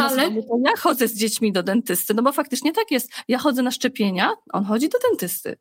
Ale 0.00 0.30
to 0.30 0.58
ja 0.64 0.72
chodzę 0.78 1.08
z 1.08 1.14
dziećmi 1.14 1.52
do 1.52 1.62
dentysty, 1.62 2.14
no 2.14 2.22
bo 2.22 2.32
faktycznie 2.32 2.72
tak 2.72 2.90
jest. 2.90 3.10
Ja 3.28 3.38
chodzę 3.38 3.62
na 3.62 3.70
szczepienia, 3.70 4.30
on 4.52 4.64
chodzi 4.64 4.88
do 4.88 4.98
dentysty. 5.08 5.56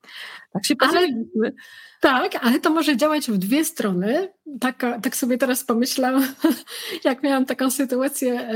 Tak 0.54 0.66
się 0.66 0.76
podzieliliśmy. 0.76 1.54
Tak, 2.02 2.40
ale 2.42 2.60
to 2.60 2.70
może 2.70 2.98
działać 2.98 3.32
w 3.32 3.38
dwie 3.38 3.66
strony. 3.66 4.34
Tak, 4.60 4.86
tak 5.04 5.16
sobie 5.16 5.38
teraz 5.38 5.64
pomyślałam, 5.64 6.28
jak 7.04 7.24
miałam 7.24 7.46
taką 7.46 7.72
sytuację. 7.72 8.50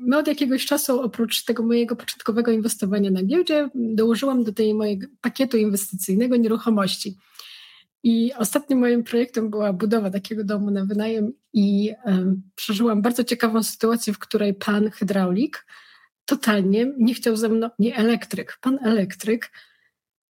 My 0.00 0.18
od 0.18 0.26
jakiegoś 0.26 0.66
czasu, 0.66 1.00
oprócz 1.00 1.44
tego 1.44 1.62
mojego 1.62 1.96
początkowego 1.96 2.50
inwestowania 2.50 3.10
na 3.10 3.22
giełdzie, 3.22 3.68
dołożyłam 3.74 4.44
do 4.44 4.52
tej 4.52 4.74
mojego 4.74 5.06
pakietu 5.20 5.56
inwestycyjnego 5.56 6.36
nieruchomości. 6.36 7.16
I 8.02 8.32
ostatnim 8.34 8.78
moim 8.78 9.04
projektem 9.04 9.50
była 9.50 9.72
budowa 9.72 10.10
takiego 10.10 10.44
domu 10.44 10.70
na 10.70 10.84
wynajem 10.84 11.32
i 11.52 11.92
um, 12.04 12.42
przeżyłam 12.54 13.02
bardzo 13.02 13.24
ciekawą 13.24 13.62
sytuację, 13.62 14.12
w 14.12 14.18
której 14.18 14.54
pan 14.54 14.90
hydraulik 14.90 15.66
totalnie 16.24 16.92
nie 16.98 17.14
chciał 17.14 17.36
ze 17.36 17.48
mną, 17.48 17.70
nie 17.78 17.96
elektryk, 17.96 18.58
pan 18.60 18.78
elektryk 18.82 19.50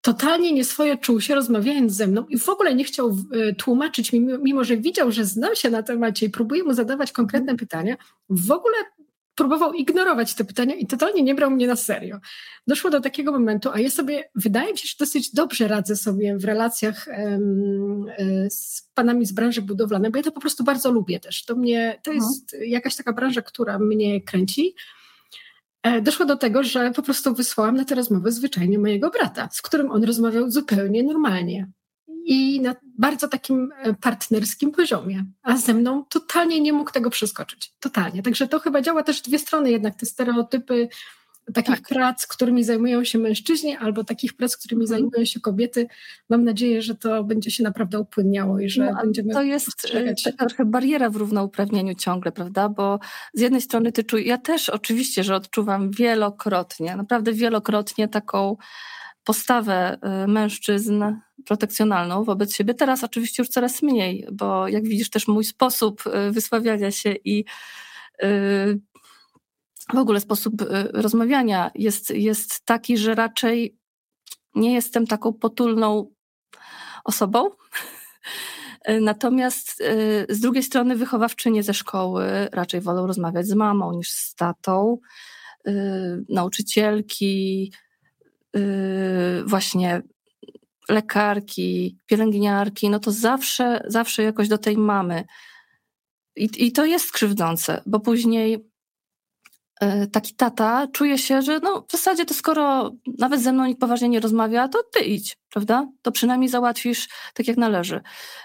totalnie 0.05 0.53
nieswoje 0.53 0.97
czuł 0.97 1.21
się 1.21 1.35
rozmawiając 1.35 1.93
ze 1.93 2.07
mną 2.07 2.25
i 2.29 2.37
w 2.37 2.49
ogóle 2.49 2.75
nie 2.75 2.83
chciał 2.83 3.17
e, 3.31 3.53
tłumaczyć, 3.53 4.13
mimo, 4.13 4.37
mimo 4.37 4.63
że 4.63 4.77
widział, 4.77 5.11
że 5.11 5.25
znam 5.25 5.55
się 5.55 5.69
na 5.69 5.83
temacie 5.83 6.25
i 6.25 6.29
próbuję 6.29 6.63
mu 6.63 6.73
zadawać 6.73 7.11
konkretne 7.11 7.57
pytania, 7.57 7.97
w 8.29 8.51
ogóle 8.51 8.75
próbował 9.35 9.73
ignorować 9.73 10.33
te 10.33 10.45
pytania 10.45 10.75
i 10.75 10.87
totalnie 10.87 11.23
nie 11.23 11.35
brał 11.35 11.51
mnie 11.51 11.67
na 11.67 11.75
serio. 11.75 12.19
Doszło 12.67 12.89
do 12.89 13.01
takiego 13.01 13.31
momentu, 13.31 13.69
a 13.73 13.79
ja 13.79 13.89
sobie, 13.89 14.29
wydaje 14.35 14.71
mi 14.71 14.77
się, 14.77 14.87
że 14.87 14.95
dosyć 14.99 15.33
dobrze 15.33 15.67
radzę 15.67 15.95
sobie 15.95 16.37
w 16.37 16.45
relacjach 16.45 17.07
um, 17.07 18.05
z 18.49 18.89
panami 18.93 19.25
z 19.25 19.31
branży 19.31 19.61
budowlanej, 19.61 20.11
bo 20.11 20.17
ja 20.17 20.23
to 20.23 20.31
po 20.31 20.41
prostu 20.41 20.63
bardzo 20.63 20.91
lubię 20.91 21.19
też. 21.19 21.45
To 21.45 21.55
mnie, 21.55 21.99
to 22.03 22.11
mhm. 22.11 22.29
jest 22.29 22.55
jakaś 22.67 22.95
taka 22.95 23.13
branża, 23.13 23.41
która 23.41 23.79
mnie 23.79 24.21
kręci. 24.21 24.75
E, 25.83 26.01
doszło 26.01 26.25
do 26.25 26.35
tego, 26.35 26.63
że 26.63 26.91
po 26.91 27.01
prostu 27.01 27.33
wysłałam 27.33 27.75
na 27.75 27.85
tę 27.85 27.95
rozmowę 27.95 28.31
zwyczajnie 28.31 28.79
mojego 28.79 29.09
brata, 29.09 29.49
z 29.51 29.61
którym 29.61 29.91
on 29.91 30.03
rozmawiał 30.03 30.51
zupełnie 30.51 31.03
normalnie 31.03 31.67
i 32.25 32.61
na 32.61 32.75
bardzo 32.97 33.27
takim 33.27 33.71
e, 33.77 33.93
partnerskim 33.93 34.71
poziomie, 34.71 35.25
a 35.43 35.57
ze 35.57 35.73
mną 35.73 36.05
totalnie 36.09 36.61
nie 36.61 36.73
mógł 36.73 36.91
tego 36.91 37.09
przeskoczyć. 37.09 37.73
Totalnie. 37.79 38.23
Także 38.23 38.47
to 38.47 38.59
chyba 38.59 38.81
działa 38.81 39.03
też 39.03 39.21
dwie 39.21 39.39
strony, 39.39 39.71
jednak 39.71 39.95
te 39.95 40.05
stereotypy 40.05 40.89
takich 41.53 41.75
tak. 41.75 41.87
prac, 41.87 42.27
którymi 42.27 42.63
zajmują 42.63 43.03
się 43.03 43.19
mężczyźni, 43.19 43.75
albo 43.75 44.03
takich 44.03 44.33
prac, 44.33 44.57
którymi 44.57 44.83
mhm. 44.83 44.99
zajmują 44.99 45.25
się 45.25 45.39
kobiety. 45.39 45.87
Mam 46.29 46.43
nadzieję, 46.43 46.81
że 46.81 46.95
to 46.95 47.23
będzie 47.23 47.51
się 47.51 47.63
naprawdę 47.63 47.99
upłynniało 47.99 48.59
i 48.59 48.69
że 48.69 48.85
no, 48.85 49.01
będziemy. 49.01 49.33
To 49.33 49.43
jest 49.43 49.91
e, 49.93 50.15
taka 50.23 50.45
trochę 50.45 50.65
bariera 50.65 51.09
w 51.09 51.15
równouprawnieniu 51.15 51.95
ciągle, 51.95 52.31
prawda? 52.31 52.69
Bo 52.69 52.99
z 53.33 53.41
jednej 53.41 53.61
strony 53.61 53.91
ty 53.91 54.03
czuj, 54.03 54.25
ja 54.25 54.37
też 54.37 54.69
oczywiście, 54.69 55.23
że 55.23 55.35
odczuwam 55.35 55.91
wielokrotnie, 55.91 56.95
naprawdę 56.95 57.33
wielokrotnie 57.33 58.07
taką 58.07 58.57
postawę 59.25 59.97
y, 60.23 60.27
mężczyzn 60.27 61.03
protekcjonalną 61.45 62.23
wobec 62.23 62.55
siebie. 62.55 62.73
Teraz 62.73 63.03
oczywiście 63.03 63.43
już 63.43 63.49
coraz 63.49 63.81
mniej, 63.81 64.27
bo 64.31 64.67
jak 64.67 64.83
widzisz 64.83 65.09
też 65.09 65.27
mój 65.27 65.43
sposób 65.43 66.03
y, 66.07 66.31
wysławiania 66.31 66.91
się 66.91 67.11
i 67.11 67.45
y, 68.23 68.79
w 69.93 69.97
ogóle 69.97 70.19
sposób 70.19 70.53
rozmawiania 70.93 71.71
jest, 71.75 72.09
jest 72.09 72.65
taki, 72.65 72.97
że 72.97 73.15
raczej 73.15 73.77
nie 74.55 74.73
jestem 74.73 75.07
taką 75.07 75.33
potulną 75.33 76.11
osobą. 77.03 77.49
Natomiast 79.01 79.83
z 80.29 80.39
drugiej 80.39 80.63
strony 80.63 80.95
wychowawczynie 80.95 81.63
ze 81.63 81.73
szkoły 81.73 82.49
raczej 82.51 82.81
wolą 82.81 83.07
rozmawiać 83.07 83.47
z 83.47 83.53
mamą 83.53 83.93
niż 83.93 84.11
z 84.11 84.35
tatą. 84.35 84.97
Nauczycielki, 86.29 87.71
właśnie 89.45 90.01
lekarki, 90.89 91.97
pielęgniarki, 92.05 92.89
no 92.89 92.99
to 92.99 93.11
zawsze, 93.11 93.83
zawsze 93.87 94.23
jakoś 94.23 94.47
do 94.47 94.57
tej 94.57 94.77
mamy. 94.77 95.23
I, 96.35 96.49
I 96.57 96.71
to 96.71 96.85
jest 96.85 97.11
krzywdzące, 97.11 97.81
bo 97.85 97.99
później 97.99 98.69
taki 100.11 100.35
tata 100.35 100.87
czuje 100.87 101.17
się, 101.17 101.41
że 101.41 101.59
no 101.59 101.85
w 101.87 101.91
zasadzie 101.91 102.25
to 102.25 102.33
skoro 102.33 102.91
nawet 103.19 103.41
ze 103.41 103.53
mną 103.53 103.65
nikt 103.65 103.79
poważnie 103.79 104.09
nie 104.09 104.19
rozmawia, 104.19 104.67
to 104.67 104.83
ty 104.93 104.99
idź, 104.99 105.37
prawda? 105.49 105.87
To 106.01 106.11
przynajmniej 106.11 106.49
załatwisz 106.49 107.07
tak 107.33 107.47
jak 107.47 107.57
należy. 107.57 108.01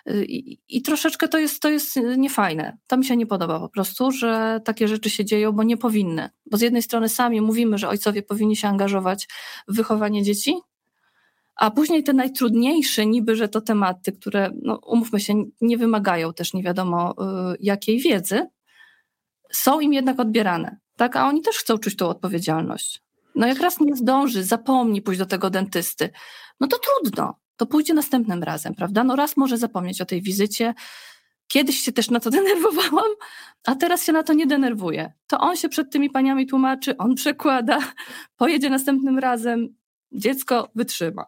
E, 0.07 0.25
I, 0.25 0.61
i 0.69 0.83
troszeczkę 0.83 1.29
to 1.29 1.39
jest, 1.39 1.63
to 1.63 1.69
jest 1.69 1.97
niefajne. 2.17 2.79
To 2.87 2.97
mi 2.97 3.05
się 3.05 3.17
nie 3.17 3.27
podoba 3.27 3.61
po 3.61 3.69
prostu, 3.69 4.13
że 4.13 4.61
takie 4.65 4.89
rzeczy 4.89 5.11
się 5.11 5.25
dzieją, 5.25 5.53
bo 5.53 5.63
nie 5.63 5.77
powinny. 5.77 6.31
Bo 6.51 6.57
z 6.57 6.61
jednej 6.61 6.83
strony 6.83 7.09
sami 7.09 7.41
mówimy, 7.41 7.79
że 7.79 7.89
ojcowie 7.89 8.23
powinni 8.23 8.57
się 8.57 8.69
angażować 8.69 9.29
w 9.69 9.77
wychowanie 9.77 10.23
dzieci, 10.23 10.55
A 11.57 11.71
później 11.71 12.03
te 12.03 12.13
najtrudniejsze, 12.13 13.07
niby, 13.07 13.37
że 13.37 13.49
to 13.49 13.61
tematy, 13.61 14.13
które, 14.13 14.51
no, 14.63 14.81
umówmy 14.87 15.21
się, 15.21 15.45
nie 15.61 15.79
wymagają 15.79 16.33
też 16.33 16.55
nie 16.55 16.63
wiadomo 16.63 17.13
y, 17.13 17.57
jakiej 17.61 18.01
wiedzy, 18.01 18.47
są 19.53 19.81
im 19.81 19.93
jednak 19.93 20.21
odbierane, 20.21 20.77
tak? 21.01 21.17
A 21.17 21.29
oni 21.29 21.43
też 21.43 21.57
chcą 21.57 21.79
czuć 21.79 21.97
tą 21.97 22.09
odpowiedzialność. 22.09 23.03
No 23.35 23.47
jak 23.47 23.61
raz 23.61 23.81
nie 23.81 23.97
zdąży, 23.97 24.45
zapomni 24.45 25.03
pójść 25.03 25.19
do 25.19 25.27
tego 25.27 25.51
dentysty, 25.51 26.11
no 26.61 26.67
to 26.67 26.77
trudno, 26.79 27.35
to 27.57 27.67
pójdzie 27.67 27.95
następnym 27.95 28.43
razem, 28.43 28.75
prawda? 28.75 29.05
No 29.05 29.17
raz 29.17 29.37
może 29.37 29.59
zapomnieć 29.59 30.01
o 30.01 30.05
tej 30.05 30.23
wizycie. 30.23 30.75
Kiedyś 31.47 31.81
się 31.81 31.93
też 31.93 32.11
na 32.11 32.21
to 32.21 32.31
denerwowałam, 32.37 33.11
a 33.67 33.75
teraz 33.75 34.05
się 34.05 34.13
na 34.13 34.23
to 34.23 34.33
nie 34.33 34.47
denerwuję. 34.47 35.13
To 35.27 35.41
on 35.41 35.57
się 35.57 35.69
przed 35.69 35.93
tymi 35.93 36.11
paniami 36.11 36.47
tłumaczy, 36.47 36.97
on 36.97 37.15
przekłada, 37.15 37.79
pojedzie 38.37 38.71
następnym 38.71 39.19
razem, 39.19 39.69
dziecko 40.13 40.71
wytrzyma. 40.75 41.27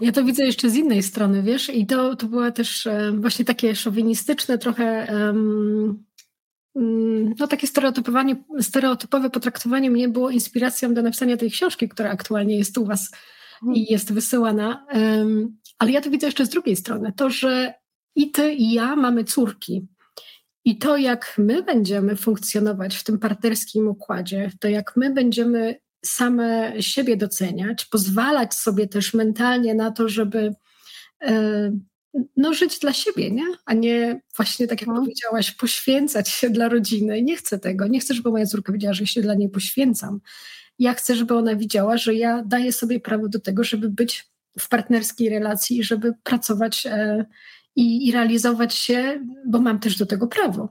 Ja 0.00 0.12
to 0.12 0.24
widzę 0.24 0.44
jeszcze 0.44 0.70
z 0.70 0.76
innej 0.76 1.02
strony, 1.02 1.42
wiesz, 1.42 1.68
i 1.68 1.86
to, 1.86 2.16
to 2.16 2.26
było 2.26 2.50
też 2.50 2.86
e, 2.86 3.12
właśnie 3.12 3.44
takie 3.44 3.76
szowinistyczne 3.76 4.58
trochę 4.58 5.06
um, 5.12 6.04
no 6.74 7.46
takie 7.46 7.66
stereotypowanie, 7.66 8.36
stereotypowe 8.60 9.30
potraktowanie 9.30 9.90
mnie 9.90 10.08
było 10.08 10.30
inspiracją 10.30 10.94
do 10.94 11.02
napisania 11.02 11.36
tej 11.36 11.50
książki, 11.50 11.88
która 11.88 12.10
aktualnie 12.10 12.58
jest 12.58 12.78
u 12.78 12.84
Was 12.84 13.10
i 13.62 13.80
mhm. 13.80 13.86
jest 13.90 14.12
wysyłana. 14.12 14.86
Ale 15.78 15.90
ja 15.90 16.00
to 16.00 16.10
widzę 16.10 16.26
jeszcze 16.26 16.46
z 16.46 16.48
drugiej 16.48 16.76
strony. 16.76 17.12
To, 17.16 17.30
że 17.30 17.74
i 18.16 18.30
Ty, 18.30 18.52
i 18.52 18.72
ja 18.72 18.96
mamy 18.96 19.24
córki. 19.24 19.86
I 20.64 20.78
to, 20.78 20.96
jak 20.96 21.34
my 21.38 21.62
będziemy 21.62 22.16
funkcjonować 22.16 22.96
w 22.96 23.04
tym 23.04 23.18
partnerskim 23.18 23.88
układzie, 23.88 24.50
to 24.60 24.68
jak 24.68 24.96
my 24.96 25.14
będziemy 25.14 25.80
same 26.04 26.72
siebie 26.82 27.16
doceniać, 27.16 27.84
pozwalać 27.84 28.54
sobie 28.54 28.88
też 28.88 29.14
mentalnie 29.14 29.74
na 29.74 29.90
to, 29.90 30.08
żeby 30.08 30.54
e, 31.22 31.72
no, 32.36 32.54
żyć 32.54 32.78
dla 32.78 32.92
siebie, 32.92 33.30
nie? 33.30 33.46
a 33.64 33.74
nie 33.74 34.20
właśnie 34.36 34.68
tak 34.68 34.80
jak 34.80 34.88
no. 34.88 34.94
powiedziałaś, 34.94 35.50
poświęcać 35.50 36.28
się 36.28 36.50
dla 36.50 36.68
rodziny. 36.68 37.22
Nie 37.22 37.36
chcę 37.36 37.58
tego. 37.58 37.86
Nie 37.86 38.00
chcę, 38.00 38.14
żeby 38.14 38.30
moja 38.30 38.46
córka 38.46 38.72
wiedziała, 38.72 38.94
że 38.94 39.06
się 39.06 39.22
dla 39.22 39.34
niej 39.34 39.48
poświęcam. 39.48 40.20
Ja 40.78 40.94
chcę, 40.94 41.14
żeby 41.14 41.34
ona 41.34 41.56
widziała, 41.56 41.96
że 41.96 42.14
ja 42.14 42.42
daję 42.46 42.72
sobie 42.72 43.00
prawo 43.00 43.28
do 43.28 43.40
tego, 43.40 43.64
żeby 43.64 43.88
być 43.88 44.32
w 44.58 44.68
partnerskiej 44.68 45.28
relacji, 45.28 45.84
żeby 45.84 46.14
pracować 46.22 46.86
e, 46.86 47.26
i, 47.76 48.08
i 48.08 48.12
realizować 48.12 48.74
się, 48.74 49.26
bo 49.46 49.60
mam 49.60 49.78
też 49.78 49.98
do 49.98 50.06
tego 50.06 50.26
prawo. 50.26 50.68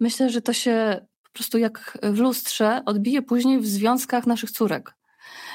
Myślę, 0.00 0.30
że 0.30 0.42
to 0.42 0.52
się 0.52 1.06
po 1.22 1.30
prostu 1.32 1.58
jak 1.58 1.98
w 2.02 2.18
lustrze 2.18 2.82
odbije 2.86 3.22
później 3.22 3.58
w 3.58 3.66
związkach 3.66 4.26
naszych 4.26 4.50
córek. 4.50 4.94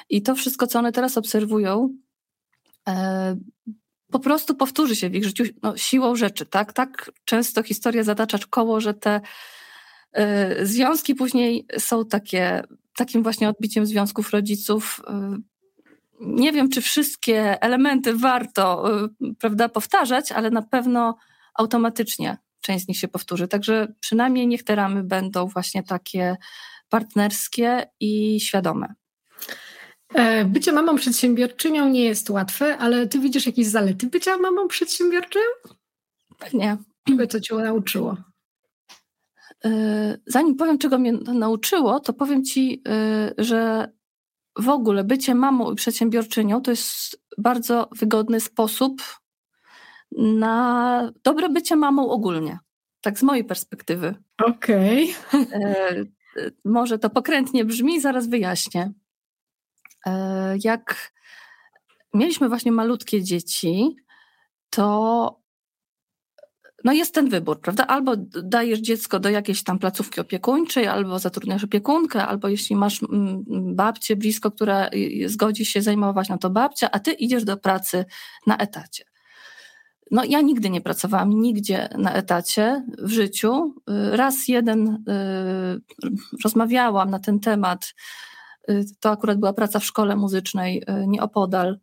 I 0.09 0.21
to 0.21 0.35
wszystko, 0.35 0.67
co 0.67 0.79
one 0.79 0.91
teraz 0.91 1.17
obserwują, 1.17 1.95
e, 2.87 3.37
po 4.11 4.19
prostu 4.19 4.55
powtórzy 4.55 4.95
się 4.95 5.09
w 5.09 5.15
ich 5.15 5.23
życiu 5.23 5.43
no, 5.63 5.77
siłą 5.77 6.15
rzeczy. 6.15 6.45
Tak? 6.45 6.73
tak 6.73 7.11
często 7.25 7.63
historia 7.63 8.03
zatacza 8.03 8.37
koło, 8.49 8.81
że 8.81 8.93
te 8.93 9.21
y, 10.17 10.65
związki 10.65 11.15
później 11.15 11.65
są 11.77 12.05
takie, 12.05 12.63
takim 12.95 13.23
właśnie 13.23 13.49
odbiciem 13.49 13.85
związków 13.85 14.31
rodziców. 14.31 15.01
Y, 15.09 15.41
nie 16.19 16.51
wiem, 16.51 16.69
czy 16.69 16.81
wszystkie 16.81 17.61
elementy 17.61 18.13
warto 18.13 18.93
y, 19.05 19.09
prawda, 19.39 19.69
powtarzać, 19.69 20.31
ale 20.31 20.49
na 20.49 20.61
pewno 20.61 21.17
automatycznie 21.53 22.37
część 22.61 22.85
z 22.85 22.87
nich 22.87 22.97
się 22.97 23.07
powtórzy. 23.07 23.47
Także 23.47 23.93
przynajmniej 23.99 24.47
niech 24.47 24.63
te 24.63 24.75
ramy 24.75 25.03
będą 25.03 25.47
właśnie 25.47 25.83
takie 25.83 26.37
partnerskie 26.89 27.89
i 27.99 28.39
świadome. 28.39 28.93
E, 30.13 30.45
bycie 30.45 30.71
mamą 30.71 30.95
przedsiębiorczynią 30.95 31.89
nie 31.89 32.03
jest 32.03 32.29
łatwe, 32.29 32.77
ale 32.77 33.07
ty 33.07 33.19
widzisz 33.19 33.45
jakieś 33.45 33.67
zalety 33.67 34.07
bycia 34.07 34.37
mamą 34.37 34.67
przedsiębiorczą? 34.67 35.39
Pewnie. 36.39 36.77
To 37.29 37.39
cię 37.39 37.55
nauczyło? 37.55 38.17
E, 39.65 40.17
zanim 40.25 40.55
powiem, 40.55 40.77
czego 40.77 40.99
mnie 40.99 41.11
nauczyło, 41.13 41.99
to 41.99 42.13
powiem 42.13 42.45
ci, 42.45 42.83
e, 42.87 43.33
że 43.37 43.91
w 44.59 44.69
ogóle 44.69 45.03
bycie 45.03 45.35
mamą 45.35 45.71
i 45.71 45.75
przedsiębiorczynią 45.75 46.61
to 46.61 46.71
jest 46.71 47.21
bardzo 47.37 47.89
wygodny 47.99 48.39
sposób 48.39 49.01
na 50.11 51.11
dobre 51.23 51.49
bycie 51.49 51.75
mamą 51.75 52.09
ogólnie. 52.09 52.59
Tak 53.01 53.19
z 53.19 53.23
mojej 53.23 53.43
perspektywy. 53.43 54.15
Okej. 54.45 55.13
Okay. 55.27 56.11
Może 56.65 56.99
to 56.99 57.09
pokrętnie 57.09 57.65
brzmi, 57.65 58.01
zaraz 58.01 58.27
wyjaśnię. 58.27 58.93
E, 60.05 60.55
jak 60.63 61.11
mieliśmy 62.13 62.49
właśnie 62.49 62.71
malutkie 62.71 63.23
dzieci, 63.23 63.95
to 64.69 65.39
no 66.83 66.93
jest 66.93 67.13
ten 67.13 67.29
wybór, 67.29 67.61
prawda? 67.61 67.87
Albo 67.87 68.13
dajesz 68.43 68.79
dziecko 68.79 69.19
do 69.19 69.29
jakiejś 69.29 69.63
tam 69.63 69.79
placówki 69.79 70.21
opiekuńczej, 70.21 70.87
albo 70.87 71.19
zatrudniasz 71.19 71.63
opiekunkę, 71.63 72.27
albo 72.27 72.47
jeśli 72.47 72.75
masz 72.75 72.99
babcię 73.49 74.15
blisko, 74.15 74.51
która 74.51 74.89
zgodzi 75.25 75.65
się 75.65 75.81
zajmować, 75.81 76.29
no 76.29 76.37
to 76.37 76.49
babcia, 76.49 76.91
a 76.91 76.99
ty 76.99 77.11
idziesz 77.11 77.43
do 77.43 77.57
pracy 77.57 78.05
na 78.47 78.57
etacie. 78.57 79.03
No 80.11 80.23
ja 80.23 80.41
nigdy 80.41 80.69
nie 80.69 80.81
pracowałam 80.81 81.29
nigdzie 81.29 81.89
na 81.97 82.13
etacie 82.13 82.85
w 82.97 83.09
życiu. 83.09 83.75
Raz 84.11 84.47
jeden 84.47 84.87
y, 84.87 85.81
rozmawiałam 86.43 87.09
na 87.09 87.19
ten 87.19 87.39
temat 87.39 87.93
Y, 87.93 88.28
to 88.99 89.09
akurat 89.09 89.39
była 89.39 89.53
praca 89.53 89.79
w 89.79 89.85
szkole 89.85 90.15
muzycznej 90.15 90.83
y, 90.89 91.07
nieopodal. 91.07 91.79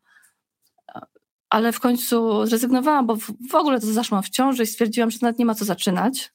Ale 1.50 1.72
w 1.72 1.80
końcu 1.80 2.46
zrezygnowałam, 2.46 3.06
bo 3.06 3.16
w 3.50 3.54
ogóle 3.54 3.80
to 3.80 3.86
zaszłam 3.86 4.22
w 4.22 4.30
ciąży 4.30 4.62
i 4.62 4.66
stwierdziłam, 4.66 5.10
że 5.10 5.18
nawet 5.22 5.38
nie 5.38 5.46
ma 5.46 5.54
co 5.54 5.64
zaczynać, 5.64 6.32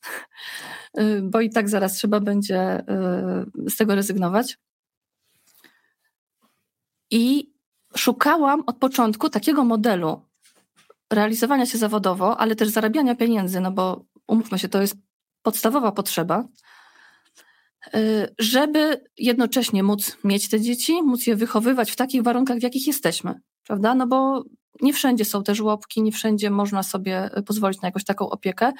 y, 1.00 1.22
bo 1.22 1.42
i 1.42 1.50
tak 1.50 1.70
zaraz 1.70 1.94
trzeba 1.94 2.20
będzie 2.20 2.84
z 3.68 3.76
tego 3.76 3.96
rezygnować. 3.96 4.58
I 7.12 7.54
szukałam 7.98 8.64
od 8.68 8.78
początku 8.78 9.30
takiego 9.30 9.64
modelu 9.64 10.22
realizowania 11.14 11.66
się 11.66 11.78
zawodowo, 11.78 12.38
ale 12.38 12.56
też 12.56 12.70
zarabiania 12.70 13.16
pieniędzy, 13.16 13.60
no 13.60 13.72
bo 13.72 14.06
umówmy 14.28 14.60
się, 14.60 14.70
to 14.70 14.82
jest 14.82 14.96
podstawowa 15.44 15.92
potrzeba, 15.92 16.44
Y, 16.44 16.71
żeby 18.40 19.04
jednocześnie 19.18 19.84
móc 19.84 20.18
mieć 20.24 20.50
te 20.50 20.62
dzieci, 20.62 21.04
móc 21.04 21.28
je 21.28 21.36
wychowywać 21.36 21.92
w 21.92 21.96
takich 21.96 22.24
warunkach, 22.24 22.58
w 22.58 22.64
jakich 22.64 22.88
jesteśmy, 22.88 23.34
prawda? 23.68 23.96
No 23.96 24.08
bo 24.08 24.44
nie 24.82 24.94
wszędzie 24.94 25.26
są 25.26 25.44
te 25.44 25.56
żłobki, 25.56 26.02
nie 26.02 26.12
wszędzie 26.12 26.50
można 26.50 26.84
sobie 26.84 27.38
y, 27.38 27.44
pozwolić 27.44 27.82
na 27.82 27.88
jakąś 27.88 28.04
taką 28.04 28.30
opiekę. 28.30 28.74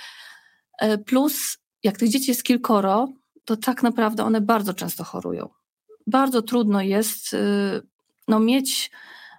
Y, 0.84 0.98
plus, 0.98 1.58
jak 1.84 1.98
tych 1.98 2.10
dzieci 2.10 2.32
jest 2.32 2.44
kilkoro, 2.44 3.08
to 3.46 3.58
tak 3.58 3.84
naprawdę 3.84 4.24
one 4.24 4.42
bardzo 4.42 4.74
często 4.74 5.04
chorują. 5.04 5.50
Bardzo 6.08 6.42
trudno 6.42 6.82
jest 6.82 7.36
no, 8.28 8.40
mieć 8.40 8.92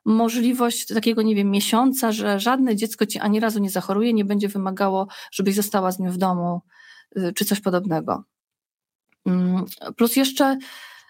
możliwość 0.04 0.86
takiego, 0.86 1.22
nie 1.22 1.34
wiem, 1.34 1.50
miesiąca, 1.50 2.12
że 2.12 2.40
żadne 2.40 2.76
dziecko 2.76 3.06
ci 3.06 3.18
ani 3.18 3.40
razu 3.40 3.60
nie 3.60 3.70
zachoruje, 3.70 4.12
nie 4.12 4.24
będzie 4.24 4.48
wymagało, 4.48 5.08
żebyś 5.32 5.54
została 5.54 5.92
z 5.92 5.98
nim 5.98 6.10
w 6.10 6.16
domu, 6.16 6.60
czy 7.34 7.44
coś 7.44 7.60
podobnego. 7.60 8.24
Mm, 9.27 9.64
plus 9.97 10.16
jeszcze 10.16 10.59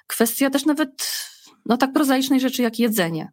kwestia 0.07 0.51
też 0.51 0.65
nawet 0.67 0.91
no 1.67 1.77
tak 1.77 1.93
prozaicznej 1.93 2.41
rzeczy 2.41 2.63
jak 2.63 2.79
jedzenie. 2.79 3.33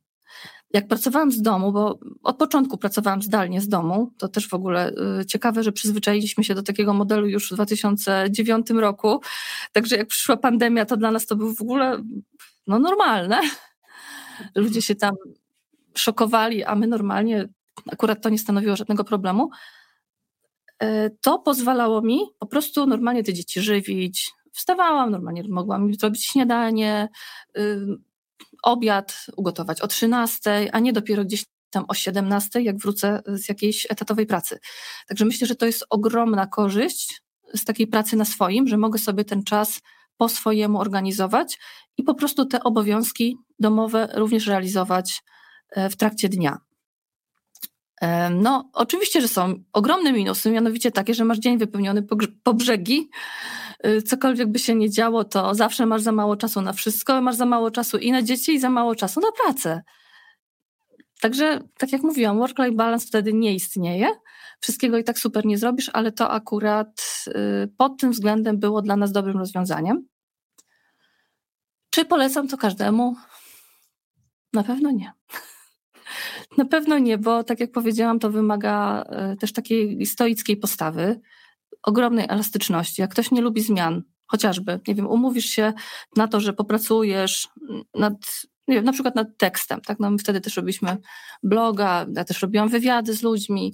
Jak 0.73 0.87
pracowałam 0.87 1.31
z 1.31 1.41
domu, 1.41 1.71
bo 1.71 1.99
od 2.23 2.37
początku 2.37 2.77
pracowałam 2.77 3.21
zdalnie 3.21 3.61
z 3.61 3.67
domu, 3.67 4.11
to 4.17 4.27
też 4.27 4.47
w 4.47 4.53
ogóle 4.53 4.91
y, 5.21 5.25
ciekawe, 5.25 5.63
że 5.63 5.71
przyzwyczailiśmy 5.71 6.43
się 6.43 6.55
do 6.55 6.63
takiego 6.63 6.93
modelu 6.93 7.27
już 7.27 7.51
w 7.51 7.53
2009 7.53 8.69
roku. 8.69 9.21
Także 9.71 9.97
jak 9.97 10.07
przyszła 10.07 10.37
pandemia, 10.37 10.85
to 10.85 10.97
dla 10.97 11.11
nas 11.11 11.25
to 11.25 11.35
było 11.35 11.53
w 11.53 11.61
ogóle 11.61 12.03
no, 12.67 12.79
normalne. 12.79 13.41
Ludzie 14.55 14.81
się 14.81 14.95
tam 14.95 15.15
szokowali, 15.95 16.63
a 16.63 16.75
my 16.75 16.87
normalnie, 16.87 17.49
akurat 17.91 18.21
to 18.21 18.29
nie 18.29 18.39
stanowiło 18.39 18.75
żadnego 18.75 19.03
problemu. 19.03 19.49
Y, 20.83 21.17
to 21.21 21.39
pozwalało 21.39 22.01
mi 22.01 22.19
po 22.39 22.45
prostu 22.47 22.85
normalnie 22.85 23.23
te 23.23 23.33
dzieci 23.33 23.61
żywić, 23.61 24.31
wstawałam, 24.53 25.11
normalnie 25.11 25.43
mogłam 25.49 25.93
zrobić 25.93 26.25
śniadanie, 26.25 27.09
y, 27.57 27.79
obiad 28.63 29.25
ugotować 29.35 29.81
o 29.81 29.87
13, 29.87 30.69
a 30.71 30.79
nie 30.79 30.93
dopiero 30.93 31.25
gdzieś 31.25 31.45
tam 31.69 31.85
o 31.87 31.93
17, 31.93 32.61
jak 32.61 32.77
wrócę 32.77 33.21
z 33.27 33.49
jakiejś 33.49 33.87
etatowej 33.89 34.25
pracy. 34.25 34.59
Także 35.07 35.25
myślę, 35.25 35.47
że 35.47 35.55
to 35.55 35.65
jest 35.65 35.85
ogromna 35.89 36.47
korzyść 36.47 37.21
z 37.53 37.65
takiej 37.65 37.87
pracy 37.87 38.15
na 38.15 38.25
swoim, 38.25 38.67
że 38.67 38.77
mogę 38.77 38.99
sobie 38.99 39.25
ten 39.25 39.43
czas 39.43 39.81
po 40.17 40.29
swojemu 40.29 40.79
organizować 40.79 41.59
i 41.97 42.03
po 42.03 42.15
prostu 42.15 42.45
te 42.45 42.63
obowiązki 42.63 43.37
domowe 43.59 44.09
również 44.13 44.47
realizować 44.47 45.23
e, 45.69 45.89
w 45.89 45.95
trakcie 45.95 46.29
dnia. 46.29 46.57
E, 48.01 48.29
no, 48.29 48.69
oczywiście, 48.73 49.21
że 49.21 49.27
są 49.27 49.63
ogromne 49.73 50.13
minusy, 50.13 50.51
mianowicie 50.51 50.91
takie, 50.91 51.13
że 51.13 51.25
masz 51.25 51.39
dzień 51.39 51.57
wypełniony 51.57 52.07
po 52.43 52.53
brzegi, 52.53 53.09
Y, 53.68 53.68
cokolwiek 54.05 54.47
by 54.47 54.59
się 54.59 54.75
nie 54.75 54.89
działo, 54.89 55.23
to 55.23 55.55
zawsze 55.55 55.85
masz 55.85 56.01
za 56.01 56.11
mało 56.11 56.35
czasu 56.35 56.61
na 56.61 56.73
wszystko, 56.73 57.21
masz 57.21 57.35
za 57.35 57.45
mało 57.45 57.71
czasu 57.71 57.97
i 57.97 58.11
na 58.11 58.21
dzieci, 58.21 58.53
i 58.53 58.59
za 58.59 58.69
mało 58.69 58.95
czasu 58.95 59.19
na 59.19 59.31
pracę. 59.43 59.81
Także, 61.21 61.59
tak 61.77 61.91
jak 61.91 62.03
mówiłam, 62.03 62.37
work-life 62.37 62.71
balance 62.71 63.07
wtedy 63.07 63.33
nie 63.33 63.55
istnieje. 63.55 64.07
Wszystkiego 64.59 64.97
i 64.97 65.03
tak 65.03 65.19
super 65.19 65.45
nie 65.45 65.57
zrobisz, 65.57 65.89
ale 65.93 66.11
to 66.11 66.31
akurat 66.31 67.23
y, 67.27 67.71
pod 67.77 67.99
tym 67.99 68.11
względem 68.11 68.59
było 68.59 68.81
dla 68.81 68.95
nas 68.95 69.11
dobrym 69.11 69.37
rozwiązaniem. 69.37 70.07
Czy 71.89 72.05
polecam 72.05 72.47
to 72.47 72.57
każdemu? 72.57 73.15
Na 74.53 74.63
pewno 74.63 74.91
nie. 74.91 75.11
Na 76.57 76.65
pewno 76.65 76.97
nie, 76.97 77.17
bo 77.17 77.43
tak 77.43 77.59
jak 77.59 77.71
powiedziałam, 77.71 78.19
to 78.19 78.29
wymaga 78.29 79.03
y, 79.33 79.37
też 79.37 79.53
takiej 79.53 80.05
stoickiej 80.05 80.57
postawy, 80.57 81.19
ogromnej 81.83 82.25
elastyczności. 82.29 83.01
Jak 83.01 83.11
ktoś 83.11 83.31
nie 83.31 83.41
lubi 83.41 83.61
zmian, 83.61 84.03
chociażby, 84.27 84.79
nie 84.87 84.95
wiem, 84.95 85.07
umówisz 85.07 85.45
się 85.45 85.73
na 86.15 86.27
to, 86.27 86.39
że 86.39 86.53
popracujesz 86.53 87.47
nad 87.95 88.13
nie 88.67 88.75
wiem, 88.75 88.85
na 88.85 88.91
przykład 88.91 89.15
nad 89.15 89.27
tekstem, 89.37 89.81
tak? 89.81 89.99
No 89.99 90.11
my 90.11 90.17
wtedy 90.17 90.41
też 90.41 90.57
robiliśmy 90.57 90.97
bloga, 91.43 92.05
ja 92.15 92.25
też 92.25 92.41
robiłam 92.41 92.69
wywiady 92.69 93.13
z 93.13 93.23
ludźmi, 93.23 93.73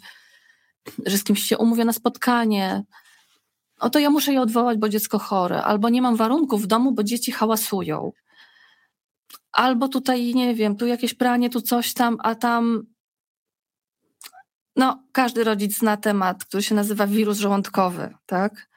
że 1.06 1.18
z 1.18 1.24
kimś 1.24 1.44
się 1.44 1.58
umówię 1.58 1.86
na 1.86 1.94
spotkanie, 1.94 2.84
o 3.80 3.90
to 3.90 4.00
ja 4.00 4.10
muszę 4.10 4.34
je 4.34 4.42
odwołać, 4.42 4.78
bo 4.78 4.90
dziecko 4.90 5.20
chore, 5.20 5.64
albo 5.64 5.90
nie 5.90 6.02
mam 6.02 6.16
warunków 6.16 6.64
w 6.64 6.68
domu, 6.68 6.92
bo 6.92 7.04
dzieci 7.04 7.32
hałasują. 7.32 8.12
Albo 9.52 9.88
tutaj, 9.88 10.36
nie 10.36 10.56
wiem, 10.56 10.76
tu 10.76 10.88
jakieś 10.88 11.14
pranie, 11.14 11.50
tu 11.50 11.62
coś 11.62 11.94
tam, 11.94 12.18
a 12.20 12.36
tam. 12.36 12.84
No, 14.76 15.04
każdy 15.12 15.44
rodzic 15.44 15.78
zna 15.78 15.98
temat, 15.98 16.46
który 16.46 16.64
się 16.64 16.76
nazywa 16.76 17.08
wirus 17.08 17.38
żołądkowy, 17.38 18.14
tak? 18.26 18.68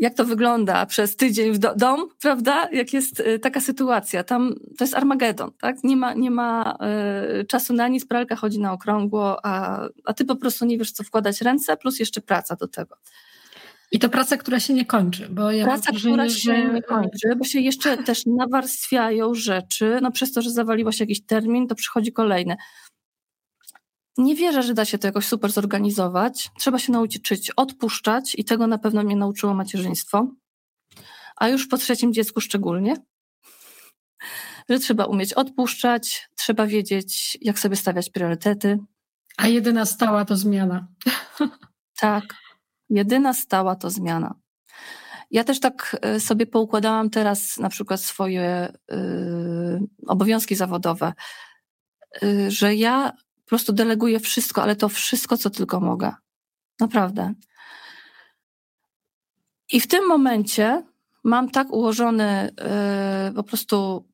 jak 0.00 0.14
to 0.14 0.24
wygląda 0.24 0.86
przez 0.86 1.16
tydzień 1.16 1.52
w 1.52 1.58
do, 1.58 1.74
dom, 1.74 2.08
prawda? 2.22 2.68
Jak 2.72 2.92
jest 2.92 3.20
y, 3.20 3.38
taka 3.38 3.60
sytuacja, 3.60 4.24
tam 4.24 4.54
to 4.78 4.84
jest 4.84 4.94
Armagedon, 4.94 5.50
tak? 5.60 5.84
Nie 5.84 5.96
ma, 5.96 6.14
nie 6.14 6.30
ma 6.30 6.78
y, 7.40 7.44
czasu 7.44 7.74
na 7.74 7.88
nic, 7.88 8.06
pralka 8.06 8.36
chodzi 8.36 8.60
na 8.60 8.72
okrągło, 8.72 9.46
a, 9.46 9.80
a 10.04 10.14
ty 10.14 10.24
po 10.24 10.36
prostu 10.36 10.64
nie 10.64 10.78
wiesz, 10.78 10.92
co 10.92 11.04
wkładać 11.04 11.40
ręce, 11.40 11.76
plus 11.76 12.00
jeszcze 12.00 12.20
praca 12.20 12.56
do 12.56 12.68
tego. 12.68 12.96
I 13.92 13.98
to 13.98 14.08
praca, 14.08 14.36
która 14.36 14.60
się 14.60 14.74
nie 14.74 14.86
kończy, 14.86 15.28
bo 15.30 15.50
ja 15.50 15.64
Praca, 15.64 15.92
która 15.92 16.28
się 16.28 16.64
nie 16.64 16.82
kończy, 16.82 17.36
bo 17.36 17.44
się 17.44 17.60
jeszcze 17.60 17.96
też 17.96 18.26
nawarstwiają 18.26 19.34
rzeczy, 19.34 19.98
no 20.02 20.10
przez 20.10 20.32
to, 20.32 20.42
że 20.42 20.50
zawaliło 20.50 20.92
się 20.92 21.04
jakiś 21.04 21.26
termin, 21.26 21.68
to 21.68 21.74
przychodzi 21.74 22.12
kolejny. 22.12 22.56
Nie 24.18 24.34
wierzę, 24.34 24.62
że 24.62 24.74
da 24.74 24.84
się 24.84 24.98
to 24.98 25.06
jakoś 25.06 25.26
super 25.26 25.52
zorganizować. 25.52 26.50
Trzeba 26.58 26.78
się 26.78 26.92
nauczyć 26.92 27.50
odpuszczać 27.56 28.34
i 28.34 28.44
tego 28.44 28.66
na 28.66 28.78
pewno 28.78 29.02
mnie 29.02 29.16
nauczyło 29.16 29.54
macierzyństwo. 29.54 30.28
A 31.36 31.48
już 31.48 31.66
po 31.66 31.76
trzecim 31.76 32.12
dziecku 32.12 32.40
szczególnie, 32.40 32.96
że 34.68 34.78
trzeba 34.78 35.04
umieć 35.04 35.32
odpuszczać, 35.32 36.28
trzeba 36.36 36.66
wiedzieć, 36.66 37.38
jak 37.40 37.58
sobie 37.58 37.76
stawiać 37.76 38.10
priorytety. 38.10 38.78
A 39.36 39.48
jedyna 39.48 39.86
stała 39.86 40.24
to 40.24 40.36
zmiana. 40.36 40.88
Tak, 41.96 42.24
jedyna 42.90 43.34
stała 43.34 43.76
to 43.76 43.90
zmiana. 43.90 44.34
Ja 45.30 45.44
też 45.44 45.60
tak 45.60 45.96
e, 46.02 46.20
sobie 46.20 46.46
poukładałam 46.46 47.10
teraz 47.10 47.56
na 47.58 47.68
przykład 47.68 48.00
swoje 48.00 48.72
yy, 48.90 49.80
obowiązki 50.06 50.56
zawodowe, 50.56 51.12
yy, 52.22 52.50
że 52.50 52.74
ja 52.74 53.12
po 53.50 53.56
prostu 53.56 53.72
deleguję 53.72 54.20
wszystko, 54.20 54.62
ale 54.62 54.76
to 54.76 54.88
wszystko, 54.88 55.36
co 55.36 55.50
tylko 55.50 55.80
mogę. 55.80 56.12
Naprawdę. 56.80 57.34
I 59.72 59.80
w 59.80 59.86
tym 59.86 60.08
momencie 60.08 60.82
mam 61.24 61.50
tak 61.50 61.72
ułożony 61.72 62.50
yy, 63.26 63.34
po 63.34 63.42
prostu, 63.42 64.04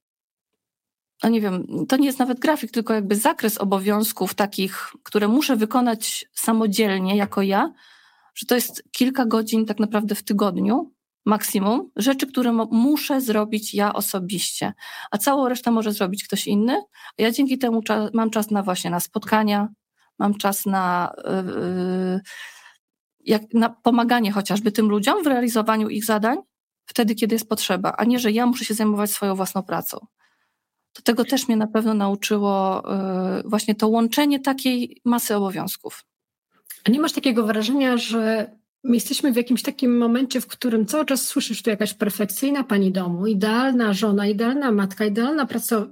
no 1.23 1.29
nie 1.29 1.41
wiem, 1.41 1.87
to 1.89 1.97
nie 1.97 2.07
jest 2.07 2.19
nawet 2.19 2.41
grafik, 2.41 2.71
tylko 2.71 2.95
jakby 2.95 3.17
zakres 3.17 3.59
obowiązków 3.59 4.35
takich, 4.35 4.93
które 5.03 5.29
muszę 5.29 5.57
wykonać 5.57 6.27
samodzielnie 6.33 7.17
jako 7.17 7.43
ja, 7.43 7.73
że 8.35 8.47
to 8.47 8.55
jest 8.55 8.83
kilka 8.93 9.27
godzin 9.27 9.67
tak 9.67 9.79
naprawdę 9.79 10.15
w 10.15 10.23
tygodniu, 10.23 10.93
maksimum, 11.27 11.91
rzeczy, 11.97 12.27
które 12.27 12.53
muszę 12.53 13.21
zrobić 13.21 13.75
ja 13.75 13.93
osobiście, 13.93 14.73
a 15.11 15.19
całą 15.19 15.49
resztę 15.49 15.71
może 15.71 15.93
zrobić 15.93 16.25
ktoś 16.25 16.47
inny. 16.47 16.83
Ja 17.19 17.31
dzięki 17.31 17.59
temu 17.59 17.83
mam 18.13 18.31
czas 18.31 18.51
na 18.51 18.63
właśnie 18.63 18.91
na 18.91 19.01
spotkania, 19.01 19.69
mam 20.19 20.35
czas 20.35 20.67
na, 20.67 21.13
yy, 21.25 22.21
jak, 23.21 23.43
na 23.55 23.69
pomaganie 23.69 24.33
chociażby 24.33 24.73
tym 24.73 24.89
ludziom 24.89 25.25
w 25.25 25.27
realizowaniu 25.27 25.89
ich 25.89 26.05
zadań, 26.05 26.39
wtedy, 26.87 27.15
kiedy 27.15 27.35
jest 27.35 27.49
potrzeba, 27.49 27.93
a 27.99 28.05
nie, 28.05 28.19
że 28.19 28.33
ja 28.33 28.47
muszę 28.47 28.65
się 28.65 28.75
zajmować 28.75 29.11
swoją 29.11 29.35
własną 29.35 29.63
pracą. 29.63 29.99
To 30.93 31.03
tego 31.03 31.25
też 31.25 31.49
mnie 31.49 31.57
na 31.57 31.67
pewno 31.67 31.95
nauczyło 31.95 32.83
yy, 33.37 33.51
właśnie 33.51 33.75
to 33.75 33.89
łączenie 33.89 34.41
takiej 34.41 35.01
masy 35.05 35.37
obowiązków. 35.37 36.05
A 36.85 36.91
nie 36.91 37.01
masz 37.01 37.13
takiego 37.13 37.47
wrażenia, 37.47 37.97
że 37.97 38.57
My 38.85 38.95
jesteśmy 38.95 39.33
w 39.33 39.37
jakimś 39.37 39.63
takim 39.63 39.99
momencie, 39.99 40.41
w 40.41 40.47
którym 40.47 40.87
cały 40.87 41.05
czas 41.05 41.25
słyszysz 41.25 41.63
tu 41.63 41.71
jakaś 41.71 41.95
perfekcyjna 41.95 42.65
pani 42.65 42.93
domu, 42.93 43.27
idealna 43.27 43.93
żona, 43.93 44.27
idealna 44.27 44.73
matka, 44.73 45.05
idealna 45.05 45.47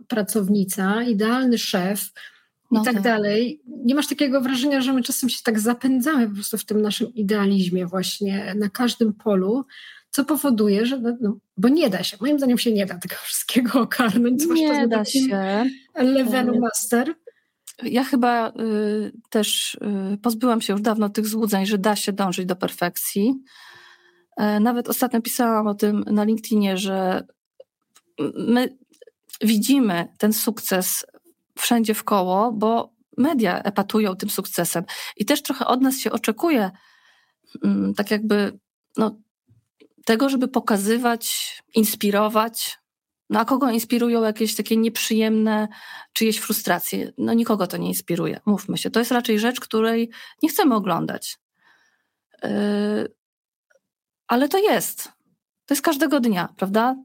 pracownica, 0.09 1.03
idealny 1.03 1.59
szef 1.59 2.11
no 2.71 2.83
i 2.83 2.85
tak, 2.85 2.95
tak 2.95 3.03
dalej. 3.03 3.61
Nie 3.85 3.95
masz 3.95 4.09
takiego 4.09 4.41
wrażenia, 4.41 4.81
że 4.81 4.93
my 4.93 5.03
czasem 5.03 5.29
się 5.29 5.39
tak 5.45 5.61
zapędzamy 5.61 6.29
po 6.29 6.35
prostu 6.35 6.59
w 6.59 6.65
tym 6.65 6.83
naszym 6.83 7.15
idealizmie 7.15 7.87
właśnie 7.87 8.55
na 8.57 8.69
każdym 8.69 9.13
polu, 9.13 9.65
co 10.11 10.25
powoduje, 10.25 10.87
że 10.87 10.99
no, 10.99 11.17
no 11.21 11.37
bo 11.57 11.69
nie 11.69 11.91
da 11.91 12.03
się, 12.03 12.17
moim 12.21 12.39
zdaniem 12.39 12.59
się 12.59 12.73
nie 12.73 12.87
da 12.87 12.99
tego 12.99 13.15
wszystkiego 13.23 13.81
okarnąć. 13.81 14.47
Nie 14.47 14.89
da 14.89 15.05
się. 15.05 15.65
Levelu 15.95 16.61
master. 16.61 17.15
Ja 17.83 18.05
chyba 18.05 18.49
y, 18.49 19.13
też 19.31 19.75
y, 20.15 20.19
pozbyłam 20.19 20.61
się 20.61 20.73
już 20.73 20.83
dawno 20.83 21.09
tych 21.09 21.27
złudzeń, 21.27 21.67
że 21.67 21.79
da 21.79 21.97
się 21.97 22.13
dążyć 22.13 22.47
do 22.47 22.57
perfekcji. 22.57 23.35
E, 24.37 24.61
nawet 24.61 24.89
ostatnio 24.89 25.21
pisałam 25.21 25.67
o 25.67 25.75
tym 25.75 26.05
na 26.07 26.25
LinkedInie, 26.25 26.79
że 26.79 27.27
my 28.35 28.79
widzimy 29.41 30.09
ten 30.19 30.33
sukces 30.33 31.07
wszędzie 31.59 31.95
w 31.95 32.05
koło, 32.05 32.53
bo 32.53 32.95
media 33.19 33.63
epatują 33.63 34.17
tym 34.17 34.31
sukcesem. 34.31 34.85
I 35.17 35.25
też 35.25 35.43
trochę 35.43 35.67
od 35.67 35.83
nas 35.83 35.99
się 35.99 36.13
oczekuje, 36.13 36.71
mm, 37.65 37.95
tak 37.95 38.11
jakby 38.11 38.59
no, 38.97 39.19
tego, 40.05 40.29
żeby 40.29 40.49
pokazywać, 40.49 41.55
inspirować, 41.75 42.79
no 43.31 43.41
a 43.41 43.45
kogo 43.45 43.71
inspirują 43.71 44.23
jakieś 44.23 44.57
takie 44.57 44.77
nieprzyjemne 44.77 45.69
czyjeś 46.13 46.39
frustracje? 46.39 47.13
No 47.19 47.35
nikogo 47.35 47.67
to 47.67 47.77
nie 47.77 47.89
inspiruje, 47.89 48.41
mówmy 48.47 48.79
się. 48.79 48.91
To 48.91 48.99
jest 48.99 49.13
raczej 49.13 49.39
rzecz, 49.39 49.61
której 49.61 50.11
nie 50.43 50.49
chcemy 50.49 50.75
oglądać. 50.75 51.39
Yy, 52.43 53.15
ale 54.27 54.49
to 54.49 54.59
jest. 54.59 55.05
To 55.67 55.75
jest 55.75 55.83
każdego 55.83 56.21
dnia, 56.21 56.55
prawda? 56.57 56.97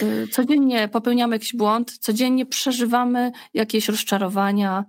Yy, 0.00 0.28
codziennie 0.28 0.88
popełniamy 0.88 1.36
jakiś 1.36 1.56
błąd, 1.56 1.98
codziennie 1.98 2.46
przeżywamy 2.46 3.32
jakieś 3.54 3.88
rozczarowania. 3.88 4.84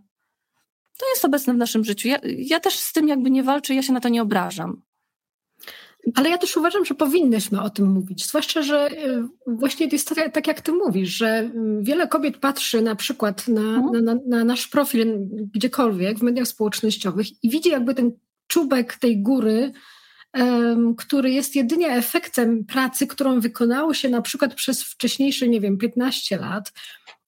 To 0.97 1.09
jest 1.09 1.25
obecne 1.25 1.53
w 1.53 1.57
naszym 1.57 1.83
życiu. 1.83 2.07
Ja, 2.07 2.19
ja 2.23 2.59
też 2.59 2.79
z 2.79 2.93
tym 2.93 3.07
jakby 3.07 3.31
nie 3.31 3.43
walczę, 3.43 3.75
ja 3.75 3.83
się 3.83 3.93
na 3.93 3.99
to 3.99 4.09
nie 4.09 4.21
obrażam. 4.21 4.81
Ale 6.15 6.29
ja 6.29 6.37
też 6.37 6.57
uważam, 6.57 6.85
że 6.85 6.95
powinnyśmy 6.95 7.61
o 7.61 7.69
tym 7.69 7.91
mówić. 7.91 8.27
Zwłaszcza, 8.27 8.61
że 8.61 8.91
y, 8.91 9.23
właśnie 9.47 9.87
jest 9.91 10.15
tak, 10.15 10.33
tak 10.33 10.47
jak 10.47 10.61
ty 10.61 10.71
mówisz, 10.71 11.09
że 11.09 11.27
mm, 11.27 11.83
wiele 11.83 12.07
kobiet 12.07 12.37
patrzy 12.37 12.81
na 12.81 12.95
przykład 12.95 13.47
na, 13.47 13.61
mhm. 13.61 14.05
na, 14.05 14.15
na, 14.27 14.43
nasz 14.43 14.67
profil 14.67 15.17
gdziekolwiek 15.53 16.19
w 16.19 16.23
mediach 16.23 16.47
społecznościowych 16.47 17.43
i 17.43 17.49
widzi 17.49 17.69
jakby 17.69 17.95
ten 17.95 18.11
czubek 18.47 18.95
tej 18.95 19.21
góry, 19.21 19.71
który 20.97 21.31
jest 21.31 21.55
jedynie 21.55 21.89
efektem 21.89 22.65
pracy, 22.65 23.07
którą 23.07 23.39
wykonało 23.39 23.93
się 23.93 24.09
na 24.09 24.21
przykład 24.21 24.53
przez 24.53 24.83
wcześniejsze, 24.83 25.47
nie 25.47 25.61
wiem, 25.61 25.77
15 25.77 26.37
lat 26.37 26.71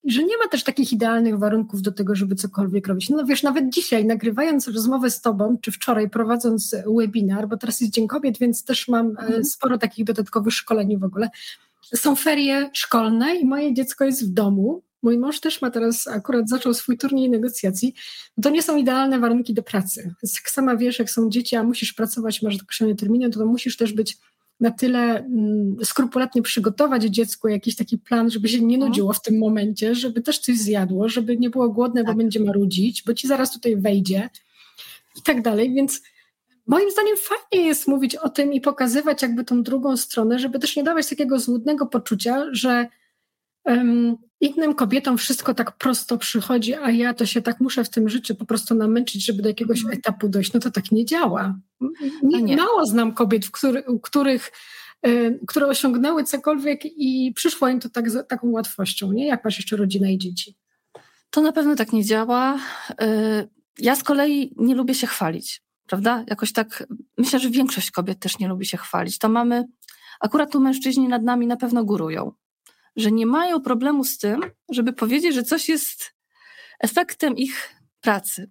że 0.03 0.23
nie 0.23 0.37
ma 0.37 0.47
też 0.47 0.63
takich 0.63 0.93
idealnych 0.93 1.39
warunków 1.39 1.81
do 1.81 1.91
tego, 1.91 2.15
żeby 2.15 2.35
cokolwiek 2.35 2.87
robić. 2.87 3.09
No 3.09 3.25
wiesz, 3.25 3.43
nawet 3.43 3.69
dzisiaj 3.69 4.05
nagrywając 4.05 4.67
rozmowę 4.67 5.11
z 5.11 5.21
tobą, 5.21 5.57
czy 5.61 5.71
wczoraj 5.71 6.09
prowadząc 6.09 6.75
webinar, 6.97 7.47
bo 7.47 7.57
teraz 7.57 7.81
jest 7.81 7.93
Dzień 7.93 8.07
Kobiet, 8.07 8.39
więc 8.39 8.65
też 8.65 8.87
mam 8.87 9.07
e, 9.07 9.09
mhm. 9.09 9.45
sporo 9.45 9.77
takich 9.77 10.05
dodatkowych 10.05 10.53
szkoleń 10.53 10.97
w 10.97 11.03
ogóle. 11.03 11.29
Są 11.95 12.15
ferie 12.15 12.69
szkolne 12.73 13.35
i 13.35 13.45
moje 13.45 13.73
dziecko 13.73 14.05
jest 14.05 14.25
w 14.25 14.33
domu. 14.33 14.83
Mój 15.03 15.17
mąż 15.17 15.39
też 15.39 15.61
ma 15.61 15.71
teraz, 15.71 16.07
akurat 16.07 16.49
zaczął 16.49 16.73
swój 16.73 16.97
turniej 16.97 17.29
negocjacji. 17.29 17.93
To 18.41 18.49
nie 18.49 18.63
są 18.63 18.77
idealne 18.77 19.19
warunki 19.19 19.53
do 19.53 19.63
pracy. 19.63 20.13
Jak 20.23 20.49
sama 20.49 20.75
wiesz, 20.75 20.99
jak 20.99 21.09
są 21.09 21.29
dzieci, 21.29 21.55
a 21.55 21.63
musisz 21.63 21.93
pracować, 21.93 22.41
masz 22.41 22.61
określone 22.61 22.95
terminy, 22.95 23.29
to, 23.29 23.39
to 23.39 23.45
musisz 23.45 23.77
też 23.77 23.93
być 23.93 24.17
na 24.61 24.71
tyle 24.71 24.99
mm, 24.99 25.75
skrupulatnie 25.83 26.41
przygotować 26.41 27.03
dziecku 27.03 27.47
jakiś 27.47 27.75
taki 27.75 27.97
plan, 27.97 28.29
żeby 28.29 28.49
się 28.49 28.61
nie 28.61 28.75
mhm. 28.75 28.89
nudziło 28.89 29.13
w 29.13 29.21
tym 29.21 29.39
momencie, 29.39 29.95
żeby 29.95 30.21
też 30.21 30.39
coś 30.39 30.57
zjadło, 30.57 31.09
żeby 31.09 31.37
nie 31.37 31.49
było 31.49 31.69
głodne, 31.69 32.03
tak. 32.03 32.11
bo 32.11 32.17
będzie 32.17 32.39
marudzić, 32.39 33.03
bo 33.03 33.13
ci 33.13 33.27
zaraz 33.27 33.53
tutaj 33.53 33.77
wejdzie 33.77 34.29
i 35.19 35.21
tak 35.21 35.41
dalej, 35.41 35.73
więc 35.73 36.01
moim 36.67 36.91
zdaniem 36.91 37.15
fajnie 37.17 37.67
jest 37.67 37.87
mówić 37.87 38.15
o 38.15 38.29
tym 38.29 38.53
i 38.53 38.61
pokazywać 38.61 39.21
jakby 39.21 39.43
tą 39.43 39.63
drugą 39.63 39.97
stronę, 39.97 40.39
żeby 40.39 40.59
też 40.59 40.75
nie 40.75 40.83
dawać 40.83 41.09
takiego 41.09 41.39
złudnego 41.39 41.85
poczucia, 41.85 42.45
że 42.51 42.87
um, 43.65 44.17
innym 44.41 44.75
kobietom 44.75 45.17
wszystko 45.17 45.53
tak 45.53 45.77
prosto 45.77 46.17
przychodzi, 46.17 46.73
a 46.73 46.91
ja 46.91 47.13
to 47.13 47.25
się 47.25 47.41
tak 47.41 47.59
muszę 47.59 47.83
w 47.83 47.89
tym 47.89 48.09
życiu 48.09 48.35
po 48.35 48.45
prostu 48.45 48.75
namęczyć, 48.75 49.25
żeby 49.25 49.41
do 49.41 49.49
jakiegoś 49.49 49.79
mhm. 49.79 49.97
etapu 49.97 50.29
dojść. 50.29 50.53
No 50.53 50.59
to 50.59 50.71
tak 50.71 50.91
nie 50.91 51.05
działa. 51.05 51.59
Nie, 52.23 52.41
nie. 52.41 52.55
Mało 52.55 52.85
znam 52.85 53.13
kobiet, 53.13 53.45
w 53.45 53.51
który, 53.51 53.83
których 54.03 54.51
y, 55.07 55.39
które 55.47 55.67
osiągnęły 55.67 56.23
cokolwiek 56.23 56.81
i 56.85 57.33
przyszło 57.35 57.67
im 57.67 57.79
to 57.79 57.89
tak, 57.89 58.05
taką 58.29 58.49
łatwością, 58.49 59.11
nie? 59.11 59.27
Jak 59.27 59.45
masz 59.45 59.57
jeszcze 59.57 59.75
rodzinę 59.75 60.13
i 60.13 60.17
dzieci? 60.17 60.57
To 61.29 61.41
na 61.41 61.51
pewno 61.51 61.75
tak 61.75 61.93
nie 61.93 62.05
działa. 62.05 62.59
Y, 63.01 63.49
ja 63.79 63.95
z 63.95 64.03
kolei 64.03 64.53
nie 64.57 64.75
lubię 64.75 64.93
się 64.93 65.07
chwalić, 65.07 65.63
prawda? 65.87 66.23
Jakoś 66.27 66.53
tak, 66.53 66.87
myślę, 67.17 67.39
że 67.39 67.49
większość 67.49 67.91
kobiet 67.91 68.19
też 68.19 68.39
nie 68.39 68.47
lubi 68.47 68.65
się 68.65 68.77
chwalić. 68.77 69.17
To 69.17 69.29
mamy, 69.29 69.63
akurat 70.19 70.51
tu 70.51 70.59
mężczyźni 70.59 71.07
nad 71.07 71.23
nami 71.23 71.47
na 71.47 71.57
pewno 71.57 71.83
górują 71.83 72.31
że 72.95 73.11
nie 73.11 73.25
mają 73.25 73.61
problemu 73.61 74.03
z 74.03 74.17
tym, 74.17 74.41
żeby 74.69 74.93
powiedzieć, 74.93 75.35
że 75.35 75.43
coś 75.43 75.69
jest 75.69 76.13
efektem 76.79 77.37
ich 77.37 77.75
pracy. 78.01 78.49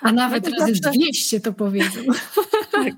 A 0.00 0.12
nawet 0.22 0.48
razy 0.48 0.74
zawsze... 0.74 0.98
200 0.98 1.40
to 1.40 1.52
powiedzą. 1.52 2.00
Tak. 2.72 2.94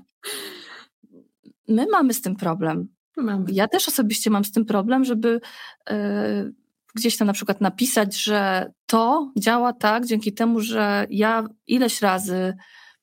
My 1.67 1.85
mamy 1.91 2.13
z 2.13 2.21
tym 2.21 2.35
problem. 2.35 2.87
Mamy. 3.17 3.45
Ja 3.51 3.67
też 3.67 3.87
osobiście 3.87 4.29
mam 4.29 4.45
z 4.45 4.51
tym 4.51 4.65
problem, 4.65 5.05
żeby 5.05 5.41
e, 5.89 6.51
gdzieś 6.95 7.17
tam 7.17 7.27
na 7.27 7.33
przykład 7.33 7.61
napisać, 7.61 8.23
że 8.23 8.71
to 8.85 9.31
działa 9.37 9.73
tak 9.73 10.05
dzięki 10.05 10.33
temu, 10.33 10.59
że 10.59 11.07
ja 11.09 11.47
ileś 11.67 12.01
razy 12.01 12.53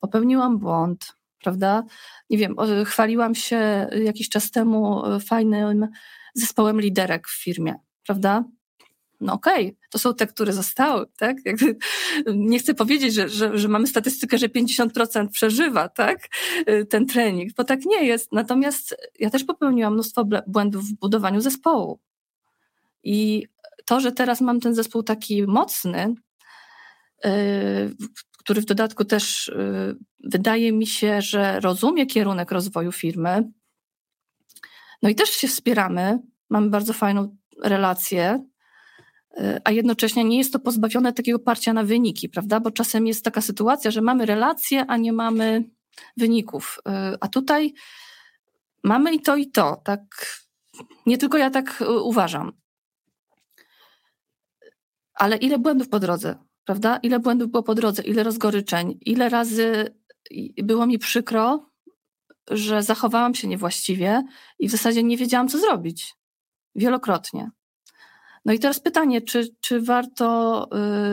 popełniłam 0.01 0.59
błąd, 0.59 1.17
prawda? 1.43 1.83
Nie 2.31 2.39
wiem, 2.39 2.57
chwaliłam 2.85 3.35
się 3.35 3.89
jakiś 4.05 4.29
czas 4.29 4.51
temu 4.51 5.07
e, 5.07 5.21
fajnym 5.21 5.89
zespołem 6.35 6.81
liderek 6.81 7.29
w 7.29 7.43
firmie, 7.43 7.75
prawda? 8.07 8.45
No 9.21 9.33
okej, 9.33 9.67
okay, 9.67 9.77
to 9.91 9.99
są 9.99 10.15
te, 10.15 10.27
które 10.27 10.53
zostały, 10.53 11.07
tak? 11.17 11.37
Jakby, 11.45 11.77
nie 12.51 12.59
chcę 12.59 12.75
powiedzieć, 12.75 13.15
że, 13.15 13.29
że, 13.29 13.59
że 13.59 13.69
mamy 13.69 13.87
statystykę, 13.87 14.39
że 14.39 14.49
50% 14.49 15.29
przeżywa, 15.29 15.89
tak? 15.89 16.29
Ten 16.91 17.07
trening, 17.07 17.53
bo 17.57 17.65
tak 17.65 17.85
nie 17.85 18.05
jest. 18.05 18.33
Natomiast 18.33 18.97
ja 19.19 19.31
też 19.31 19.45
popełniłam 19.45 19.95
mnóstwo 19.95 20.25
błędów 20.47 20.85
w 20.85 20.95
budowaniu 20.95 21.41
zespołu. 21.41 22.01
I 23.03 23.47
to, 23.85 24.01
że 24.01 24.13
teraz 24.13 24.41
mam 24.41 24.61
ten 24.61 24.75
zespół 24.75 25.03
taki 25.03 25.47
mocny, 25.47 26.15
yy, 27.25 27.31
który 28.39 28.61
w 28.61 28.65
dodatku 28.65 29.05
też 29.05 29.53
yy, 29.57 29.97
wydaje 30.25 30.73
mi 30.73 30.87
się, 30.87 31.23
że 31.23 31.61
rozumie 31.61 32.07
kierunek 32.07 32.53
rozwoju 32.53 32.93
firmy, 32.93 33.53
no 35.05 35.11
i 35.11 35.15
też 35.15 35.31
się 35.31 35.49
wspieramy, 35.49 36.19
mamy 36.51 36.71
bardzo 36.71 36.93
fajną 36.93 37.37
relację, 37.63 38.45
y, 39.39 39.61
a 39.65 39.71
jednocześnie 39.71 40.25
nie 40.25 40.39
jest 40.39 40.53
to 40.53 40.59
pozbawione 40.59 41.13
takiego 41.13 41.39
parcia 41.39 41.73
na 41.73 41.85
wyniki, 41.85 42.29
prawda? 42.29 42.61
Bo 42.61 42.71
czasem 42.71 43.07
jest 43.07 43.25
taka 43.25 43.41
sytuacja, 43.41 43.91
że 43.91 44.01
mamy 44.01 44.27
relacje, 44.27 44.87
a 44.87 44.97
nie 44.97 45.13
mamy 45.13 45.65
wyników. 46.17 46.79
Y, 46.89 47.17
a 47.21 47.29
tutaj 47.29 47.75
mamy 48.85 49.15
i 49.15 49.21
to, 49.21 49.37
i 49.37 49.51
to. 49.51 49.81
Tak, 49.85 50.03
nie 51.07 51.19
tylko 51.19 51.39
ja 51.39 51.51
tak 51.51 51.81
y, 51.81 52.01
uważam. 52.01 52.53
Ale 55.15 55.37
ile 55.37 55.59
błędów 55.59 55.89
po 55.89 56.01
drodze, 56.01 56.37
prawda? 56.65 56.97
Ile 56.97 57.19
błędów 57.21 57.51
było 57.51 57.63
po 57.63 57.75
drodze, 57.75 58.03
ile 58.03 58.23
rozgoryczeń, 58.23 58.99
ile 59.01 59.29
razy 59.29 59.97
było 60.63 60.87
mi 60.87 60.99
przykro, 60.99 61.74
że 62.51 62.83
zachowałam 62.83 63.35
się 63.35 63.49
niewłaściwie 63.49 64.25
i 64.59 64.69
w 64.69 64.71
zasadzie 64.71 65.03
nie 65.03 65.17
wiedziałam, 65.17 65.49
co 65.49 65.59
zrobić. 65.59 66.15
Wielokrotnie. 66.75 67.51
No 68.45 68.53
i 68.53 68.59
teraz 68.59 68.81
pytanie, 68.81 69.23
czy, 69.23 69.49
czy 69.61 69.81
warto 69.81 70.69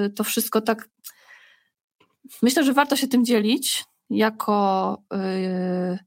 y, 0.06 0.10
to 0.10 0.24
wszystko 0.24 0.62
tak. 0.62 0.90
Myślę, 2.42 2.64
że 2.64 2.74
warto 2.74 2.96
się 2.96 3.08
tym 3.08 3.26
dzielić 3.26 3.86
jako 4.10 4.98
y, 5.14 6.00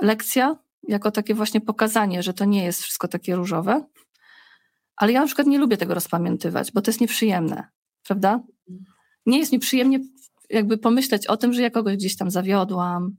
lekcja, 0.00 0.56
jako 0.88 1.10
takie 1.10 1.34
właśnie 1.34 1.60
pokazanie, 1.60 2.22
że 2.22 2.34
to 2.34 2.44
nie 2.44 2.64
jest 2.64 2.82
wszystko 2.82 3.08
takie 3.08 3.36
różowe. 3.36 3.84
Ale 4.96 5.12
ja 5.12 5.20
na 5.20 5.26
przykład 5.26 5.46
nie 5.46 5.58
lubię 5.58 5.76
tego 5.76 5.94
rozpamiętywać, 5.94 6.72
bo 6.72 6.82
to 6.82 6.90
jest 6.90 7.00
nieprzyjemne, 7.00 7.68
prawda? 8.02 8.40
Nie 9.26 9.38
jest 9.38 9.52
mi 9.52 9.58
przyjemnie 9.58 10.00
jakby 10.50 10.78
pomyśleć 10.78 11.26
o 11.26 11.36
tym, 11.36 11.52
że 11.52 11.62
ja 11.62 11.70
kogoś 11.70 11.96
gdzieś 11.96 12.16
tam 12.16 12.30
zawiodłam, 12.30 13.16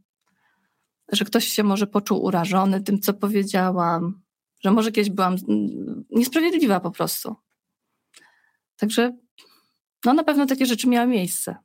że 1.12 1.26
ktoś 1.26 1.48
się 1.48 1.64
może 1.64 1.88
poczuł 1.88 2.24
urażony 2.24 2.82
tym, 2.82 3.00
co 3.00 3.14
powiedziałam, 3.14 4.22
że 4.64 4.72
może 4.72 4.92
kiedyś 4.92 5.10
byłam 5.10 5.36
niesprawiedliwa 6.10 6.80
po 6.80 6.92
prostu. 6.92 7.36
Także 8.78 9.18
no 10.06 10.14
na 10.14 10.24
pewno 10.24 10.46
takie 10.46 10.66
rzeczy 10.66 10.88
miały 10.88 11.08
miejsce. 11.08 11.56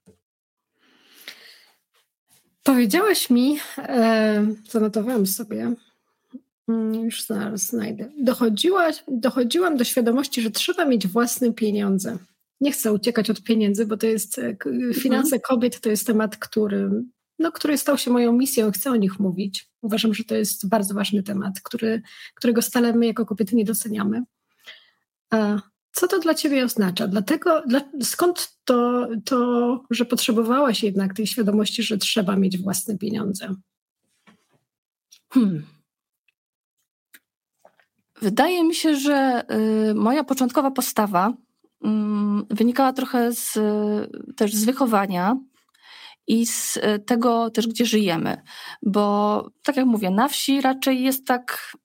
Powiedziałaś 2.63 3.31
mi, 3.31 3.59
e, 3.79 4.47
zanotowałam 4.71 5.27
sobie, 5.27 5.75
mm, 6.69 6.95
już 6.95 7.23
zaraz 7.23 7.67
znajdę. 7.67 8.11
Dochodziłaś, 8.19 9.05
dochodziłam 9.09 9.77
do 9.77 9.85
świadomości, 9.85 10.43
że 10.43 10.51
trzeba 10.51 10.85
mieć 10.85 11.07
własne 11.07 11.53
pieniądze. 11.53 12.19
Nie 12.61 12.73
chcę 12.73 12.93
uciekać 12.93 13.31
od 13.31 13.43
pieniędzy, 13.43 13.87
bo 13.87 13.97
to 13.97 14.07
jest 14.07 14.39
e, 14.39 14.57
finanse 14.95 15.37
mhm. 15.37 15.43
kobiet, 15.43 15.81
to 15.81 15.91
jest 15.91 16.07
temat, 16.07 16.37
który 16.37 16.91
no, 17.39 17.53
który 17.53 17.79
stał 17.79 17.99
się 17.99 18.11
moją 18.11 18.33
misją, 18.33 18.71
chcę 18.71 18.91
o 18.91 18.97
nich 18.97 19.21
mówić. 19.21 19.71
Uważam, 19.83 20.15
że 20.15 20.25
to 20.25 20.35
jest 20.35 20.69
bardzo 20.69 20.95
ważny 20.95 21.23
temat, 21.23 21.61
który, 21.61 22.03
którego 22.35 22.63
stale 22.63 22.93
my 22.93 23.07
jako 23.07 23.27
kobiety 23.27 23.57
nie 23.57 23.65
doceniamy. 23.65 24.23
Co 25.93 26.09
to 26.09 26.19
dla 26.19 26.35
Ciebie 26.35 26.65
oznacza? 26.65 27.09
Dlatego, 27.09 27.63
dla, 27.67 27.81
skąd 28.03 28.57
to, 28.65 29.09
to, 29.25 29.81
że 29.91 30.05
potrzebowałaś 30.05 30.83
jednak 30.83 31.15
tej 31.15 31.27
świadomości, 31.27 31.83
że 31.83 31.99
trzeba 31.99 32.37
mieć 32.37 32.59
własne 32.59 32.99
pieniądze? 32.99 33.55
Hmm. 35.33 35.67
Wydaje 38.23 38.65
mi 38.65 38.75
się, 38.75 38.97
że 38.97 39.45
y, 39.91 39.95
moja 39.95 40.25
początkowa 40.25 40.71
postawa 40.71 41.29
y, 41.31 41.89
wynikała 42.51 42.93
trochę 42.93 43.33
z, 43.33 43.59
też 44.37 44.55
z 44.55 44.65
wychowania, 44.65 45.37
i 46.27 46.47
z 46.47 46.79
e, 46.83 46.99
tego 46.99 47.51
też, 47.51 47.67
gdzie 47.69 47.87
żyjemy. 47.87 48.43
Bo 48.83 49.49
tak 49.63 49.77
jak 49.77 49.87
mówię, 49.87 50.11
na 50.11 50.29
wsi 50.29 50.61
raczej 50.61 51.03
jest 51.03 51.27
tak 51.27 51.77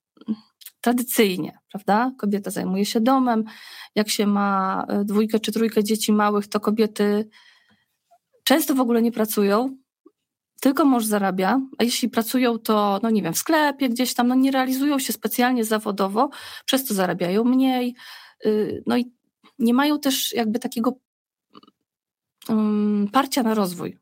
tradycyjnie, 0.81 1.59
prawda? 1.71 2.11
Kobieta 2.17 2.51
zajmuje 2.51 2.85
się 2.85 3.01
domem. 3.01 3.43
Jak 3.95 4.09
się 4.09 4.27
ma 4.27 4.85
e, 4.87 5.05
dwójkę 5.05 5.39
czy 5.39 5.51
trójkę 5.51 5.83
dzieci 5.83 6.13
małych, 6.13 6.47
to 6.47 6.59
kobiety 6.59 7.29
często 8.43 8.75
w 8.75 8.79
ogóle 8.79 9.01
nie 9.01 9.11
pracują, 9.11 9.77
tylko 10.61 10.85
mąż 10.85 11.05
zarabia, 11.05 11.61
a 11.77 11.83
jeśli 11.83 12.09
pracują, 12.09 12.59
to 12.59 12.99
no 13.03 13.09
nie 13.09 13.21
wiem, 13.21 13.33
w 13.33 13.37
sklepie 13.37 13.89
gdzieś 13.89 14.13
tam, 14.13 14.27
no 14.27 14.35
nie 14.35 14.51
realizują 14.51 14.99
się 14.99 15.13
specjalnie 15.13 15.65
zawodowo, 15.65 16.29
przez 16.65 16.85
to 16.85 16.93
zarabiają 16.93 17.43
mniej. 17.43 17.95
Y, 18.45 18.83
no 18.87 18.97
i 18.97 19.11
nie 19.59 19.73
mają 19.73 19.99
też 19.99 20.33
jakby 20.33 20.59
takiego 20.59 20.97
um, 22.49 23.09
parcia 23.11 23.43
na 23.43 23.53
rozwój 23.53 23.97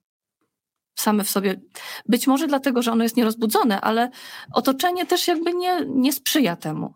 same 0.99 1.23
w 1.23 1.29
sobie. 1.29 1.61
Być 2.05 2.27
może 2.27 2.47
dlatego, 2.47 2.81
że 2.81 2.91
ono 2.91 3.03
jest 3.03 3.17
nierozbudzone, 3.17 3.81
ale 3.81 4.09
otoczenie 4.53 5.05
też 5.05 5.27
jakby 5.27 5.53
nie, 5.53 5.85
nie 5.87 6.13
sprzyja 6.13 6.55
temu. 6.55 6.93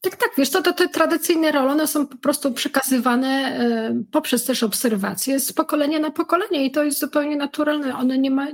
Tak, 0.00 0.16
tak, 0.16 0.30
wiesz, 0.38 0.50
to, 0.50 0.62
to 0.62 0.72
te 0.72 0.88
tradycyjne 0.88 1.52
role, 1.52 1.72
one 1.72 1.86
są 1.86 2.06
po 2.06 2.16
prostu 2.16 2.52
przekazywane 2.52 3.60
y, 3.90 4.04
poprzez 4.10 4.44
też 4.44 4.62
obserwacje 4.62 5.40
z 5.40 5.52
pokolenia 5.52 5.98
na 5.98 6.10
pokolenie 6.10 6.66
i 6.66 6.70
to 6.70 6.84
jest 6.84 6.98
zupełnie 6.98 7.36
naturalne. 7.36 7.96
One 7.96 8.18
nie 8.18 8.30
ma, 8.30 8.46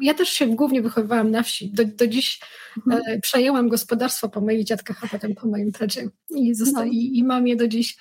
ja 0.00 0.14
też 0.14 0.28
się 0.28 0.46
głównie 0.46 0.82
wychowywałam 0.82 1.30
na 1.30 1.42
wsi. 1.42 1.70
Do, 1.70 1.84
do 1.84 2.06
dziś 2.06 2.40
mhm. 2.76 3.02
y, 3.08 3.20
przejęłam 3.20 3.68
gospodarstwo 3.68 4.28
po 4.28 4.40
moich 4.40 4.64
dziadkach, 4.64 5.04
a 5.04 5.08
potem 5.08 5.34
po 5.34 5.48
moim 5.48 5.72
tacie 5.72 6.08
i, 6.30 6.54
zosta- 6.54 6.80
no. 6.80 6.84
i, 6.84 7.10
i 7.14 7.24
mam 7.24 7.46
je 7.46 7.56
do 7.56 7.68
dziś. 7.68 7.96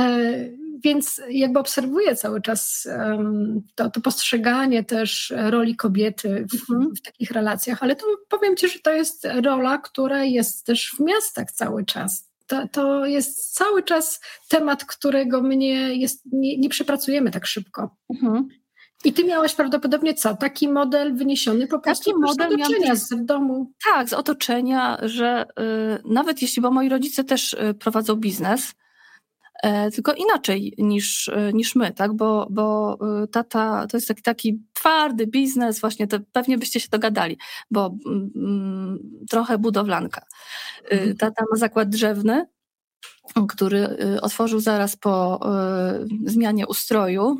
Y, 0.00 0.64
więc 0.84 1.20
jakby 1.28 1.58
obserwuję 1.58 2.16
cały 2.16 2.40
czas 2.40 2.88
to, 3.74 3.90
to, 3.90 4.00
postrzeganie 4.00 4.84
też 4.84 5.32
roli 5.36 5.76
kobiety 5.76 6.46
w, 6.50 6.70
mhm. 6.72 6.94
w, 6.96 7.02
takich 7.02 7.30
relacjach, 7.30 7.82
ale 7.82 7.96
to 7.96 8.06
powiem 8.28 8.56
Ci, 8.56 8.68
że 8.68 8.78
to 8.78 8.92
jest 8.92 9.28
rola, 9.42 9.78
która 9.78 10.24
jest 10.24 10.66
też 10.66 10.94
w 10.98 11.00
miastach 11.00 11.52
cały 11.52 11.84
czas. 11.84 12.30
To, 12.46 12.68
to 12.68 13.06
jest 13.06 13.54
cały 13.54 13.82
czas 13.82 14.20
temat, 14.48 14.84
którego 14.84 15.42
my 15.42 15.56
nie, 15.56 15.94
jest, 15.94 16.22
nie, 16.32 16.58
nie 16.58 16.68
przepracujemy 16.68 17.30
tak 17.30 17.46
szybko. 17.46 17.96
Mhm. 18.10 18.48
I 19.04 19.12
ty 19.12 19.24
miałaś 19.24 19.54
prawdopodobnie 19.54 20.14
co? 20.14 20.36
Taki 20.36 20.68
model 20.68 21.14
wyniesiony 21.14 21.66
po 21.66 21.78
prostu 21.78 22.10
Taki 22.10 22.20
model 22.20 22.50
z 22.50 22.54
otoczenia, 22.54 22.94
z 22.94 23.24
domu? 23.24 23.72
Tak, 23.84 24.08
z 24.08 24.12
otoczenia, 24.12 24.98
że 25.02 25.46
y, 25.98 26.02
nawet 26.04 26.42
jeśli, 26.42 26.62
bo 26.62 26.70
moi 26.70 26.88
rodzice 26.88 27.24
też 27.24 27.52
y, 27.52 27.74
prowadzą 27.74 28.16
biznes, 28.16 28.72
E, 28.72 28.83
tylko 29.94 30.12
inaczej 30.12 30.74
niż, 30.78 31.28
e, 31.28 31.52
niż 31.52 31.74
my, 31.74 31.92
tak? 31.92 32.12
Bo, 32.12 32.46
bo 32.50 32.98
e, 33.22 33.26
tata 33.26 33.86
to 33.86 33.96
jest 33.96 34.08
taki, 34.08 34.22
taki 34.22 34.62
twardy 34.72 35.26
biznes, 35.26 35.80
właśnie 35.80 36.06
to 36.06 36.18
pewnie 36.32 36.58
byście 36.58 36.80
się 36.80 36.88
dogadali, 36.90 37.38
bo 37.70 37.96
mm, 38.06 38.98
trochę 39.30 39.58
budowlanka. 39.58 40.26
Mhm. 40.90 41.16
Tata 41.16 41.44
ma 41.50 41.56
zakład 41.56 41.88
drzewny, 41.88 42.46
który 43.48 43.96
otworzył 44.22 44.60
zaraz 44.60 44.96
po 44.96 45.40
zmianie 46.24 46.66
ustroju 46.66 47.36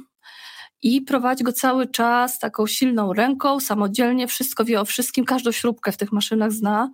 i 0.82 1.02
prowadzi 1.02 1.44
go 1.44 1.52
cały 1.52 1.86
czas 1.86 2.38
taką 2.38 2.66
silną 2.66 3.12
ręką, 3.12 3.60
samodzielnie, 3.60 4.26
wszystko 4.26 4.64
wie 4.64 4.80
o 4.80 4.84
wszystkim, 4.84 5.24
każdą 5.24 5.52
śrubkę 5.52 5.92
w 5.92 5.96
tych 5.96 6.12
maszynach 6.12 6.52
zna. 6.52 6.90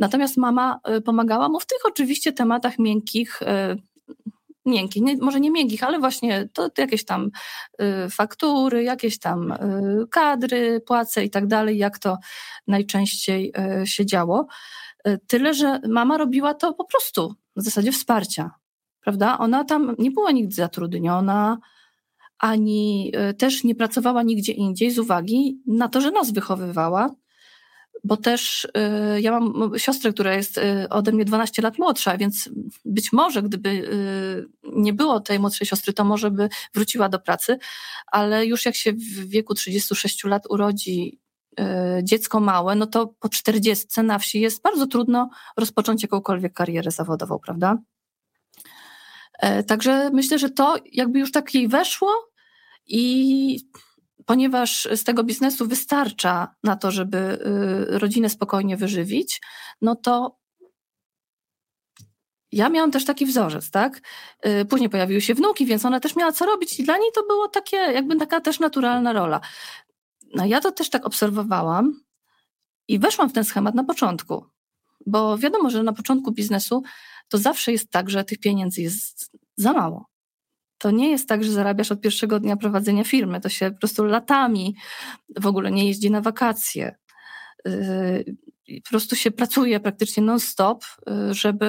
Natomiast 0.00 0.36
mama 0.36 0.80
pomagała 1.04 1.48
mu 1.48 1.60
w 1.60 1.66
tych 1.66 1.78
oczywiście 1.84 2.32
tematach 2.32 2.78
miękkich, 2.78 3.40
miękkich, 4.66 5.02
nie, 5.02 5.16
może 5.16 5.40
nie 5.40 5.50
miękkich, 5.50 5.82
ale 5.84 5.98
właśnie 5.98 6.48
to, 6.52 6.70
to 6.70 6.82
jakieś 6.82 7.04
tam 7.04 7.30
y, 7.80 8.10
faktury, 8.10 8.82
jakieś 8.82 9.18
tam 9.18 9.52
y, 9.52 10.06
kadry, 10.10 10.80
płace 10.80 11.24
i 11.24 11.30
tak 11.30 11.46
dalej, 11.46 11.78
jak 11.78 11.98
to 11.98 12.18
najczęściej 12.66 13.52
y, 13.82 13.86
się 13.86 14.06
działo. 14.06 14.46
Y, 15.08 15.18
tyle, 15.26 15.54
że 15.54 15.80
mama 15.88 16.18
robiła 16.18 16.54
to 16.54 16.74
po 16.74 16.84
prostu 16.84 17.34
w 17.56 17.62
zasadzie 17.62 17.92
wsparcia, 17.92 18.50
prawda? 19.00 19.38
Ona 19.38 19.64
tam 19.64 19.94
nie 19.98 20.10
była 20.10 20.32
nigdy 20.32 20.54
zatrudniona, 20.54 21.58
ani 22.38 23.12
y, 23.30 23.34
też 23.34 23.64
nie 23.64 23.74
pracowała 23.74 24.22
nigdzie 24.22 24.52
indziej 24.52 24.90
z 24.90 24.98
uwagi 24.98 25.60
na 25.66 25.88
to, 25.88 26.00
że 26.00 26.10
nas 26.10 26.30
wychowywała 26.32 27.10
bo 28.06 28.16
też 28.16 28.64
y, 28.64 29.20
ja 29.20 29.40
mam 29.40 29.78
siostrę, 29.78 30.12
która 30.12 30.34
jest 30.34 30.58
y, 30.58 30.88
ode 30.90 31.12
mnie 31.12 31.24
12 31.24 31.62
lat 31.62 31.78
młodsza, 31.78 32.16
więc 32.16 32.48
być 32.84 33.12
może 33.12 33.42
gdyby 33.42 33.68
y, 33.68 34.46
nie 34.72 34.92
było 34.92 35.20
tej 35.20 35.38
młodszej 35.38 35.66
siostry, 35.66 35.92
to 35.92 36.04
może 36.04 36.30
by 36.30 36.48
wróciła 36.74 37.08
do 37.08 37.18
pracy, 37.18 37.58
ale 38.06 38.46
już 38.46 38.64
jak 38.64 38.76
się 38.76 38.92
w 38.92 39.28
wieku 39.28 39.54
36 39.54 40.24
lat 40.24 40.42
urodzi 40.50 41.20
dziecko 42.02 42.40
małe, 42.40 42.74
no 42.74 42.86
to 42.86 43.06
po 43.06 43.28
40 43.28 43.86
na 44.02 44.18
wsi 44.18 44.40
jest 44.40 44.62
bardzo 44.62 44.86
trudno 44.86 45.28
rozpocząć 45.56 46.02
jakąkolwiek 46.02 46.52
karierę 46.52 46.90
zawodową, 46.90 47.38
prawda? 47.38 47.78
E, 49.38 49.62
także 49.62 50.10
myślę, 50.12 50.38
że 50.38 50.50
to 50.50 50.76
jakby 50.92 51.18
już 51.18 51.32
tak 51.32 51.54
jej 51.54 51.68
weszło 51.68 52.30
i 52.86 53.60
ponieważ 54.26 54.88
z 54.94 55.04
tego 55.04 55.24
biznesu 55.24 55.66
wystarcza 55.66 56.54
na 56.62 56.76
to, 56.76 56.90
żeby 56.90 57.18
y, 57.18 57.98
rodzinę 57.98 58.28
spokojnie 58.28 58.76
wyżywić, 58.76 59.40
no 59.82 59.96
to 59.96 60.38
ja 62.52 62.68
miałam 62.68 62.90
też 62.90 63.04
taki 63.04 63.26
wzorzec, 63.26 63.70
tak? 63.70 64.00
Y, 64.46 64.64
później 64.64 64.90
pojawiły 64.90 65.20
się 65.20 65.34
wnuki, 65.34 65.66
więc 65.66 65.84
ona 65.84 66.00
też 66.00 66.16
miała 66.16 66.32
co 66.32 66.46
robić 66.46 66.80
i 66.80 66.84
dla 66.84 66.98
niej 66.98 67.10
to 67.14 67.22
było 67.26 67.48
takie, 67.48 67.76
jakby 67.76 68.16
taka 68.16 68.40
też 68.40 68.60
naturalna 68.60 69.12
rola. 69.12 69.40
No 70.34 70.46
ja 70.46 70.60
to 70.60 70.72
też 70.72 70.90
tak 70.90 71.06
obserwowałam 71.06 72.00
i 72.88 72.98
weszłam 72.98 73.30
w 73.30 73.32
ten 73.32 73.44
schemat 73.44 73.74
na 73.74 73.84
początku, 73.84 74.46
bo 75.06 75.38
wiadomo, 75.38 75.70
że 75.70 75.82
na 75.82 75.92
początku 75.92 76.32
biznesu 76.32 76.82
to 77.28 77.38
zawsze 77.38 77.72
jest 77.72 77.90
tak, 77.90 78.10
że 78.10 78.24
tych 78.24 78.38
pieniędzy 78.38 78.82
jest 78.82 79.30
za 79.56 79.72
mało 79.72 80.15
to 80.78 80.90
nie 80.90 81.10
jest 81.10 81.28
tak, 81.28 81.44
że 81.44 81.52
zarabiasz 81.52 81.92
od 81.92 82.00
pierwszego 82.00 82.40
dnia 82.40 82.56
prowadzenia 82.56 83.04
firmy. 83.04 83.40
To 83.40 83.48
się 83.48 83.70
po 83.70 83.78
prostu 83.78 84.04
latami 84.04 84.76
w 85.40 85.46
ogóle 85.46 85.70
nie 85.70 85.86
jeździ 85.86 86.10
na 86.10 86.20
wakacje. 86.20 86.96
Yy, 87.64 88.36
po 88.84 88.90
prostu 88.90 89.16
się 89.16 89.30
pracuje 89.30 89.80
praktycznie 89.80 90.22
non-stop, 90.22 90.84
yy, 91.06 91.34
żeby 91.34 91.66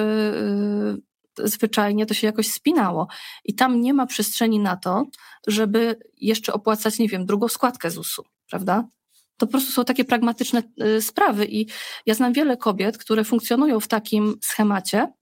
yy, 1.38 1.48
zwyczajnie 1.48 2.06
to 2.06 2.14
się 2.14 2.26
jakoś 2.26 2.48
spinało. 2.48 3.08
I 3.44 3.54
tam 3.54 3.80
nie 3.80 3.94
ma 3.94 4.06
przestrzeni 4.06 4.58
na 4.58 4.76
to, 4.76 5.04
żeby 5.46 5.96
jeszcze 6.16 6.52
opłacać, 6.52 6.98
nie 6.98 7.08
wiem, 7.08 7.26
drugą 7.26 7.48
składkę 7.48 7.90
ZUS-u, 7.90 8.22
prawda? 8.50 8.88
To 9.36 9.46
po 9.46 9.50
prostu 9.50 9.72
są 9.72 9.84
takie 9.84 10.04
pragmatyczne 10.04 10.62
sprawy 11.00 11.46
i 11.46 11.66
ja 12.06 12.14
znam 12.14 12.32
wiele 12.32 12.56
kobiet, 12.56 12.98
które 12.98 13.24
funkcjonują 13.24 13.80
w 13.80 13.88
takim 13.88 14.38
schemacie, 14.42 15.12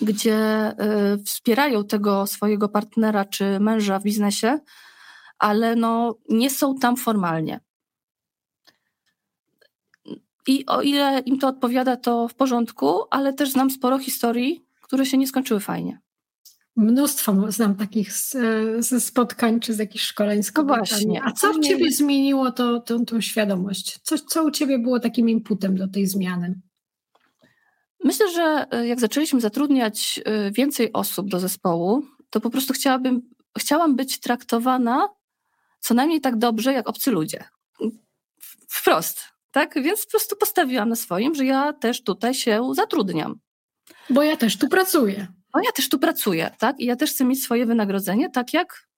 gdzie 0.00 0.70
y, 1.14 1.24
wspierają 1.24 1.84
tego 1.84 2.26
swojego 2.26 2.68
partnera 2.68 3.24
czy 3.24 3.60
męża 3.60 3.98
w 3.98 4.02
biznesie, 4.02 4.58
ale 5.38 5.76
no, 5.76 6.18
nie 6.28 6.50
są 6.50 6.78
tam 6.78 6.96
formalnie. 6.96 7.60
I 10.46 10.66
o 10.66 10.82
ile 10.82 11.22
im 11.26 11.38
to 11.38 11.48
odpowiada, 11.48 11.96
to 11.96 12.28
w 12.28 12.34
porządku, 12.34 13.02
ale 13.10 13.32
też 13.32 13.50
znam 13.50 13.70
sporo 13.70 13.98
historii, 13.98 14.64
które 14.80 15.06
się 15.06 15.18
nie 15.18 15.26
skończyły 15.26 15.60
fajnie. 15.60 16.00
Mnóstwo 16.76 17.52
znam 17.52 17.74
takich 17.74 18.12
ze 18.78 19.00
spotkań 19.00 19.60
czy 19.60 19.74
z 19.74 19.78
jakichś 19.78 20.04
szkoleń 20.04 20.42
z 20.42 20.54
no 20.54 20.64
właśnie. 20.64 21.22
A 21.24 21.32
co 21.32 21.52
w 21.52 21.60
ciebie 21.60 21.90
zmieniło 21.90 22.52
to, 22.52 22.80
to, 22.80 23.04
tą 23.04 23.20
świadomość? 23.20 23.98
Co, 24.02 24.18
co 24.18 24.44
u 24.44 24.50
ciebie 24.50 24.78
było 24.78 25.00
takim 25.00 25.28
inputem 25.28 25.76
do 25.76 25.88
tej 25.88 26.06
zmiany? 26.06 26.60
Myślę, 28.04 28.30
że 28.32 28.66
e, 28.70 28.86
jak 28.86 29.00
zaczęliśmy 29.00 29.40
zatrudniać 29.40 30.20
e, 30.24 30.50
więcej 30.50 30.92
osób 30.92 31.28
do 31.28 31.40
zespołu, 31.40 32.02
to 32.30 32.40
po 32.40 32.50
prostu 32.50 32.72
chciałabym, 32.72 33.22
chciałam 33.58 33.96
być 33.96 34.20
traktowana 34.20 35.08
co 35.80 35.94
najmniej 35.94 36.20
tak 36.20 36.36
dobrze 36.36 36.72
jak 36.72 36.88
obcy 36.88 37.10
ludzie. 37.10 37.44
Wprost. 38.68 39.20
Tak? 39.50 39.82
Więc 39.82 40.04
po 40.04 40.10
prostu 40.10 40.36
postawiłam 40.36 40.88
na 40.88 40.96
swoim, 40.96 41.34
że 41.34 41.44
ja 41.44 41.72
też 41.72 42.02
tutaj 42.02 42.34
się 42.34 42.70
zatrudniam. 42.74 43.40
Bo 44.10 44.22
ja 44.22 44.36
też 44.36 44.58
tu 44.58 44.68
pracuję. 44.68 45.26
Bo 45.52 45.60
ja 45.60 45.72
też 45.72 45.88
tu 45.88 45.98
pracuję, 45.98 46.50
tak? 46.58 46.80
I 46.80 46.84
ja 46.84 46.96
też 46.96 47.10
chcę 47.10 47.24
mieć 47.24 47.42
swoje 47.42 47.66
wynagrodzenie, 47.66 48.30
tak 48.30 48.52
jak 48.52 48.88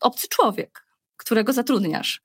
obcy 0.00 0.28
człowiek, 0.28 0.86
którego 1.16 1.52
zatrudniasz. 1.52 2.22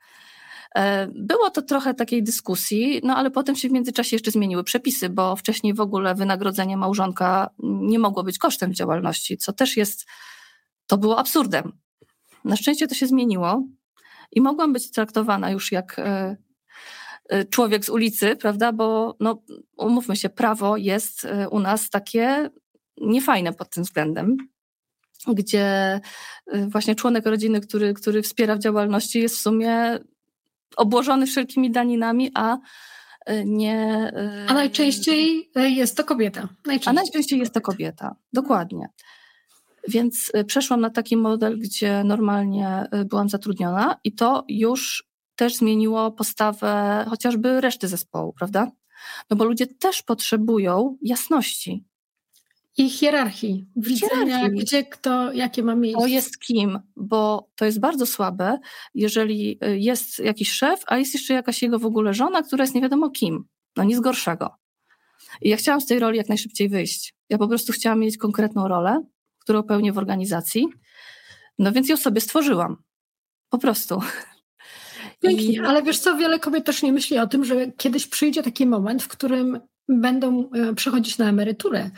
E, 0.76 1.08
było 1.08 1.50
to 1.50 1.62
trochę 1.62 1.94
takiej 1.94 2.24
dyskusji, 2.24 3.02
no 3.04 3.16
ale 3.16 3.32
potem 3.32 3.56
się 3.56 3.70
w 3.70 3.72
międzyczasie 3.72 4.16
jeszcze 4.16 4.32
zmieniły 4.32 4.64
przepisy, 4.64 5.10
bo 5.10 5.36
wcześniej 5.36 5.74
w 5.74 5.80
ogóle 5.80 6.16
wynagrodzenie 6.16 6.78
małżonka 6.78 7.50
nie 7.64 8.00
mogło 8.00 8.24
być 8.24 8.38
kosztem 8.38 8.74
działalności, 8.74 9.38
co 9.38 9.54
też 9.54 9.78
jest, 9.78 10.06
to 10.88 10.98
było 10.98 11.20
absurdem. 11.20 11.72
Na 12.46 12.56
szczęście 12.56 12.88
to 12.88 12.96
się 12.96 13.08
zmieniło 13.08 13.64
i 14.32 14.42
mogłam 14.42 14.74
być 14.74 14.92
traktowana 14.92 15.52
już 15.52 15.72
jak 15.72 16.00
e, 16.00 16.38
e, 17.30 17.46
człowiek 17.46 17.86
z 17.86 17.90
ulicy, 17.90 18.36
prawda? 18.36 18.72
Bo 18.72 19.16
no, 19.20 19.42
umówmy 19.78 20.16
się, 20.16 20.30
prawo 20.30 20.78
jest 20.78 21.28
u 21.52 21.60
nas 21.60 21.90
takie 21.90 22.50
niefajne 22.98 23.54
pod 23.54 23.70
tym 23.70 23.84
względem 23.84 24.38
gdzie 25.28 26.00
właśnie 26.68 26.96
członek 26.96 27.26
rodziny, 27.26 27.62
który, 27.62 27.94
który 27.94 28.22
wspiera 28.22 28.56
w 28.56 28.60
działalności, 28.60 29.20
jest 29.20 29.36
w 29.36 29.42
sumie 29.42 30.00
obłożony 30.78 31.26
wszelkimi 31.26 31.72
daninami, 31.72 32.32
a 32.34 32.58
e, 33.26 33.46
nie. 33.46 34.12
E, 34.16 34.46
a 34.48 34.54
najczęściej 34.54 35.52
jest 35.56 35.98
to 35.98 36.04
kobieta. 36.04 36.50
Najczęściej. 36.66 36.92
A 36.92 36.94
najczęściej 36.94 37.40
jest 37.40 37.54
to 37.54 37.62
kobieta, 37.62 38.16
dokładnie. 38.34 38.88
Więc 39.88 40.32
e, 40.34 40.44
przeszłam 40.44 40.82
na 40.82 40.90
taki 40.90 41.18
model, 41.18 41.60
gdzie 41.60 42.04
normalnie 42.04 42.86
byłam 43.06 43.30
zatrudniona, 43.30 43.96
i 44.04 44.16
to 44.16 44.46
już 44.50 45.10
też 45.36 45.56
zmieniło 45.56 46.12
postawę 46.12 47.06
chociażby 47.10 47.62
reszty 47.62 47.88
zespołu, 47.88 48.34
prawda? 48.34 48.72
No 49.30 49.38
bo 49.38 49.46
ludzie 49.46 49.68
też 49.68 50.02
potrzebują 50.02 50.98
jasności. 51.02 51.86
I 52.78 52.90
hierarchii, 52.90 53.68
widzenia, 53.76 54.38
hierarchii. 54.38 54.60
gdzie 54.60 54.84
kto, 54.84 55.34
jakie 55.34 55.64
ma 55.64 55.76
miejsce. 55.76 56.02
To 56.02 56.08
jest 56.08 56.40
kim, 56.40 56.80
bo 56.96 57.50
to 57.56 57.66
jest 57.66 57.80
bardzo 57.80 58.06
słabe, 58.06 58.60
jeżeli 58.94 59.60
y, 59.66 59.80
jest 59.80 60.20
jakiś 60.20 60.52
szef, 60.52 60.84
a 60.88 60.98
jest 60.98 61.14
jeszcze 61.14 61.34
jakaś 61.34 61.62
jego 61.62 61.80
w 61.80 61.86
ogóle 61.86 62.14
żona, 62.14 62.42
która 62.42 62.64
jest 62.64 62.76
nie 62.76 62.82
wiadomo 62.82 63.10
kim. 63.10 63.46
No 63.78 63.84
nic 63.84 64.00
gorszego. 64.00 64.56
I 65.42 65.50
ja 65.50 65.58
chciałam 65.58 65.82
z 65.82 65.86
tej 65.86 66.00
roli 66.00 66.18
jak 66.18 66.30
najszybciej 66.30 66.70
wyjść. 66.70 67.16
Ja 67.30 67.38
po 67.38 67.48
prostu 67.48 67.74
chciałam 67.74 68.00
mieć 68.00 68.18
konkretną 68.18 68.68
rolę, 68.68 69.04
którą 69.40 69.64
pełnię 69.64 69.94
w 69.94 69.98
organizacji. 69.98 70.68
No 71.60 71.72
więc 71.72 71.90
ją 71.90 71.98
sobie 71.98 72.22
stworzyłam. 72.22 72.78
Po 73.50 73.58
prostu. 73.58 74.02
Pięknie, 75.22 75.64
ale 75.68 75.84
wiesz 75.84 76.00
co, 76.00 76.18
wiele 76.18 76.40
kobiet 76.40 76.66
też 76.66 76.84
nie 76.84 76.94
myśli 76.94 77.18
o 77.18 77.28
tym, 77.28 77.46
że 77.46 77.72
kiedyś 77.72 78.08
przyjdzie 78.08 78.44
taki 78.44 78.66
moment, 78.66 79.04
w 79.04 79.08
którym 79.08 79.60
będą 79.88 80.50
e, 80.52 80.74
przechodzić 80.74 81.18
na 81.18 81.30
emeryturę 81.30 81.92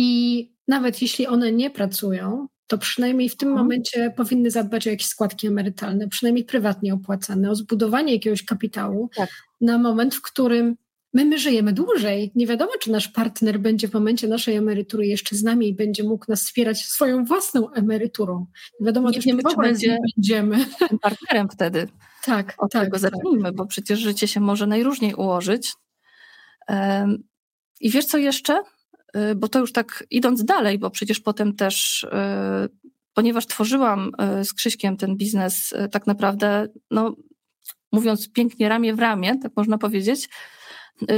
i 0.00 0.52
nawet 0.68 1.02
jeśli 1.02 1.26
one 1.26 1.52
nie 1.52 1.70
pracują, 1.70 2.48
to 2.66 2.78
przynajmniej 2.78 3.28
w 3.28 3.36
tym 3.36 3.48
mhm. 3.48 3.66
momencie 3.66 4.12
powinny 4.16 4.50
zadbać 4.50 4.86
o 4.86 4.90
jakieś 4.90 5.06
składki 5.06 5.46
emerytalne, 5.46 6.08
przynajmniej 6.08 6.44
prywatnie 6.44 6.94
opłacane, 6.94 7.50
o 7.50 7.54
zbudowanie 7.54 8.12
jakiegoś 8.12 8.44
kapitału 8.44 9.10
tak. 9.16 9.30
na 9.60 9.78
moment, 9.78 10.14
w 10.14 10.22
którym 10.22 10.76
my, 11.12 11.24
my 11.24 11.38
żyjemy 11.38 11.72
dłużej. 11.72 12.32
Nie 12.34 12.46
wiadomo, 12.46 12.72
czy 12.80 12.90
nasz 12.90 13.08
partner 13.08 13.60
będzie 13.60 13.88
w 13.88 13.94
momencie 13.94 14.28
naszej 14.28 14.56
emerytury 14.56 15.06
jeszcze 15.06 15.36
z 15.36 15.42
nami 15.42 15.68
i 15.68 15.74
będzie 15.74 16.04
mógł 16.04 16.24
nas 16.28 16.44
wspierać 16.44 16.84
swoją 16.84 17.24
własną 17.24 17.72
emeryturą. 17.72 18.46
Nie 18.80 18.86
wiadomo 18.86 19.10
nie 19.10 19.20
wiemy, 19.20 19.42
czy 19.50 19.56
będzie 19.56 19.98
będziemy. 20.16 20.66
partnerem 21.02 21.48
wtedy. 21.48 21.88
Tak, 22.24 22.54
Od 22.58 22.72
tak, 22.72 22.84
tego 22.84 22.98
tak. 22.98 23.10
zacznijmy, 23.10 23.44
tak. 23.44 23.54
bo 23.54 23.66
przecież 23.66 23.98
życie 23.98 24.28
się 24.28 24.40
może 24.40 24.66
najróżniej 24.66 25.14
ułożyć. 25.14 25.72
Um, 26.68 27.24
I 27.80 27.90
wiesz 27.90 28.04
co 28.04 28.18
jeszcze? 28.18 28.62
Y, 29.30 29.34
bo 29.34 29.48
to 29.48 29.58
już 29.58 29.72
tak 29.72 30.04
idąc 30.10 30.44
dalej, 30.44 30.78
bo 30.78 30.90
przecież 30.90 31.20
potem 31.20 31.56
też, 31.56 32.04
y, 32.04 32.08
ponieważ 33.14 33.46
tworzyłam 33.46 34.12
y, 34.40 34.44
z 34.44 34.54
Krzyśkiem 34.54 34.96
ten 34.96 35.16
biznes 35.16 35.74
tak 35.90 36.06
naprawdę, 36.06 36.68
no 36.90 37.16
mówiąc 37.92 38.32
pięknie 38.32 38.68
ramię 38.68 38.94
w 38.94 38.98
ramię, 38.98 39.38
tak 39.42 39.52
można 39.56 39.78
powiedzieć, 39.78 40.28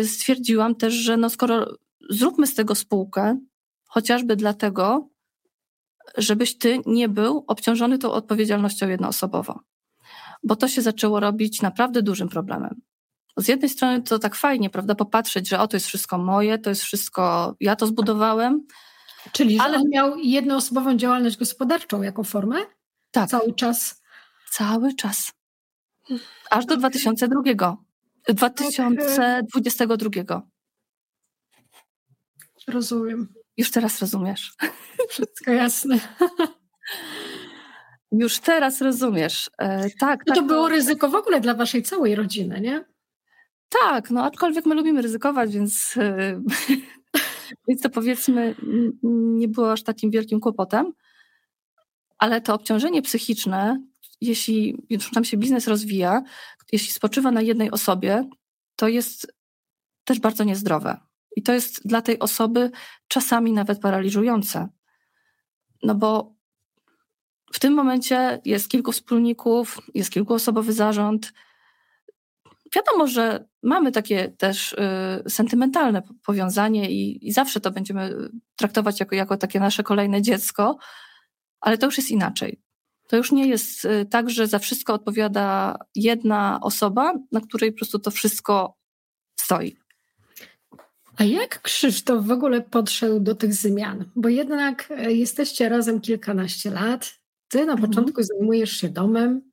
stwierdziłam 0.04 0.74
też, 0.74 0.94
że 0.94 1.16
no 1.16 1.30
skoro 1.30 1.76
zróbmy 2.10 2.46
z 2.46 2.54
tego 2.54 2.74
spółkę, 2.74 3.40
chociażby 3.86 4.36
dlatego, 4.36 5.08
żebyś 6.16 6.58
ty 6.58 6.80
nie 6.86 7.08
był 7.08 7.44
obciążony 7.46 7.98
tą 7.98 8.12
odpowiedzialnością 8.12 8.88
jednoosobowo. 8.88 9.60
Bo 10.42 10.56
to 10.56 10.68
się 10.68 10.82
zaczęło 10.82 11.20
robić 11.20 11.62
naprawdę 11.62 12.02
dużym 12.02 12.28
problemem. 12.28 12.80
Z 13.36 13.48
jednej 13.48 13.68
strony 13.68 14.02
to 14.02 14.18
tak 14.18 14.34
fajnie, 14.34 14.70
prawda, 14.70 14.94
popatrzeć, 14.94 15.48
że 15.48 15.60
o, 15.60 15.68
to 15.68 15.76
jest 15.76 15.86
wszystko 15.86 16.18
moje, 16.18 16.58
to 16.58 16.70
jest 16.70 16.82
wszystko, 16.82 17.54
ja 17.60 17.76
to 17.76 17.86
zbudowałem. 17.86 18.66
Czyli, 19.32 19.58
ale 19.58 19.78
on 19.78 19.88
miał 19.88 20.18
jednoosobową 20.18 20.96
działalność 20.96 21.36
gospodarczą 21.36 22.02
jako 22.02 22.24
formę? 22.24 22.56
Tak. 23.10 23.30
Cały 23.30 23.54
czas? 23.54 24.02
Cały 24.50 24.94
czas. 24.94 25.32
Aż 26.50 26.66
do 26.66 26.76
2002. 26.76 27.76
2022. 28.28 30.42
Rozumiem. 32.68 33.28
Już 33.56 33.70
teraz 33.70 34.00
rozumiesz. 34.00 34.54
Wszystko 35.08 35.50
jasne. 35.50 35.98
Już 38.12 38.38
teraz 38.38 38.80
rozumiesz. 38.80 39.50
E, 39.58 39.90
tak. 39.90 40.20
No 40.26 40.34
to 40.34 40.40
tak, 40.40 40.48
było 40.48 40.68
ryzyko 40.68 41.08
w 41.08 41.14
ogóle 41.14 41.40
dla 41.40 41.54
waszej 41.54 41.82
całej 41.82 42.14
rodziny, 42.14 42.60
nie? 42.60 42.84
Tak, 43.70 44.10
no 44.10 44.24
aczkolwiek 44.24 44.66
my 44.66 44.74
lubimy 44.74 45.02
ryzykować, 45.02 45.52
więc, 45.52 45.96
e, 45.96 46.42
więc 47.68 47.82
to 47.82 47.90
powiedzmy 47.90 48.54
nie 49.02 49.48
było 49.48 49.72
aż 49.72 49.82
takim 49.82 50.10
wielkim 50.10 50.40
kłopotem. 50.40 50.92
Ale 52.18 52.40
to 52.40 52.54
obciążenie 52.54 53.02
psychiczne, 53.02 53.82
jeśli 54.20 54.86
tam 55.14 55.24
się 55.24 55.36
biznes 55.36 55.68
rozwija, 55.68 56.22
jeśli 56.72 56.92
spoczywa 56.92 57.30
na 57.30 57.40
jednej 57.40 57.70
osobie, 57.70 58.28
to 58.76 58.88
jest 58.88 59.34
też 60.04 60.20
bardzo 60.20 60.44
niezdrowe. 60.44 61.00
I 61.36 61.42
to 61.42 61.52
jest 61.52 61.88
dla 61.88 62.02
tej 62.02 62.18
osoby 62.18 62.70
czasami 63.08 63.52
nawet 63.52 63.80
paraliżujące. 63.80 64.68
No 65.82 65.94
bo 65.94 66.34
w 67.52 67.60
tym 67.60 67.74
momencie 67.74 68.40
jest 68.44 68.68
kilku 68.68 68.92
wspólników, 68.92 69.78
jest 69.94 70.10
kilkuosobowy 70.10 70.72
zarząd. 70.72 71.32
Wiadomo, 72.74 73.06
że 73.06 73.44
mamy 73.62 73.92
takie 73.92 74.28
też 74.28 74.72
y, 74.72 75.30
sentymentalne 75.30 76.02
powiązanie 76.26 76.90
i, 76.90 77.28
i, 77.28 77.32
zawsze 77.32 77.60
to 77.60 77.70
będziemy 77.70 78.30
traktować 78.56 79.00
jako, 79.00 79.14
jako 79.14 79.36
takie 79.36 79.60
nasze 79.60 79.82
kolejne 79.82 80.22
dziecko, 80.22 80.78
ale 81.60 81.78
to 81.78 81.86
już 81.86 81.96
jest 81.96 82.10
inaczej. 82.10 82.60
To 83.08 83.16
już 83.16 83.32
nie 83.32 83.46
jest 83.48 83.84
y, 83.84 84.06
tak, 84.10 84.30
że 84.30 84.46
za 84.46 84.58
wszystko 84.58 84.94
odpowiada 84.94 85.76
jedna 85.94 86.58
osoba, 86.62 87.14
na 87.32 87.40
której 87.40 87.72
po 87.72 87.78
prostu 87.78 87.98
to 87.98 88.10
wszystko 88.10 88.76
stoi. 89.40 89.76
A 91.16 91.24
jak 91.24 91.62
Krzysztof 91.62 92.26
w 92.26 92.30
ogóle 92.30 92.60
podszedł 92.60 93.20
do 93.20 93.34
tych 93.34 93.54
zmian? 93.54 94.04
Bo 94.16 94.28
jednak 94.28 94.92
jesteście 95.08 95.68
razem 95.68 96.00
kilkanaście 96.00 96.70
lat. 96.70 97.14
Ty 97.48 97.66
na 97.66 97.72
mhm. 97.72 97.88
początku 97.88 98.22
zajmujesz 98.22 98.72
się 98.72 98.88
domem. 98.88 99.49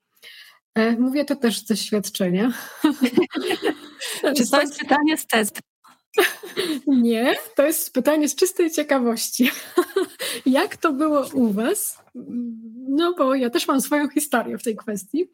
E, 0.78 0.92
mówię 0.92 1.26
to 1.26 1.36
też 1.36 1.60
z 1.60 1.64
doświadczenia. 1.64 2.54
Czy 4.38 4.50
to 4.52 4.62
jest 4.62 4.80
pytanie 4.80 5.18
z 5.18 5.28
testu? 5.28 5.60
Nie, 6.88 7.36
to 7.56 7.66
jest 7.66 7.94
pytanie 7.94 8.30
z 8.30 8.36
czystej 8.36 8.72
ciekawości. 8.72 9.52
Jak 10.46 10.78
to 10.78 10.94
było 10.94 11.28
u 11.34 11.52
Was? 11.52 11.98
No, 12.90 13.14
bo 13.18 13.36
ja 13.36 13.50
też 13.50 13.68
mam 13.68 13.82
swoją 13.82 14.10
historię 14.10 14.58
w 14.58 14.64
tej 14.64 14.76
kwestii. 14.76 15.32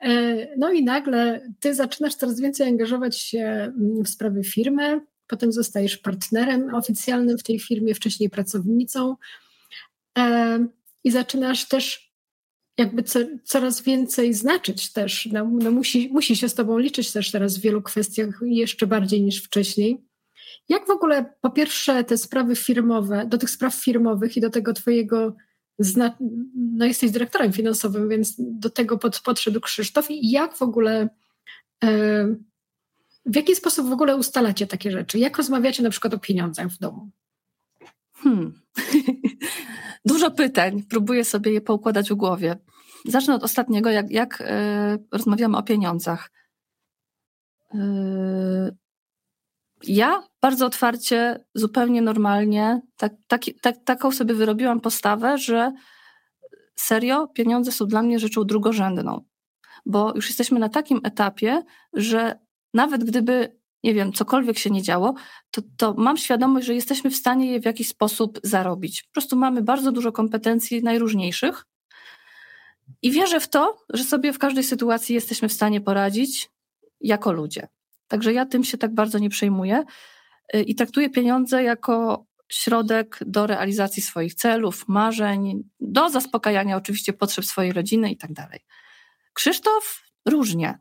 E, 0.00 0.36
no 0.56 0.72
i 0.72 0.84
nagle 0.84 1.48
Ty 1.60 1.74
zaczynasz 1.74 2.14
coraz 2.14 2.40
więcej 2.40 2.68
angażować 2.68 3.20
się 3.20 3.40
mm, 3.40 4.04
w 4.04 4.08
sprawy 4.08 4.44
firmy, 4.44 5.00
potem 5.26 5.52
zostajesz 5.52 5.96
partnerem 5.96 6.74
oficjalnym 6.74 7.38
w 7.38 7.42
tej 7.42 7.60
firmie, 7.60 7.94
wcześniej 7.94 8.30
pracownicą 8.30 9.16
e, 10.18 10.66
i 11.04 11.10
zaczynasz 11.10 11.68
też 11.68 12.07
jakby 12.78 13.02
co, 13.02 13.18
coraz 13.44 13.82
więcej 13.82 14.34
znaczyć 14.34 14.92
też. 14.92 15.28
No, 15.32 15.50
no 15.52 15.70
musi, 15.70 16.08
musi 16.12 16.36
się 16.36 16.48
z 16.48 16.54
tobą 16.54 16.78
liczyć 16.78 17.12
też 17.12 17.30
teraz 17.30 17.58
w 17.58 17.60
wielu 17.60 17.82
kwestiach 17.82 18.40
jeszcze 18.42 18.86
bardziej 18.86 19.22
niż 19.22 19.42
wcześniej. 19.42 20.04
Jak 20.68 20.86
w 20.86 20.90
ogóle 20.90 21.34
po 21.40 21.50
pierwsze 21.50 22.04
te 22.04 22.18
sprawy 22.18 22.56
firmowe, 22.56 23.26
do 23.26 23.38
tych 23.38 23.50
spraw 23.50 23.74
firmowych 23.74 24.36
i 24.36 24.40
do 24.40 24.50
tego 24.50 24.72
twojego, 24.72 25.36
zna, 25.78 26.16
no 26.54 26.84
jesteś 26.84 27.10
dyrektorem 27.10 27.52
finansowym, 27.52 28.08
więc 28.08 28.34
do 28.38 28.70
tego 28.70 28.98
pod, 28.98 29.20
podszedł 29.20 29.60
Krzysztof 29.60 30.10
i 30.10 30.30
jak 30.30 30.56
w 30.56 30.62
ogóle 30.62 31.08
e, 31.84 32.26
w 33.26 33.36
jaki 33.36 33.56
sposób 33.56 33.88
w 33.88 33.92
ogóle 33.92 34.16
ustalacie 34.16 34.66
takie 34.66 34.90
rzeczy? 34.90 35.18
Jak 35.18 35.36
rozmawiacie 35.36 35.82
na 35.82 35.90
przykład 35.90 36.14
o 36.14 36.18
pieniądzach 36.18 36.68
w 36.68 36.78
domu? 36.78 37.10
Hmm. 38.14 38.60
Dużo 40.04 40.30
pytań. 40.30 40.82
Próbuję 40.90 41.24
sobie 41.24 41.52
je 41.52 41.60
poukładać 41.60 42.10
w 42.10 42.14
głowie. 42.14 42.58
Zacznę 43.04 43.34
od 43.34 43.44
ostatniego, 43.44 43.90
jak, 43.90 44.10
jak 44.10 44.40
yy, 44.40 45.06
rozmawiamy 45.12 45.56
o 45.56 45.62
pieniądzach. 45.62 46.30
Yy, 47.74 48.76
ja 49.82 50.22
bardzo 50.42 50.66
otwarcie, 50.66 51.44
zupełnie 51.54 52.02
normalnie, 52.02 52.80
tak, 52.96 53.12
tak, 53.26 53.42
tak, 53.62 53.76
taką 53.84 54.12
sobie 54.12 54.34
wyrobiłam 54.34 54.80
postawę, 54.80 55.38
że 55.38 55.72
serio, 56.76 57.26
pieniądze 57.26 57.72
są 57.72 57.86
dla 57.86 58.02
mnie 58.02 58.18
rzeczą 58.18 58.44
drugorzędną. 58.44 59.24
Bo 59.86 60.12
już 60.14 60.28
jesteśmy 60.28 60.60
na 60.60 60.68
takim 60.68 61.00
etapie, 61.04 61.62
że 61.92 62.38
nawet 62.74 63.04
gdyby, 63.04 63.58
nie 63.84 63.94
wiem, 63.94 64.12
cokolwiek 64.12 64.58
się 64.58 64.70
nie 64.70 64.82
działo, 64.82 65.14
to, 65.50 65.62
to 65.76 65.94
mam 65.94 66.16
świadomość, 66.16 66.66
że 66.66 66.74
jesteśmy 66.74 67.10
w 67.10 67.16
stanie 67.16 67.52
je 67.52 67.60
w 67.60 67.64
jakiś 67.64 67.88
sposób 67.88 68.40
zarobić. 68.42 69.02
Po 69.02 69.12
prostu 69.12 69.36
mamy 69.36 69.62
bardzo 69.62 69.92
dużo 69.92 70.12
kompetencji 70.12 70.82
najróżniejszych 70.82 71.66
i 73.02 73.10
wierzę 73.10 73.40
w 73.40 73.48
to, 73.48 73.76
że 73.92 74.04
sobie 74.04 74.32
w 74.32 74.38
każdej 74.38 74.64
sytuacji 74.64 75.14
jesteśmy 75.14 75.48
w 75.48 75.52
stanie 75.52 75.80
poradzić 75.80 76.50
jako 77.00 77.32
ludzie. 77.32 77.68
Także 78.08 78.32
ja 78.32 78.46
tym 78.46 78.64
się 78.64 78.78
tak 78.78 78.94
bardzo 78.94 79.18
nie 79.18 79.30
przejmuję 79.30 79.84
y, 80.54 80.62
i 80.62 80.74
traktuję 80.74 81.10
pieniądze 81.10 81.62
jako 81.62 82.26
środek 82.48 83.18
do 83.26 83.46
realizacji 83.46 84.02
swoich 84.02 84.34
celów, 84.34 84.88
marzeń, 84.88 85.62
do 85.80 86.10
zaspokajania 86.10 86.76
oczywiście 86.76 87.12
potrzeb 87.12 87.44
swojej 87.44 87.72
rodziny 87.72 88.10
i 88.10 88.16
tak 88.16 88.32
dalej. 88.32 88.60
Krzysztof 89.32 90.02
różnie. 90.26 90.78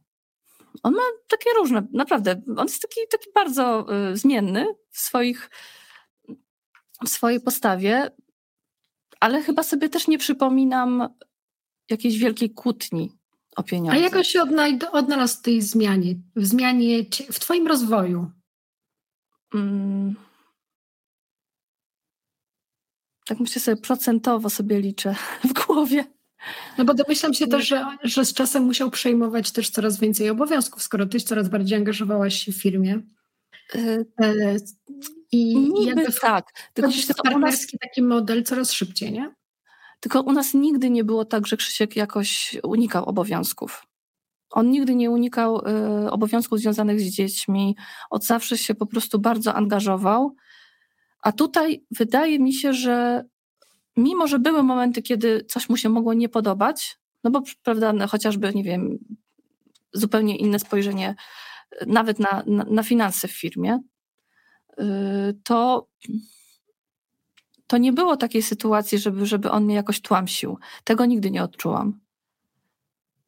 On 0.84 0.94
ma 0.94 1.02
takie 1.28 1.50
różne, 1.58 1.88
naprawdę, 1.94 2.42
on 2.58 2.68
jest 2.68 2.82
taki, 2.82 3.00
taki 3.12 3.30
bardzo 3.36 3.86
y, 4.12 4.18
zmienny 4.18 4.66
w, 4.92 5.00
swoich, 5.00 5.50
w 7.06 7.10
swojej 7.10 7.42
postawie, 7.42 8.12
ale 9.20 9.42
chyba 9.42 9.64
sobie 9.64 9.90
też 9.90 10.08
nie 10.08 10.18
przypominam 10.18 11.10
jakiejś 11.90 12.18
wielkiej 12.18 12.54
kłótni 12.54 13.12
o 13.56 13.64
pieniądze. 13.64 14.00
A 14.00 14.04
jak 14.04 14.16
on 14.16 14.24
się 14.24 14.42
odnalazł 14.92 15.40
w 15.40 15.42
tej 15.42 15.62
zmianie, 15.62 16.16
w 16.36 16.46
zmianie, 16.46 17.04
w 17.32 17.40
twoim 17.40 17.68
rozwoju? 17.68 18.32
Hmm. 19.52 20.16
Tak 23.26 23.40
myślę 23.40 23.62
sobie, 23.62 23.82
procentowo 23.82 24.50
sobie 24.50 24.80
liczę 24.80 25.16
w 25.44 25.54
głowie. 25.54 26.17
No 26.78 26.86
bo 26.86 26.94
domyślam 26.94 27.34
się 27.34 27.48
też, 27.48 27.68
że, 27.68 27.86
że 28.04 28.26
z 28.26 28.34
czasem 28.34 28.64
musiał 28.64 28.92
przejmować 28.92 29.52
też 29.52 29.70
coraz 29.70 30.00
więcej 30.00 30.30
obowiązków, 30.30 30.84
skoro 30.84 31.06
tyś 31.06 31.24
coraz 31.24 31.50
bardziej 31.50 31.78
angażowałaś 31.78 32.44
się 32.44 32.52
w 32.52 32.62
firmie. 32.62 33.02
Y, 33.76 34.06
e, 34.22 34.56
I 35.32 35.56
Niby 35.56 35.84
jakby 35.84 36.14
tak. 36.22 36.54
Tylko 36.74 36.92
to 37.08 37.24
partnerski 37.24 37.78
nas... 37.82 37.90
taki 37.90 38.02
model 38.02 38.44
coraz 38.44 38.72
szybciej, 38.72 39.12
nie? 39.12 39.36
Tylko 40.00 40.22
u 40.22 40.32
nas 40.32 40.54
nigdy 40.54 40.90
nie 40.90 41.04
było 41.04 41.26
tak, 41.26 41.48
że 41.48 41.58
Krzysiek 41.58 41.96
jakoś 41.96 42.58
unikał 42.64 43.06
obowiązków. 43.06 43.84
On 44.50 44.72
nigdy 44.72 44.96
nie 44.96 45.12
unikał 45.12 45.62
y, 46.06 46.12
obowiązków 46.12 46.60
związanych 46.60 47.02
z 47.02 47.04
dziećmi. 47.04 47.76
Od 48.10 48.26
zawsze 48.26 48.58
się 48.58 48.76
po 48.76 48.86
prostu 48.86 49.20
bardzo 49.20 49.54
angażował. 49.54 50.36
A 51.22 51.32
tutaj 51.32 51.86
wydaje 51.92 52.40
mi 52.40 52.54
się, 52.54 52.74
że 52.74 53.26
mimo 53.98 54.28
że 54.28 54.40
były 54.40 54.64
momenty, 54.64 55.02
kiedy 55.02 55.44
coś 55.44 55.70
mu 55.70 55.78
się 55.78 55.90
mogło 55.90 56.14
nie 56.14 56.30
podobać, 56.30 57.00
no 57.24 57.32
bo 57.32 57.42
prawda, 57.64 57.94
no 57.94 58.08
chociażby, 58.08 58.54
nie 58.54 58.64
wiem, 58.64 59.00
zupełnie 59.94 60.38
inne 60.38 60.60
spojrzenie 60.60 61.16
e, 61.72 61.86
nawet 61.86 62.20
na, 62.20 62.44
na, 62.48 62.64
na 62.64 62.84
finanse 62.84 63.28
w 63.28 63.32
firmie, 63.32 63.80
y, 64.80 64.84
to, 65.44 65.88
to 67.68 67.78
nie 67.78 67.94
było 67.94 68.18
takiej 68.18 68.42
sytuacji, 68.42 68.98
żeby, 68.98 69.26
żeby 69.26 69.52
on 69.52 69.64
mnie 69.64 69.76
jakoś 69.76 70.02
tłamsił. 70.02 70.58
Tego 70.84 71.06
nigdy 71.06 71.32
nie 71.32 71.44
odczułam. 71.44 72.00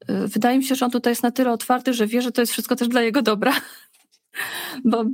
Y, 0.09 0.27
wydaje 0.27 0.57
mi 0.57 0.63
się, 0.63 0.75
że 0.75 0.85
on 0.85 0.91
tutaj 0.91 1.11
jest 1.11 1.23
na 1.23 1.31
tyle 1.31 1.51
otwarty, 1.51 1.93
że 1.93 2.07
wie, 2.07 2.21
że 2.21 2.31
to 2.31 2.41
jest 2.41 2.53
wszystko 2.53 2.75
też 2.75 2.87
dla 2.87 3.01
jego 3.01 3.21
dobra 3.21 3.53
bo, 4.85 5.05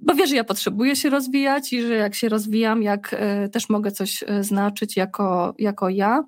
bo 0.00 0.14
wie, 0.14 0.26
że 0.26 0.36
ja 0.36 0.44
potrzebuję 0.44 0.96
się 0.96 1.10
rozwijać 1.10 1.72
i 1.72 1.82
że 1.82 1.94
jak 1.94 2.14
się 2.14 2.28
rozwijam, 2.28 2.82
jak 2.82 3.14
e, 3.14 3.48
też 3.48 3.68
mogę 3.68 3.90
coś 3.90 4.22
e, 4.26 4.44
znaczyć 4.44 4.96
jako, 4.96 5.54
jako 5.58 5.88
ja, 5.88 6.24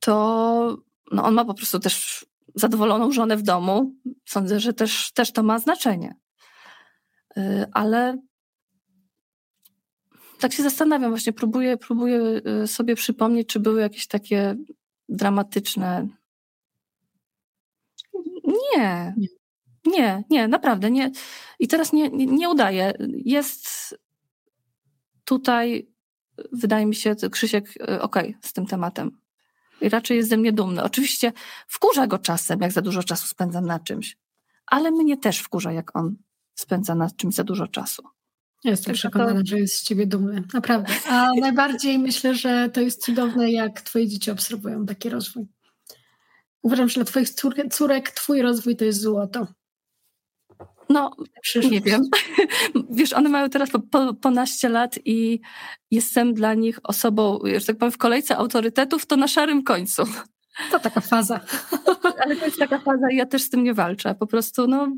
to 0.00 0.76
no 1.12 1.24
on 1.24 1.34
ma 1.34 1.44
po 1.44 1.54
prostu 1.54 1.80
też 1.80 2.26
zadowoloną 2.54 3.12
żonę 3.12 3.36
w 3.36 3.42
domu. 3.42 3.94
Sądzę, 4.24 4.60
że 4.60 4.72
też, 4.72 5.12
też 5.12 5.32
to 5.32 5.42
ma 5.42 5.58
znaczenie. 5.58 6.14
E, 7.36 7.68
ale 7.72 8.18
tak 10.40 10.52
się 10.52 10.62
zastanawiam, 10.62 11.10
właśnie 11.10 11.32
próbuję, 11.32 11.76
próbuję 11.76 12.20
sobie 12.66 12.94
przypomnieć, 12.94 13.48
czy 13.48 13.60
były 13.60 13.80
jakieś 13.80 14.06
takie 14.06 14.56
dramatyczne. 15.08 16.08
Nie. 18.76 19.14
Nie, 19.86 20.24
nie, 20.30 20.48
naprawdę 20.48 20.90
nie. 20.90 21.10
I 21.58 21.68
teraz 21.68 21.92
nie, 21.92 22.08
nie, 22.08 22.26
nie 22.26 22.48
udaje. 22.48 22.92
Jest 23.24 23.68
tutaj, 25.24 25.88
wydaje 26.52 26.86
mi 26.86 26.94
się, 26.94 27.16
Krzysiek, 27.30 27.64
okej, 28.00 28.00
okay, 28.00 28.34
z 28.42 28.52
tym 28.52 28.66
tematem. 28.66 29.10
I 29.80 29.88
raczej 29.88 30.16
jest 30.16 30.28
ze 30.28 30.36
mnie 30.36 30.52
dumny. 30.52 30.82
Oczywiście 30.82 31.32
wkurza 31.68 32.06
go 32.06 32.18
czasem, 32.18 32.60
jak 32.60 32.72
za 32.72 32.82
dużo 32.82 33.02
czasu 33.02 33.26
spędzam 33.26 33.66
na 33.66 33.80
czymś, 33.80 34.16
ale 34.66 34.90
mnie 34.90 35.16
też 35.16 35.38
wkurza, 35.38 35.72
jak 35.72 35.96
on 35.96 36.16
spędza 36.54 36.94
na 36.94 37.10
czymś 37.10 37.34
za 37.34 37.44
dużo 37.44 37.68
czasu. 37.68 38.02
Jestem 38.64 38.94
przekonana, 38.94 39.40
to... 39.40 39.46
że 39.46 39.58
jest 39.58 39.74
z 39.74 39.82
ciebie 39.82 40.06
dumny, 40.06 40.44
naprawdę. 40.54 40.92
A 41.08 41.28
najbardziej 41.40 41.98
myślę, 41.98 42.34
że 42.34 42.70
to 42.72 42.80
jest 42.80 43.04
cudowne, 43.04 43.50
jak 43.50 43.80
twoje 43.80 44.08
dzieci 44.08 44.30
obserwują 44.30 44.86
taki 44.86 45.08
rozwój. 45.08 45.46
Uważam, 46.62 46.88
że 46.88 46.94
dla 46.94 47.04
twoich 47.04 47.30
córek 47.70 48.10
twój 48.10 48.42
rozwój 48.42 48.76
to 48.76 48.84
jest 48.84 49.00
złoto. 49.00 49.46
No, 50.88 51.16
Przyszłość. 51.42 51.72
nie 51.72 51.80
wiem. 51.80 52.02
Wiesz, 52.90 53.12
one 53.12 53.28
mają 53.28 53.50
teraz 53.50 53.70
po, 53.70 53.78
po, 53.80 54.14
po 54.14 54.30
naście 54.30 54.68
lat 54.68 54.98
i 55.04 55.40
jestem 55.90 56.34
dla 56.34 56.54
nich 56.54 56.78
osobą, 56.82 57.38
że 57.56 57.66
tak 57.66 57.78
powiem, 57.78 57.92
w 57.92 57.98
kolejce 57.98 58.36
autorytetów, 58.36 59.06
to 59.06 59.16
na 59.16 59.28
szarym 59.28 59.62
końcu. 59.62 60.02
To 60.70 60.78
taka 60.78 61.00
faza. 61.00 61.40
Ale 62.24 62.36
to 62.36 62.44
jest 62.44 62.58
taka 62.58 62.78
faza 62.78 63.10
i 63.10 63.16
ja 63.16 63.26
też 63.26 63.42
z 63.42 63.50
tym 63.50 63.64
nie 63.64 63.74
walczę. 63.74 64.14
Po 64.14 64.26
prostu, 64.26 64.66
no, 64.66 64.96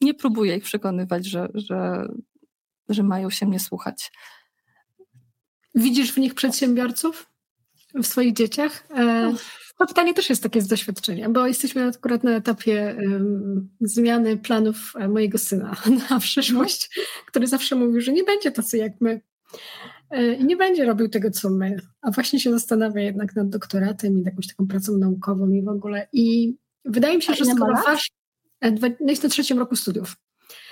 nie 0.00 0.14
próbuję 0.14 0.56
ich 0.56 0.64
przekonywać, 0.64 1.26
że, 1.26 1.48
że, 1.54 2.08
że 2.88 3.02
mają 3.02 3.30
się 3.30 3.46
mnie 3.46 3.60
słuchać. 3.60 4.12
Widzisz 5.74 6.12
w 6.12 6.18
nich 6.18 6.34
przedsiębiorców? 6.34 7.26
W 7.94 8.06
swoich 8.06 8.32
dzieciach? 8.32 8.86
E, 8.96 9.32
to 9.80 9.86
pytanie 9.86 10.14
też 10.14 10.30
jest 10.30 10.42
takie 10.42 10.62
z 10.62 10.66
doświadczenia, 10.66 11.30
bo 11.30 11.46
jesteśmy 11.46 11.86
akurat 11.86 12.24
na 12.24 12.30
etapie 12.30 12.96
um, 12.98 13.68
zmiany 13.80 14.36
planów 14.36 14.92
e, 14.96 15.08
mojego 15.08 15.38
syna 15.38 15.76
na 16.10 16.20
przyszłość, 16.20 17.00
który 17.26 17.46
zawsze 17.46 17.76
mówił, 17.76 18.00
że 18.00 18.12
nie 18.12 18.24
będzie 18.24 18.50
tacy 18.50 18.78
jak 18.78 18.92
my. 19.00 19.20
E, 20.10 20.34
I 20.34 20.44
nie 20.44 20.56
będzie 20.56 20.84
robił 20.84 21.08
tego, 21.08 21.30
co 21.30 21.50
my, 21.50 21.76
a 22.02 22.10
właśnie 22.10 22.40
się 22.40 22.50
zastanawia 22.50 23.02
jednak 23.02 23.36
nad 23.36 23.48
doktoratem 23.48 24.18
i 24.18 24.22
jakąś 24.22 24.46
taką 24.46 24.66
pracą 24.66 24.98
naukową 24.98 25.50
i 25.50 25.62
w 25.62 25.68
ogóle. 25.68 26.08
I 26.12 26.56
wydaje 26.84 27.16
mi 27.16 27.22
się, 27.22 27.32
a 27.32 27.36
że 27.36 27.44
skoro 27.44 27.74
wasz. 27.86 28.10
No 28.62 28.88
jest 29.08 29.22
na 29.22 29.28
trzecim 29.28 29.58
roku 29.58 29.76
studiów. 29.76 30.16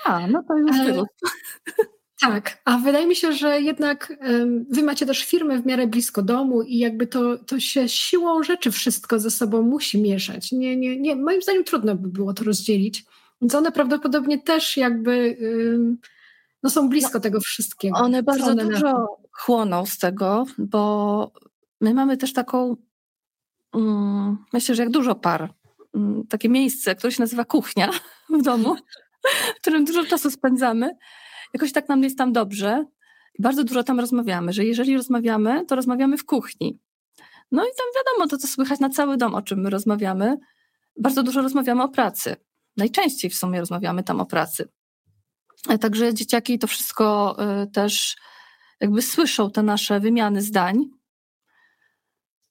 A, 0.05 0.27
no 0.27 0.43
to 0.47 0.57
już 0.57 0.77
e, 0.77 1.03
tak, 2.21 2.61
a 2.65 2.77
wydaje 2.77 3.07
mi 3.07 3.15
się, 3.15 3.33
że 3.33 3.61
jednak 3.61 4.13
wy 4.69 4.83
macie 4.83 5.05
też 5.05 5.25
firmę 5.25 5.61
w 5.61 5.65
miarę 5.65 5.87
blisko 5.87 6.21
domu 6.21 6.61
i 6.61 6.77
jakby 6.77 7.07
to, 7.07 7.37
to 7.37 7.59
się 7.59 7.89
siłą 7.89 8.43
rzeczy 8.43 8.71
wszystko 8.71 9.19
ze 9.19 9.31
sobą 9.31 9.61
musi 9.61 10.01
mieszać. 10.01 10.51
Nie, 10.51 10.77
nie, 10.77 10.99
nie, 10.99 11.15
moim 11.15 11.41
zdaniem 11.41 11.63
trudno 11.63 11.95
by 11.95 12.07
było 12.07 12.33
to 12.33 12.43
rozdzielić. 12.43 13.05
Więc 13.41 13.55
one 13.55 13.71
prawdopodobnie 13.71 14.41
też 14.41 14.77
jakby 14.77 15.37
no 16.63 16.69
są 16.69 16.89
blisko 16.89 17.11
no, 17.13 17.19
tego 17.19 17.39
wszystkiego. 17.39 17.97
One 17.97 18.23
bardzo 18.23 18.51
one 18.51 18.65
dużo 18.65 18.93
na... 18.93 19.05
chłoną 19.31 19.85
z 19.85 19.97
tego, 19.97 20.45
bo 20.57 21.31
my 21.81 21.93
mamy 21.93 22.17
też 22.17 22.33
taką, 22.33 22.75
um, 23.73 24.37
myślę, 24.53 24.75
że 24.75 24.83
jak 24.83 24.91
dużo 24.91 25.15
par, 25.15 25.53
um, 25.93 26.27
takie 26.29 26.49
miejsce, 26.49 26.95
które 26.95 27.11
się 27.11 27.21
nazywa 27.21 27.45
kuchnia 27.45 27.89
w 28.39 28.41
domu, 28.41 28.75
w 29.57 29.61
którym 29.61 29.85
dużo 29.85 30.05
czasu 30.05 30.31
spędzamy 30.31 30.97
jakoś 31.53 31.71
tak 31.71 31.89
nam 31.89 32.03
jest 32.03 32.17
tam 32.17 32.33
dobrze. 32.33 32.85
Bardzo 33.39 33.63
dużo 33.63 33.83
tam 33.83 33.99
rozmawiamy, 33.99 34.53
że 34.53 34.65
jeżeli 34.65 34.97
rozmawiamy, 34.97 35.65
to 35.65 35.75
rozmawiamy 35.75 36.17
w 36.17 36.25
kuchni. 36.25 36.79
No 37.51 37.63
i 37.63 37.69
tam 37.77 37.85
wiadomo, 37.95 38.27
to 38.29 38.37
co 38.37 38.47
słychać 38.47 38.79
na 38.79 38.89
cały 38.89 39.17
dom, 39.17 39.35
o 39.35 39.41
czym 39.41 39.59
my 39.59 39.69
rozmawiamy. 39.69 40.37
Bardzo 40.97 41.23
dużo 41.23 41.41
rozmawiamy 41.41 41.83
o 41.83 41.89
pracy. 41.89 42.35
Najczęściej 42.77 43.31
w 43.31 43.35
sumie 43.35 43.59
rozmawiamy 43.59 44.03
tam 44.03 44.21
o 44.21 44.25
pracy. 44.25 44.69
E, 45.69 45.77
także 45.77 46.13
dzieciaki 46.13 46.59
to 46.59 46.67
wszystko 46.67 47.35
y, 47.63 47.67
też 47.67 48.17
jakby 48.79 49.01
słyszą 49.01 49.51
te 49.51 49.63
nasze 49.63 49.99
wymiany 49.99 50.41
zdań. 50.41 50.85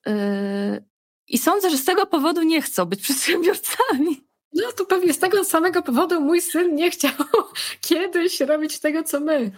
Y, 0.08 0.84
I 1.28 1.38
sądzę, 1.38 1.70
że 1.70 1.78
z 1.78 1.84
tego 1.84 2.06
powodu 2.06 2.42
nie 2.42 2.62
chcą 2.62 2.84
być 2.84 3.02
przedsiębiorcami. 3.06 4.27
No 4.58 4.72
to 4.72 4.84
pewnie 4.84 5.12
z 5.12 5.18
tego 5.18 5.44
samego 5.44 5.82
powodu 5.82 6.20
mój 6.20 6.40
syn 6.40 6.74
nie 6.74 6.90
chciał 6.90 7.12
kiedyś 7.88 8.40
robić 8.40 8.80
tego, 8.80 9.02
co 9.02 9.20
my. 9.20 9.50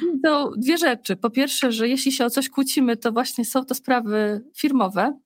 Widzą 0.00 0.50
dwie 0.56 0.78
rzeczy. 0.78 1.16
Po 1.16 1.30
pierwsze, 1.30 1.72
że 1.72 1.88
jeśli 1.88 2.12
się 2.12 2.24
o 2.24 2.30
coś 2.30 2.48
kłócimy, 2.48 2.96
to 2.96 3.12
właśnie 3.12 3.44
są 3.44 3.64
to 3.64 3.74
sprawy 3.74 4.44
firmowe. 4.56 5.18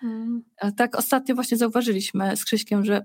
Hmm. 0.00 0.42
Tak 0.76 0.96
ostatnio 0.96 1.34
właśnie 1.34 1.56
zauważyliśmy 1.56 2.36
z 2.36 2.44
Krzyśkiem, 2.44 2.84
że 2.84 3.02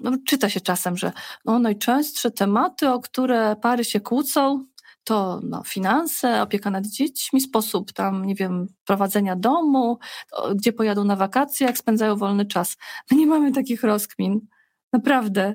no, 0.00 0.12
czyta 0.26 0.48
się 0.48 0.60
czasem, 0.60 0.96
że 0.96 1.12
no, 1.44 1.58
najczęstsze 1.58 2.30
tematy, 2.30 2.88
o 2.88 3.00
które 3.00 3.56
pary 3.62 3.84
się 3.84 4.00
kłócą, 4.00 4.66
to 5.04 5.40
no, 5.42 5.62
finanse, 5.64 6.42
opieka 6.42 6.70
nad 6.70 6.86
dziećmi, 6.86 7.40
sposób 7.40 7.92
tam, 7.92 8.24
nie 8.24 8.34
wiem, 8.34 8.66
prowadzenia 8.84 9.36
domu, 9.36 9.98
gdzie 10.54 10.72
pojadą 10.72 11.04
na 11.04 11.16
wakacje, 11.16 11.66
jak 11.66 11.78
spędzają 11.78 12.16
wolny 12.16 12.46
czas. 12.46 12.76
My 13.10 13.16
nie 13.16 13.26
mamy 13.26 13.52
takich 13.52 13.82
rozkmin. 13.82 14.40
Naprawdę. 14.92 15.54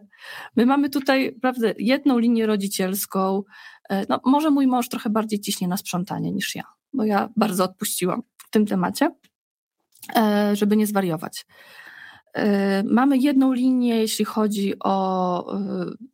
My 0.56 0.66
mamy 0.66 0.90
tutaj, 0.90 1.38
prawda, 1.42 1.68
jedną 1.78 2.20
linię 2.20 2.46
rodzicielską. 2.46 3.44
E, 3.90 4.06
no, 4.10 4.20
może 4.26 4.52
mój 4.52 4.68
mąż 4.68 4.90
trochę 4.90 5.10
bardziej 5.10 5.40
ciśnie 5.40 5.68
na 5.68 5.78
sprzątanie 5.78 6.32
niż 6.32 6.56
ja, 6.56 6.64
bo 6.94 7.04
ja 7.04 7.30
bardzo 7.36 7.64
odpuściłam 7.64 8.24
w 8.38 8.50
tym 8.50 8.66
temacie, 8.66 9.12
e, 10.16 10.56
żeby 10.56 10.78
nie 10.78 10.88
zwariować. 10.88 11.46
E, 12.34 12.84
mamy 12.84 13.18
jedną 13.18 13.54
linię, 13.54 13.96
jeśli 13.96 14.26
chodzi 14.26 14.74
o 14.80 15.60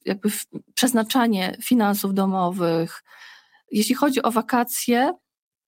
jakby 0.05 0.29
przeznaczanie 0.73 1.57
finansów 1.63 2.13
domowych. 2.13 3.03
Jeśli 3.71 3.95
chodzi 3.95 4.23
o 4.23 4.31
wakacje 4.31 5.13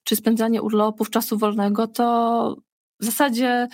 czy 0.04 0.16
spędzanie 0.16 0.62
urlopów, 0.62 1.10
czasu 1.10 1.38
wolnego, 1.38 1.88
to 1.88 2.58
w 3.00 3.06
zasadzie 3.06 3.68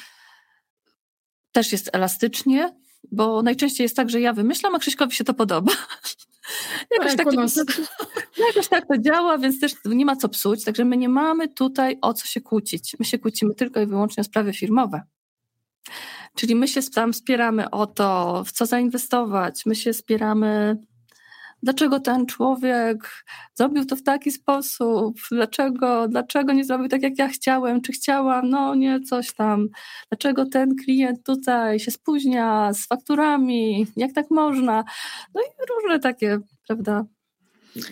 też 1.51 1.71
jest 1.71 1.89
elastycznie, 1.93 2.75
bo 3.11 3.41
najczęściej 3.41 3.85
jest 3.85 3.95
tak, 3.95 4.09
że 4.09 4.21
ja 4.21 4.33
wymyślam, 4.33 4.75
a 4.75 4.79
Krzyśkowi 4.79 5.15
się 5.15 5.23
to 5.23 5.33
podoba. 5.33 5.71
jakoś, 6.91 7.15
tak, 7.15 7.27
jakoś 8.47 8.67
tak 8.67 8.87
to 8.87 8.97
działa, 8.97 9.37
więc 9.37 9.59
też 9.59 9.73
nie 9.85 10.05
ma 10.05 10.15
co 10.15 10.29
psuć. 10.29 10.63
Także 10.63 10.85
my 10.85 10.97
nie 10.97 11.09
mamy 11.09 11.47
tutaj 11.47 11.97
o 12.01 12.13
co 12.13 12.25
się 12.25 12.41
kłócić. 12.41 12.95
My 12.99 13.05
się 13.05 13.19
kłócimy 13.19 13.55
tylko 13.55 13.81
i 13.81 13.85
wyłącznie 13.85 14.21
o 14.21 14.23
sprawy 14.23 14.53
firmowe. 14.53 15.01
Czyli 16.35 16.55
my 16.55 16.67
się 16.67 16.81
tam 16.95 17.13
wspieramy 17.13 17.69
o 17.69 17.87
to, 17.87 18.43
w 18.45 18.51
co 18.51 18.65
zainwestować, 18.65 19.65
my 19.65 19.75
się 19.75 19.93
wspieramy 19.93 20.77
dlaczego 21.63 21.99
ten 21.99 22.25
człowiek 22.25 23.25
zrobił 23.55 23.85
to 23.85 23.95
w 23.95 24.03
taki 24.03 24.31
sposób, 24.31 25.17
dlaczego, 25.31 26.07
dlaczego 26.07 26.53
nie 26.53 26.65
zrobił 26.65 26.87
tak, 26.87 27.01
jak 27.01 27.19
ja 27.19 27.27
chciałem, 27.27 27.81
czy 27.81 27.91
chciałam, 27.91 28.49
no 28.49 28.75
nie, 28.75 29.01
coś 29.01 29.33
tam, 29.33 29.67
dlaczego 30.09 30.45
ten 30.45 30.75
klient 30.75 31.23
tutaj 31.25 31.79
się 31.79 31.91
spóźnia 31.91 32.73
z 32.73 32.87
fakturami, 32.87 33.87
jak 33.97 34.13
tak 34.13 34.25
można, 34.31 34.83
no 35.35 35.41
i 35.41 35.45
różne 35.73 35.99
takie, 35.99 36.39
prawda, 36.67 37.05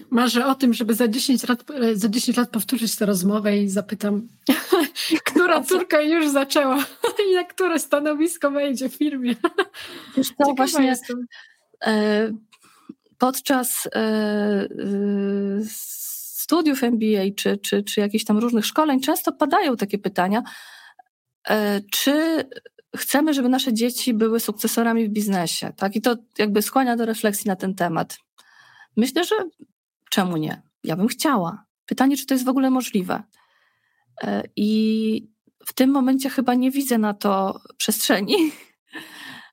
Marzę 0.10 0.46
o 0.46 0.56
tym, 0.56 0.74
żeby 0.74 0.94
za 0.94 1.08
10 1.08 1.48
lat, 1.48 1.64
za 1.94 2.10
10 2.10 2.38
lat 2.38 2.50
powtórzyć 2.50 2.96
tę 2.96 3.06
rozmowę 3.06 3.58
i 3.58 3.70
zapytam, 3.70 4.28
która 5.26 5.64
córka 5.64 6.02
już 6.02 6.30
zaczęła 6.30 6.86
i 7.32 7.36
na 7.36 7.44
które 7.44 7.80
stanowisko 7.80 8.52
wejdzie 8.52 8.90
w 8.90 8.96
firmie. 8.96 9.36
Wiesz 10.18 10.30
to 10.38 10.54
właśnie 10.54 10.86
jestem. 10.86 11.26
E, 11.86 12.32
podczas 13.18 13.88
e, 13.88 14.00
e, 14.00 14.68
studiów 15.66 16.84
MBA 16.84 17.24
czy, 17.36 17.58
czy, 17.58 17.84
czy 17.84 18.00
jakichś 18.00 18.26
tam 18.26 18.38
różnych 18.38 18.66
szkoleń 18.66 19.02
często 19.02 19.32
padają 19.32 19.78
takie 19.78 19.98
pytania, 19.98 20.44
czy 21.92 22.44
chcemy, 22.98 23.34
żeby 23.34 23.50
nasze 23.50 23.74
dzieci 23.74 24.14
były 24.14 24.40
sukcesorami 24.40 25.08
w 25.08 25.12
biznesie, 25.12 25.74
tak? 25.78 25.96
I 25.96 26.02
to 26.02 26.16
jakby 26.38 26.62
skłania 26.62 26.96
do 26.96 27.06
refleksji 27.06 27.48
na 27.48 27.56
ten 27.56 27.76
temat. 27.76 28.18
Myślę, 28.98 29.24
że 29.24 29.36
czemu 30.10 30.38
nie? 30.38 30.62
Ja 30.84 30.96
bym 30.96 31.08
chciała. 31.08 31.66
Pytanie, 31.86 32.18
czy 32.18 32.26
to 32.26 32.34
jest 32.34 32.46
w 32.46 32.50
ogóle 32.50 32.70
możliwe. 32.70 33.24
E, 34.22 34.44
I 34.56 35.32
w 35.66 35.74
tym 35.74 35.92
momencie 35.92 36.30
chyba 36.30 36.54
nie 36.54 36.72
widzę 36.72 36.98
na 36.98 37.14
to 37.14 37.62
przestrzeni, 37.78 38.36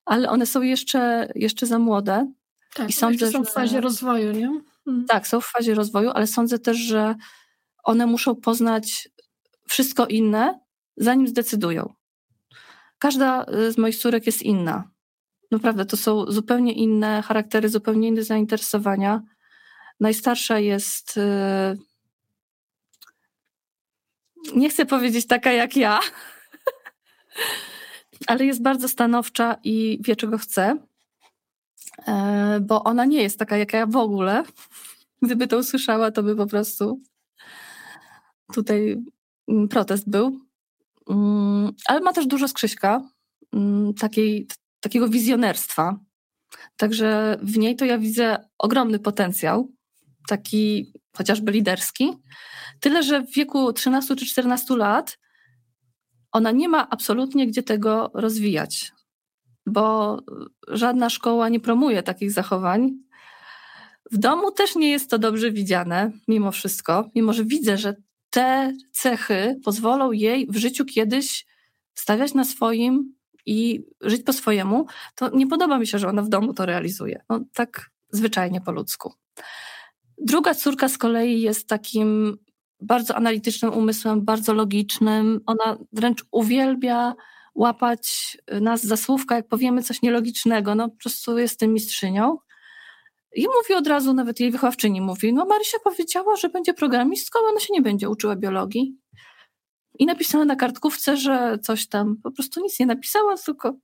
ale 0.05 0.29
one 0.31 0.47
są 0.47 0.63
jeszcze, 0.63 1.33
jeszcze 1.35 1.67
za 1.67 1.79
młode. 1.79 2.33
Tak, 2.75 2.91
I 2.91 2.93
sądzę, 2.93 3.31
są 3.31 3.45
w 3.45 3.53
fazie 3.53 3.81
rozwoju, 3.81 4.33
nie? 4.33 4.61
Hmm. 4.85 5.07
Tak, 5.07 5.29
są 5.29 5.41
w 5.41 5.47
fazie 5.47 5.75
rozwoju, 5.75 6.11
ale 6.11 6.27
sądzę 6.27 6.59
też, 6.59 6.77
że 6.77 7.15
one 7.85 8.07
muszą 8.07 8.35
poznać 8.35 9.09
wszystko 9.69 10.07
inne, 10.07 10.61
zanim 10.97 11.29
zdecydują. 11.29 11.95
Każda 12.99 13.47
z 13.71 13.79
moich 13.79 13.97
córek 13.97 14.27
jest 14.27 14.43
inna. 14.43 14.91
Naprawdę, 15.51 15.87
to 15.87 15.97
są 15.97 16.27
zupełnie 16.27 16.73
inne 16.73 17.23
charaktery, 17.23 17.69
zupełnie 17.69 18.09
inne 18.09 18.23
zainteresowania. 18.23 19.23
Najstarsza 20.01 20.59
jest 20.59 21.17
y, 21.17 21.79
nie 24.55 24.71
chcę 24.71 24.87
powiedzieć 24.87 25.27
taka 25.27 25.53
jak 25.53 25.77
ja, 25.77 26.01
ale 28.27 28.45
jest 28.45 28.63
bardzo 28.63 28.89
stanowcza 28.89 29.57
i 29.65 29.99
wie, 30.01 30.17
czego 30.17 30.39
chce, 30.39 30.77
e, 32.09 32.61
bo 32.61 32.85
ona 32.85 33.05
nie 33.05 33.23
jest 33.23 33.39
taka 33.39 33.57
jak 33.57 33.73
ja 33.73 33.87
w 33.87 33.97
ogóle. 33.97 34.43
Gdyby 35.23 35.47
to 35.47 35.59
usłyszała, 35.59 36.11
to 36.11 36.23
by 36.23 36.37
po 36.37 36.47
prostu 36.47 37.01
tutaj 38.53 38.97
mm, 39.49 39.69
protest 39.69 40.11
był. 40.11 40.41
Mm, 41.11 41.73
ale 41.87 42.01
ma 42.01 42.13
też 42.13 42.27
dużo 42.27 42.49
skrzyśka, 42.49 43.11
mm, 43.53 43.95
takiej, 43.95 44.47
takiego 44.87 45.09
wizjonerstwa. 45.09 45.99
Także 46.77 47.39
w 47.43 47.59
niej 47.59 47.77
to 47.77 47.85
ja 47.85 47.99
widzę 47.99 48.49
ogromny 48.59 48.99
potencjał, 48.99 49.73
taki 50.29 50.93
chociażby 51.17 51.53
liderski. 51.53 52.13
Tyle, 52.81 53.03
że 53.03 53.23
w 53.23 53.35
wieku 53.35 53.73
13 53.73 54.17
czy 54.17 54.27
14 54.27 54.77
lat 54.77 55.19
ona 56.33 56.51
nie 56.51 56.69
ma 56.69 56.91
absolutnie 56.91 57.47
gdzie 57.47 57.63
tego 57.63 58.11
rozwijać, 58.15 58.93
bo 59.67 60.19
żadna 60.69 61.11
szkoła 61.11 61.49
nie 61.49 61.61
promuje 61.61 62.03
takich 62.03 62.33
zachowań. 62.33 62.91
W 64.13 64.19
domu 64.19 64.53
też 64.53 64.77
nie 64.77 64.91
jest 64.91 65.11
to 65.11 65.19
dobrze 65.19 65.51
widziane, 65.51 66.11
mimo 66.29 66.53
wszystko, 66.53 67.11
mimo 67.15 67.33
że 67.33 67.45
widzę, 67.45 67.79
że 67.79 67.95
te 68.31 68.73
cechy 68.93 69.61
pozwolą 69.65 70.13
jej 70.13 70.47
w 70.47 70.57
życiu 70.57 70.85
kiedyś 70.85 71.47
stawiać 71.95 72.35
na 72.35 72.45
swoim 72.45 73.16
i 73.47 73.87
żyć 74.01 74.23
po 74.23 74.33
swojemu, 74.33 74.87
to 75.15 75.37
nie 75.37 75.47
podoba 75.47 75.79
mi 75.79 75.87
się, 75.87 75.99
że 75.99 76.09
ona 76.09 76.23
w 76.23 76.29
domu 76.29 76.55
to 76.55 76.67
realizuje. 76.67 77.23
No, 77.29 77.41
tak 77.55 77.91
zwyczajnie 78.11 78.61
po 78.61 78.73
ludzku. 78.73 79.13
Druga 80.19 80.55
córka 80.55 80.89
z 80.89 80.99
kolei 80.99 81.41
jest 81.41 81.69
takim 81.69 82.39
bardzo 82.81 83.17
analitycznym 83.17 83.73
umysłem, 83.73 84.25
bardzo 84.25 84.55
logicznym. 84.55 85.41
Ona 85.47 85.79
wręcz 85.93 86.25
uwielbia 86.31 87.15
łapać 87.55 88.37
nas 88.61 88.85
za 88.85 88.97
słówka, 88.97 89.37
jak 89.37 89.49
powiemy 89.49 89.83
coś 89.83 90.03
nielogicznego. 90.03 90.75
No 90.75 90.89
po 90.89 90.97
prostu 90.97 91.39
jest 91.39 91.61
tym 91.61 91.73
mistrzynią. 91.73 92.39
I 93.35 93.47
mówi 93.47 93.75
od 93.75 93.87
razu, 93.87 94.15
nawet 94.15 94.41
jej 94.41 94.51
wychowawczyni 94.51 95.01
mówi, 95.01 95.33
no 95.33 95.47
Marysia 95.47 95.79
powiedziała, 95.85 96.37
że 96.37 96.49
będzie 96.49 96.75
programistką, 96.75 97.39
ona 97.51 97.61
się 97.61 97.73
nie 97.73 97.83
będzie 97.83 98.09
uczyła 98.09 98.37
biologii. 98.37 98.97
I 99.99 100.07
napisała 100.07 100.45
na 100.45 100.57
kartkówce, 100.57 101.17
że 101.17 101.59
coś 101.63 101.89
tam, 101.89 102.17
po 102.23 102.31
prostu 102.31 102.63
nic 102.63 102.81
nie 102.81 102.87
napisała, 102.87 103.37
tylko 103.37 103.77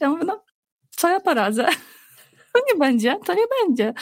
ja 0.00 0.10
mówię, 0.10 0.24
no 0.24 0.44
co 0.90 1.08
ja 1.08 1.20
poradzę? 1.20 1.68
To 2.54 2.62
nie 2.72 2.78
będzie, 2.78 3.16
to 3.24 3.34
nie 3.34 3.42
będzie. 3.60 3.94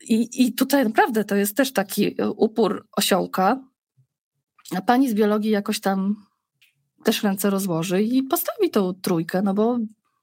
I, 0.00 0.46
I 0.46 0.54
tutaj 0.54 0.84
naprawdę 0.84 1.24
to 1.24 1.36
jest 1.36 1.56
też 1.56 1.72
taki 1.72 2.16
upór 2.36 2.88
osiołka. 2.96 3.60
A 4.76 4.80
pani 4.82 5.08
z 5.08 5.14
biologii 5.14 5.50
jakoś 5.50 5.80
tam 5.80 6.16
też 7.04 7.22
ręce 7.22 7.50
rozłoży 7.50 8.02
i 8.02 8.22
postawi 8.22 8.70
tą 8.70 8.94
trójkę, 8.94 9.42
no 9.42 9.54
bo 9.54 9.78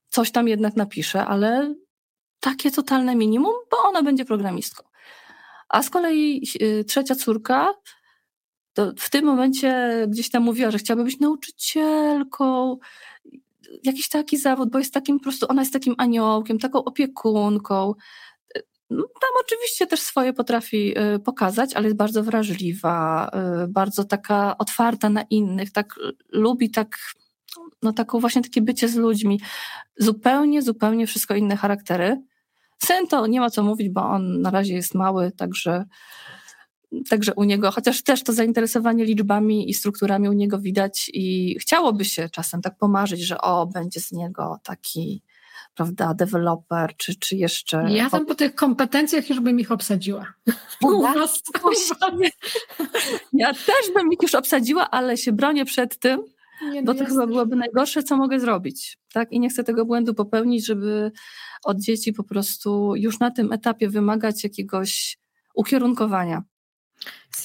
coś 0.10 0.32
tam 0.32 0.48
jednak 0.48 0.76
napisze, 0.76 1.26
ale 1.26 1.76
takie 2.40 2.72
totalne 2.72 3.16
minimum, 3.16 3.54
bo 3.72 3.78
ona 3.90 4.04
będzie 4.04 4.26
programistką. 4.26 4.84
A 5.70 5.84
z 5.84 5.90
kolei 5.90 6.44
y, 6.62 6.84
trzecia 6.84 7.16
córka 7.16 7.74
to 8.76 8.94
w 8.98 9.10
tym 9.10 9.26
momencie 9.26 9.92
gdzieś 10.08 10.30
tam 10.30 10.44
mówiła, 10.44 10.72
że 10.72 10.78
chciałaby 10.78 11.04
być 11.04 11.20
nauczycielką, 11.20 12.78
jakiś 13.84 14.10
taki 14.10 14.38
zawód, 14.38 14.70
bo 14.72 14.80
jest 14.80 14.94
takim 14.94 15.18
po 15.20 15.24
prostu, 15.24 15.46
ona 15.50 15.62
jest 15.62 15.74
takim 15.74 15.96
aniołkiem, 15.98 16.60
taką 16.60 16.84
opiekunką. 16.84 17.94
No, 18.90 19.04
tam 19.04 19.30
oczywiście 19.42 19.88
też 19.88 20.00
swoje 20.00 20.34
potrafi 20.34 21.00
y, 21.16 21.20
pokazać, 21.20 21.74
ale 21.74 21.86
jest 21.86 21.98
bardzo 21.98 22.24
wrażliwa, 22.24 23.30
y, 23.64 23.68
bardzo 23.68 24.04
taka 24.04 24.58
otwarta 24.58 25.10
na 25.10 25.24
innych, 25.30 25.72
tak 25.72 25.96
lubi 26.32 26.72
tak, 26.72 26.98
no 27.84 27.94
taką 27.94 28.20
właśnie 28.20 28.42
takie 28.42 28.62
bycie 28.62 28.88
z 28.88 28.96
ludźmi. 28.96 29.42
Zupełnie, 29.98 30.62
zupełnie 30.62 31.08
wszystko 31.08 31.36
inne 31.36 31.58
charaktery. 31.58 32.22
Syn 32.84 33.08
to 33.08 33.28
nie 33.28 33.40
ma 33.40 33.50
co 33.50 33.64
mówić, 33.64 33.90
bo 33.90 34.10
on 34.10 34.42
na 34.42 34.52
razie 34.52 34.74
jest 34.74 34.96
mały, 34.96 35.32
także, 35.32 35.86
także 37.10 37.34
u 37.34 37.44
niego, 37.44 37.72
chociaż 37.72 38.04
też 38.04 38.24
to 38.24 38.34
zainteresowanie 38.34 39.06
liczbami 39.06 39.70
i 39.70 39.74
strukturami 39.74 40.30
u 40.30 40.34
niego 40.34 40.60
widać 40.60 41.12
i 41.14 41.58
chciałoby 41.60 42.06
się 42.06 42.30
czasem 42.30 42.62
tak 42.62 42.78
pomarzyć, 42.78 43.22
że 43.22 43.42
o, 43.42 43.68
będzie 43.68 44.00
z 44.00 44.12
niego 44.12 44.60
taki 44.64 45.22
prawda, 45.76 46.14
deweloper, 46.14 46.96
czy, 46.98 47.16
czy 47.16 47.36
jeszcze... 47.36 47.86
Ja 47.90 48.10
tam 48.10 48.26
po 48.26 48.36
tych 48.36 48.56
kompetencjach 48.56 49.30
już 49.30 49.40
bym 49.40 49.60
ich 49.60 49.72
obsadziła. 49.72 50.34
ja 53.34 53.54
też 53.54 53.94
bym 53.96 54.14
ich 54.14 54.20
już 54.22 54.36
obsadziła, 54.36 54.90
ale 54.90 55.18
się 55.18 55.32
bronię 55.32 55.66
przed 55.66 56.00
tym, 56.00 56.24
nie, 56.72 56.84
bo 56.84 56.94
to 56.94 57.06
chyba 57.06 57.28
byłoby 57.28 57.56
najgorsze, 57.56 58.04
co 58.04 58.18
mogę 58.18 58.40
zrobić. 58.40 58.98
Tak? 59.14 59.32
I 59.32 59.40
nie 59.40 59.50
chcę 59.50 59.64
tego 59.64 59.86
błędu 59.86 60.14
popełnić, 60.14 60.66
żeby 60.66 61.12
od 61.64 61.80
dzieci 61.80 62.14
po 62.14 62.24
prostu 62.24 62.96
już 62.96 63.20
na 63.20 63.32
tym 63.32 63.52
etapie 63.52 63.90
wymagać 63.90 64.44
jakiegoś 64.44 65.18
ukierunkowania. 65.56 66.44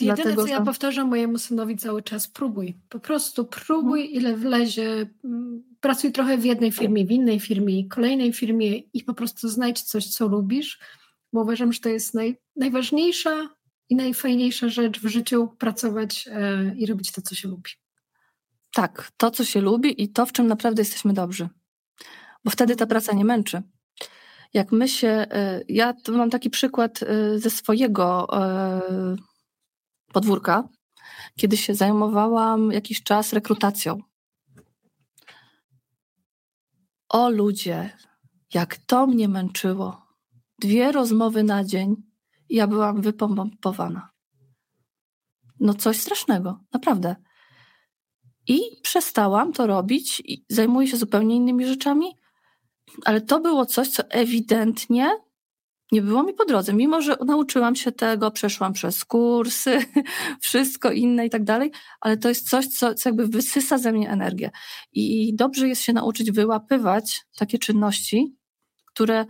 Jedyne, 0.00 0.16
Dlatego, 0.16 0.42
co 0.42 0.48
ja 0.48 0.60
powtarzam 0.60 1.08
mojemu 1.08 1.38
synowi 1.38 1.76
cały 1.76 2.02
czas, 2.02 2.28
próbuj. 2.28 2.78
Po 2.88 3.00
prostu 3.00 3.44
próbuj, 3.44 4.00
mhm. 4.00 4.20
ile 4.20 4.36
wlezie. 4.36 5.06
Mm, 5.24 5.62
pracuj 5.80 6.12
trochę 6.12 6.38
w 6.38 6.44
jednej 6.44 6.72
firmie, 6.72 7.06
w 7.06 7.10
innej 7.10 7.40
firmie, 7.40 7.88
kolejnej 7.88 8.32
firmie 8.32 8.78
i 8.78 9.04
po 9.04 9.14
prostu 9.14 9.48
znajdź 9.48 9.82
coś, 9.82 10.06
co 10.06 10.28
lubisz, 10.28 10.78
bo 11.32 11.42
uważam, 11.42 11.72
że 11.72 11.80
to 11.80 11.88
jest 11.88 12.14
naj, 12.14 12.36
najważniejsza 12.56 13.48
i 13.88 13.96
najfajniejsza 13.96 14.68
rzecz 14.68 15.00
w 15.00 15.06
życiu, 15.06 15.48
pracować 15.58 16.28
e, 16.32 16.74
i 16.76 16.86
robić 16.86 17.12
to, 17.12 17.22
co 17.22 17.34
się 17.34 17.48
lubi. 17.48 17.70
Tak, 18.72 19.12
to, 19.16 19.30
co 19.30 19.44
się 19.44 19.60
lubi 19.60 20.02
i 20.02 20.08
to, 20.08 20.26
w 20.26 20.32
czym 20.32 20.46
naprawdę 20.46 20.80
jesteśmy 20.82 21.12
dobrzy. 21.12 21.48
Bo 22.44 22.50
wtedy 22.50 22.76
ta 22.76 22.86
praca 22.86 23.12
nie 23.12 23.24
męczy. 23.24 23.62
Jak 24.54 24.72
my 24.72 24.88
się, 24.88 25.08
e, 25.08 25.60
ja 25.68 25.94
mam 26.08 26.30
taki 26.30 26.50
przykład 26.50 27.02
e, 27.02 27.38
ze 27.38 27.50
swojego 27.50 28.28
podwórka, 30.12 30.68
kiedy 31.36 31.56
się 31.56 31.74
zajmowałam 31.74 32.72
jakiś 32.72 33.02
czas 33.02 33.32
rekrutacją. 33.32 34.02
O 37.08 37.30
ludzie, 37.30 37.96
jak 38.54 38.76
to 38.76 39.06
mnie 39.06 39.28
męczyło. 39.28 40.06
Dwie 40.58 40.92
rozmowy 40.92 41.42
na 41.42 41.64
dzień 41.64 41.96
i 42.48 42.56
ja 42.56 42.66
byłam 42.66 43.00
wypompowana. 43.00 44.10
No 45.60 45.74
coś 45.74 46.00
strasznego, 46.00 46.60
naprawdę. 46.72 47.16
I 48.48 48.60
przestałam 48.82 49.52
to 49.52 49.66
robić 49.66 50.22
i 50.24 50.44
zajmuję 50.48 50.88
się 50.88 50.96
zupełnie 50.96 51.36
innymi 51.36 51.66
rzeczami, 51.66 52.06
ale 53.04 53.20
to 53.20 53.40
było 53.40 53.66
coś, 53.66 53.88
co 53.88 54.02
ewidentnie 54.10 55.10
nie 55.92 56.02
było 56.02 56.22
mi 56.22 56.34
po 56.34 56.44
drodze. 56.44 56.72
Mimo, 56.72 57.02
że 57.02 57.16
nauczyłam 57.26 57.76
się 57.76 57.92
tego, 57.92 58.30
przeszłam 58.30 58.72
przez 58.72 59.04
kursy, 59.04 59.78
wszystko 60.40 60.92
inne 60.92 61.26
i 61.26 61.30
tak 61.30 61.44
dalej, 61.44 61.72
ale 62.00 62.16
to 62.16 62.28
jest 62.28 62.48
coś, 62.48 62.66
co, 62.66 62.94
co 62.94 63.08
jakby 63.08 63.26
wysysa 63.26 63.78
ze 63.78 63.92
mnie 63.92 64.10
energię. 64.10 64.50
I 64.92 65.34
dobrze 65.34 65.68
jest 65.68 65.82
się 65.82 65.92
nauczyć 65.92 66.32
wyłapywać 66.32 67.26
takie 67.36 67.58
czynności, 67.58 68.36
które 68.86 69.26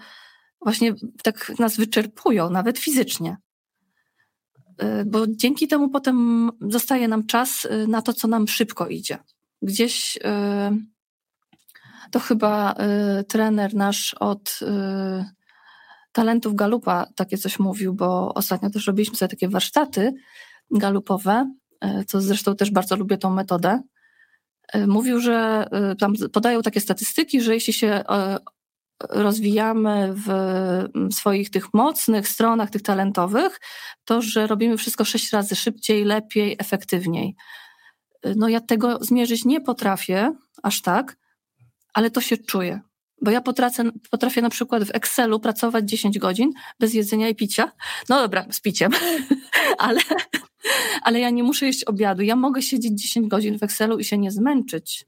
właśnie 0.60 0.94
tak 1.22 1.58
nas 1.58 1.76
wyczerpują, 1.76 2.50
nawet 2.50 2.78
fizycznie. 2.78 3.36
Y, 4.82 5.04
bo 5.04 5.26
dzięki 5.26 5.68
temu 5.68 5.88
potem 5.88 6.50
zostaje 6.60 7.08
nam 7.08 7.26
czas 7.26 7.64
y, 7.64 7.86
na 7.88 8.02
to, 8.02 8.12
co 8.12 8.28
nam 8.28 8.48
szybko 8.48 8.88
idzie. 8.88 9.18
Gdzieś 9.62 10.16
y, 10.16 10.20
to 12.10 12.20
chyba 12.20 12.74
trener 13.28 13.74
nasz 13.74 14.14
od 14.14 14.60
talentów 16.12 16.54
Galupa 16.54 17.06
takie 17.16 17.38
coś 17.38 17.58
mówił, 17.58 17.94
bo 17.94 18.34
ostatnio 18.34 18.70
też 18.70 18.86
robiliśmy 18.86 19.16
sobie 19.16 19.28
takie 19.28 19.48
warsztaty 19.48 20.14
galupowe, 20.70 21.52
co 22.06 22.20
zresztą 22.20 22.56
też 22.56 22.70
bardzo 22.70 22.96
lubię 22.96 23.18
tą 23.18 23.30
metodę. 23.30 23.82
Mówił, 24.86 25.20
że 25.20 25.68
tam 25.98 26.14
podają 26.32 26.62
takie 26.62 26.80
statystyki, 26.80 27.40
że 27.40 27.54
jeśli 27.54 27.72
się 27.72 28.04
rozwijamy 29.10 30.14
w 30.14 30.28
swoich 31.14 31.50
tych 31.50 31.74
mocnych 31.74 32.28
stronach, 32.28 32.70
tych 32.70 32.82
talentowych, 32.82 33.60
to, 34.04 34.22
że 34.22 34.46
robimy 34.46 34.76
wszystko 34.76 35.04
sześć 35.04 35.32
razy 35.32 35.56
szybciej, 35.56 36.04
lepiej, 36.04 36.56
efektywniej. 36.58 37.36
No 38.36 38.48
ja 38.48 38.60
tego 38.60 38.98
zmierzyć 39.00 39.44
nie 39.44 39.60
potrafię 39.60 40.32
aż 40.62 40.82
tak, 40.82 41.16
ale 41.94 42.10
to 42.10 42.20
się 42.20 42.36
czuje. 42.36 42.80
Bo 43.22 43.30
ja 43.30 43.40
potrafię, 43.40 43.84
potrafię 44.10 44.42
na 44.42 44.50
przykład 44.50 44.84
w 44.84 44.90
Excelu 44.94 45.40
pracować 45.40 45.90
10 45.90 46.18
godzin 46.18 46.52
bez 46.78 46.94
jedzenia 46.94 47.28
i 47.28 47.34
picia. 47.34 47.72
No 48.08 48.20
dobra, 48.20 48.46
z 48.50 48.60
piciem, 48.60 48.92
ale, 49.78 50.00
ale 51.02 51.20
ja 51.20 51.30
nie 51.30 51.42
muszę 51.42 51.66
jeść 51.66 51.84
obiadu. 51.84 52.22
Ja 52.22 52.36
mogę 52.36 52.62
siedzieć 52.62 53.02
10 53.02 53.28
godzin 53.28 53.58
w 53.58 53.62
Excelu 53.62 53.98
i 53.98 54.04
się 54.04 54.18
nie 54.18 54.30
zmęczyć. 54.30 55.06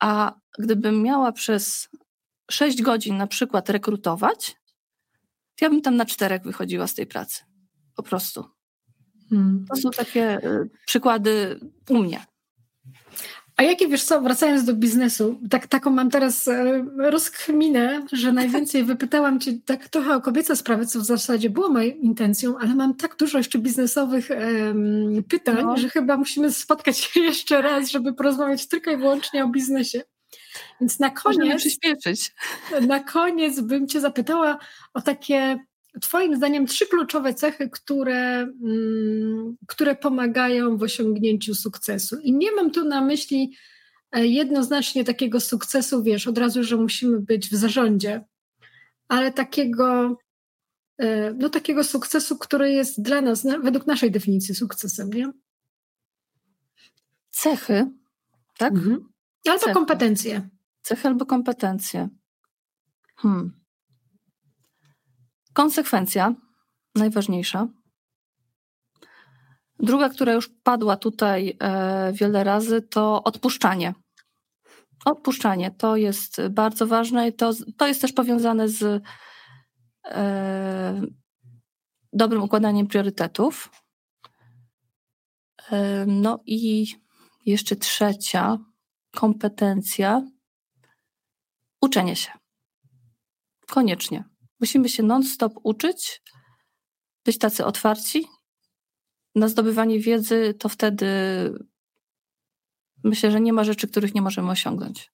A 0.00 0.34
gdybym 0.58 1.02
miała 1.02 1.32
przez 1.32 1.88
6 2.50 2.82
godzin 2.82 3.16
na 3.16 3.26
przykład 3.26 3.70
rekrutować, 3.70 4.56
to 5.56 5.64
ja 5.64 5.70
bym 5.70 5.82
tam 5.82 5.96
na 5.96 6.06
czterech 6.06 6.42
wychodziła 6.42 6.86
z 6.86 6.94
tej 6.94 7.06
pracy. 7.06 7.42
Po 7.94 8.02
prostu. 8.02 8.44
Hmm. 9.30 9.64
To 9.68 9.76
są 9.76 9.90
takie 9.90 10.38
y, 10.38 10.70
przykłady 10.86 11.60
u 11.88 11.98
mnie. 11.98 12.26
A 13.56 13.62
jakie, 13.62 13.88
wiesz 13.88 14.04
co, 14.04 14.20
wracając 14.20 14.64
do 14.64 14.74
biznesu, 14.74 15.40
tak, 15.50 15.66
taką 15.66 15.90
mam 15.90 16.10
teraz 16.10 16.48
e, 16.48 16.84
rozkminę, 16.96 18.02
że 18.12 18.32
najwięcej 18.32 18.84
wypytałam 18.94 19.40
cię 19.40 19.52
tak 19.64 19.88
trochę 19.88 20.14
o 20.14 20.20
kobiece 20.20 20.56
sprawy, 20.56 20.86
co 20.86 21.00
w 21.00 21.04
zasadzie 21.04 21.50
było 21.50 21.68
moją 21.68 21.90
intencją, 21.90 22.58
ale 22.58 22.74
mam 22.74 22.94
tak 22.94 23.16
dużo 23.16 23.38
jeszcze 23.38 23.58
biznesowych 23.58 24.28
pytań, 25.28 25.64
no. 25.64 25.76
że 25.76 25.88
chyba 25.88 26.16
musimy 26.16 26.52
spotkać 26.52 26.98
się 26.98 27.20
jeszcze 27.30 27.62
raz, 27.62 27.90
żeby 27.90 28.14
porozmawiać 28.14 28.66
tylko 28.66 28.90
i 28.90 28.96
wyłącznie 28.96 29.44
o 29.44 29.48
biznesie. 29.48 30.02
Więc 30.80 30.98
na 30.98 31.10
koniec, 31.10 31.56
przyspieszyć. 31.60 32.32
na 32.80 33.00
koniec 33.00 33.60
bym 33.60 33.88
cię 33.88 34.00
zapytała 34.00 34.58
o 34.94 35.02
takie 35.02 35.58
Twoim 36.00 36.36
zdaniem 36.36 36.66
trzy 36.66 36.86
kluczowe 36.86 37.34
cechy, 37.34 37.70
które, 37.70 38.48
mm, 38.62 39.56
które 39.66 39.96
pomagają 39.96 40.76
w 40.76 40.82
osiągnięciu 40.82 41.54
sukcesu. 41.54 42.18
I 42.20 42.32
nie 42.32 42.52
mam 42.52 42.70
tu 42.70 42.84
na 42.84 43.00
myśli 43.00 43.56
e, 44.12 44.26
jednoznacznie 44.26 45.04
takiego 45.04 45.40
sukcesu, 45.40 46.02
wiesz, 46.02 46.26
od 46.26 46.38
razu, 46.38 46.64
że 46.64 46.76
musimy 46.76 47.20
być 47.20 47.48
w 47.48 47.54
zarządzie, 47.54 48.24
ale 49.08 49.32
takiego, 49.32 50.18
e, 50.98 51.32
no, 51.32 51.48
takiego 51.48 51.84
sukcesu, 51.84 52.38
który 52.38 52.72
jest 52.72 53.02
dla 53.02 53.20
nas, 53.20 53.46
według 53.62 53.86
naszej 53.86 54.10
definicji, 54.10 54.54
sukcesem, 54.54 55.10
nie? 55.10 55.32
Cechy, 57.30 57.90
tak? 58.58 58.72
Mhm. 58.72 59.08
Albo 59.48 59.60
Cechy. 59.60 59.74
kompetencje. 59.74 60.48
Cechy 60.82 61.08
albo 61.08 61.26
kompetencje. 61.26 62.08
Hmm. 63.16 63.63
Konsekwencja, 65.54 66.34
najważniejsza. 66.94 67.68
Druga, 69.78 70.08
która 70.08 70.32
już 70.32 70.48
padła 70.62 70.96
tutaj 70.96 71.56
e, 71.60 72.12
wiele 72.12 72.44
razy, 72.44 72.82
to 72.82 73.22
odpuszczanie. 73.24 73.94
Odpuszczanie 75.04 75.70
to 75.70 75.96
jest 75.96 76.48
bardzo 76.50 76.86
ważne 76.86 77.28
i 77.28 77.32
to, 77.32 77.52
to 77.76 77.86
jest 77.86 78.00
też 78.00 78.12
powiązane 78.12 78.68
z 78.68 79.02
e, 80.04 81.02
dobrym 82.12 82.42
układaniem 82.42 82.86
priorytetów. 82.86 83.70
E, 85.70 86.06
no 86.06 86.42
i 86.46 86.86
jeszcze 87.46 87.76
trzecia 87.76 88.58
kompetencja 89.14 90.22
uczenie 91.80 92.16
się. 92.16 92.30
Koniecznie. 93.66 94.33
Musimy 94.64 94.88
się 94.88 95.02
non-stop 95.02 95.52
uczyć, 95.62 96.22
być 97.24 97.38
tacy 97.38 97.64
otwarci 97.64 98.26
na 99.34 99.48
zdobywanie 99.48 100.00
wiedzy, 100.00 100.54
to 100.58 100.68
wtedy 100.68 101.06
myślę, 103.02 103.30
że 103.30 103.40
nie 103.40 103.52
ma 103.52 103.64
rzeczy, 103.64 103.88
których 103.88 104.14
nie 104.14 104.22
możemy 104.22 104.50
osiągnąć. 104.50 105.12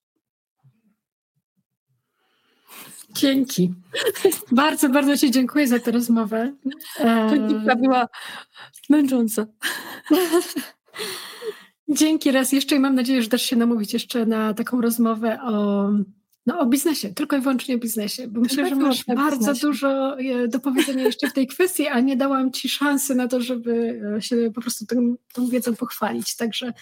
Dzięki. 3.11 3.75
bardzo, 4.53 4.89
bardzo 4.89 5.17
Ci 5.17 5.31
dziękuję 5.31 5.69
za 5.69 5.79
tę 5.79 5.91
rozmowę. 5.91 6.55
To 7.67 7.77
była 7.77 8.07
męcząca. 8.89 9.47
Dzięki 11.89 12.33
raz 12.33 12.53
jeszcze 12.53 12.77
i 12.77 12.81
mam 12.81 12.95
nadzieję, 12.95 13.23
że 13.23 13.29
dasz 13.29 13.43
się 13.43 13.57
namówić 13.57 13.93
jeszcze 13.93 14.27
na 14.27 14.55
taką 14.55 14.81
rozmowę 14.81 15.39
o 15.43 15.89
no 16.47 16.61
o 16.61 16.67
biznesie, 16.67 17.15
tylko 17.15 17.37
i 17.37 17.41
wyłącznie 17.41 17.75
o 17.75 17.79
biznesie, 17.79 18.29
bo 18.29 18.41
myślę, 18.41 18.69
że 18.69 18.77
masz 18.77 19.05
bardzo 19.05 19.37
biznesie. 19.37 19.67
dużo 19.67 20.19
e, 20.19 20.49
do 20.49 20.61
powiedzenia 20.61 21.05
jeszcze 21.05 21.29
w 21.29 21.33
tej 21.33 21.47
kwestii, 21.47 21.89
a 21.89 22.01
nie 22.01 22.17
dałam 22.17 22.53
Ci 22.53 22.69
szansy 22.69 23.15
na 23.15 23.29
to, 23.29 23.41
żeby 23.41 24.03
e, 24.17 24.23
się 24.23 24.51
po 24.55 24.61
prostu 24.61 24.87
tą, 24.87 25.15
tą 25.33 25.49
wiedzą 25.49 25.77
pochwalić. 25.77 26.37
Także 26.37 26.73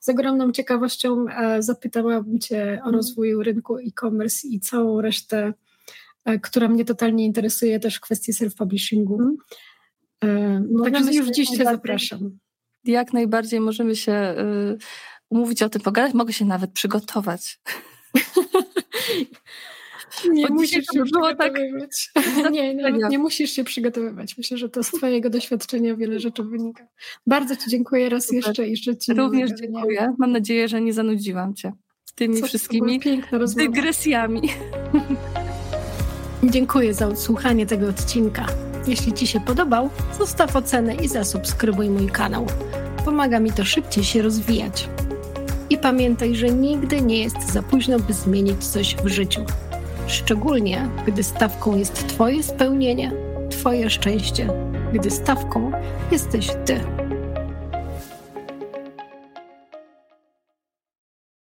z 0.00 0.08
ogromną 0.08 0.52
ciekawością 0.52 1.26
e, 1.28 1.62
zapytałabym 1.62 2.38
Cię 2.38 2.62
o 2.62 2.70
mhm. 2.70 2.94
rozwój 2.94 3.44
rynku 3.44 3.76
e-commerce 3.76 4.48
i 4.48 4.60
całą 4.60 5.00
resztę, 5.00 5.54
która 6.42 6.68
mnie 6.68 6.84
totalnie 6.84 7.24
interesuje, 7.24 7.80
też 7.80 8.00
kwestii 8.00 8.32
self-publishingu. 8.32 9.18
Hmm. 10.20 10.68
Także 10.92 11.14
już 11.14 11.28
dziś 11.28 11.48
Cię 11.48 11.64
zapraszam. 11.64 12.38
Jak 12.84 13.12
najbardziej 13.12 13.60
możemy 13.60 13.96
się 13.96 14.34
umówić 15.28 15.62
o 15.62 15.68
tym 15.68 15.82
pogadać, 15.82 16.14
mogę 16.14 16.32
się 16.32 16.44
nawet 16.44 16.72
przygotować. 16.72 17.60
Nie 20.30 20.48
Bo 20.48 20.54
musisz 20.54 20.86
się 20.86 21.04
przygotowywać. 21.04 22.10
Tak... 22.14 22.24
nie, 22.52 22.74
nie, 22.74 22.92
nie 22.92 23.18
musisz 23.18 23.50
się 23.50 23.64
przygotowywać. 23.64 24.38
Myślę, 24.38 24.58
że 24.58 24.68
to 24.68 24.82
z 24.82 24.90
Twojego 24.90 25.30
doświadczenia 25.30 25.96
wiele 25.96 26.20
rzeczy 26.20 26.42
wynika. 26.42 26.86
Bardzo 27.26 27.56
Ci 27.56 27.70
dziękuję 27.70 28.08
raz 28.08 28.24
Super. 28.24 28.36
jeszcze 28.36 28.68
i 28.68 28.76
że 28.76 28.96
Ci 28.96 29.14
Również 29.14 29.50
dziękuję. 29.60 30.14
Mam 30.18 30.32
nadzieję, 30.32 30.68
że 30.68 30.80
nie 30.80 30.92
zanudziłam 30.92 31.54
Cię 31.54 31.72
tymi 32.18 32.40
Co 32.40 32.46
wszystkimi 32.46 33.00
dygresjami. 33.56 34.42
Dziękuję 36.44 36.94
za 36.94 37.06
odsłuchanie 37.06 37.66
tego 37.66 37.88
odcinka. 37.88 38.46
Jeśli 38.86 39.12
Ci 39.12 39.26
się 39.26 39.40
podobał, 39.40 39.90
zostaw 40.18 40.56
ocenę 40.56 40.94
i 40.94 41.08
zasubskrybuj 41.08 41.90
mój 41.90 42.06
kanał. 42.06 42.46
Pomaga 43.04 43.40
mi 43.40 43.52
to 43.52 43.64
szybciej 43.64 44.04
się 44.04 44.22
rozwijać. 44.22 44.88
I 45.70 45.78
pamiętaj, 45.78 46.34
że 46.34 46.48
nigdy 46.50 47.00
nie 47.00 47.22
jest 47.22 47.52
za 47.52 47.62
późno, 47.62 47.98
by 47.98 48.12
zmienić 48.12 48.64
coś 48.64 48.96
w 48.96 49.06
życiu. 49.06 49.44
Szczególnie, 50.06 50.88
gdy 51.06 51.22
stawką 51.22 51.76
jest 51.76 52.08
Twoje 52.08 52.42
spełnienie, 52.42 53.12
Twoje 53.50 53.90
szczęście, 53.90 54.48
gdy 54.92 55.10
stawką 55.10 55.72
jesteś 56.10 56.48
Ty. 56.64 56.97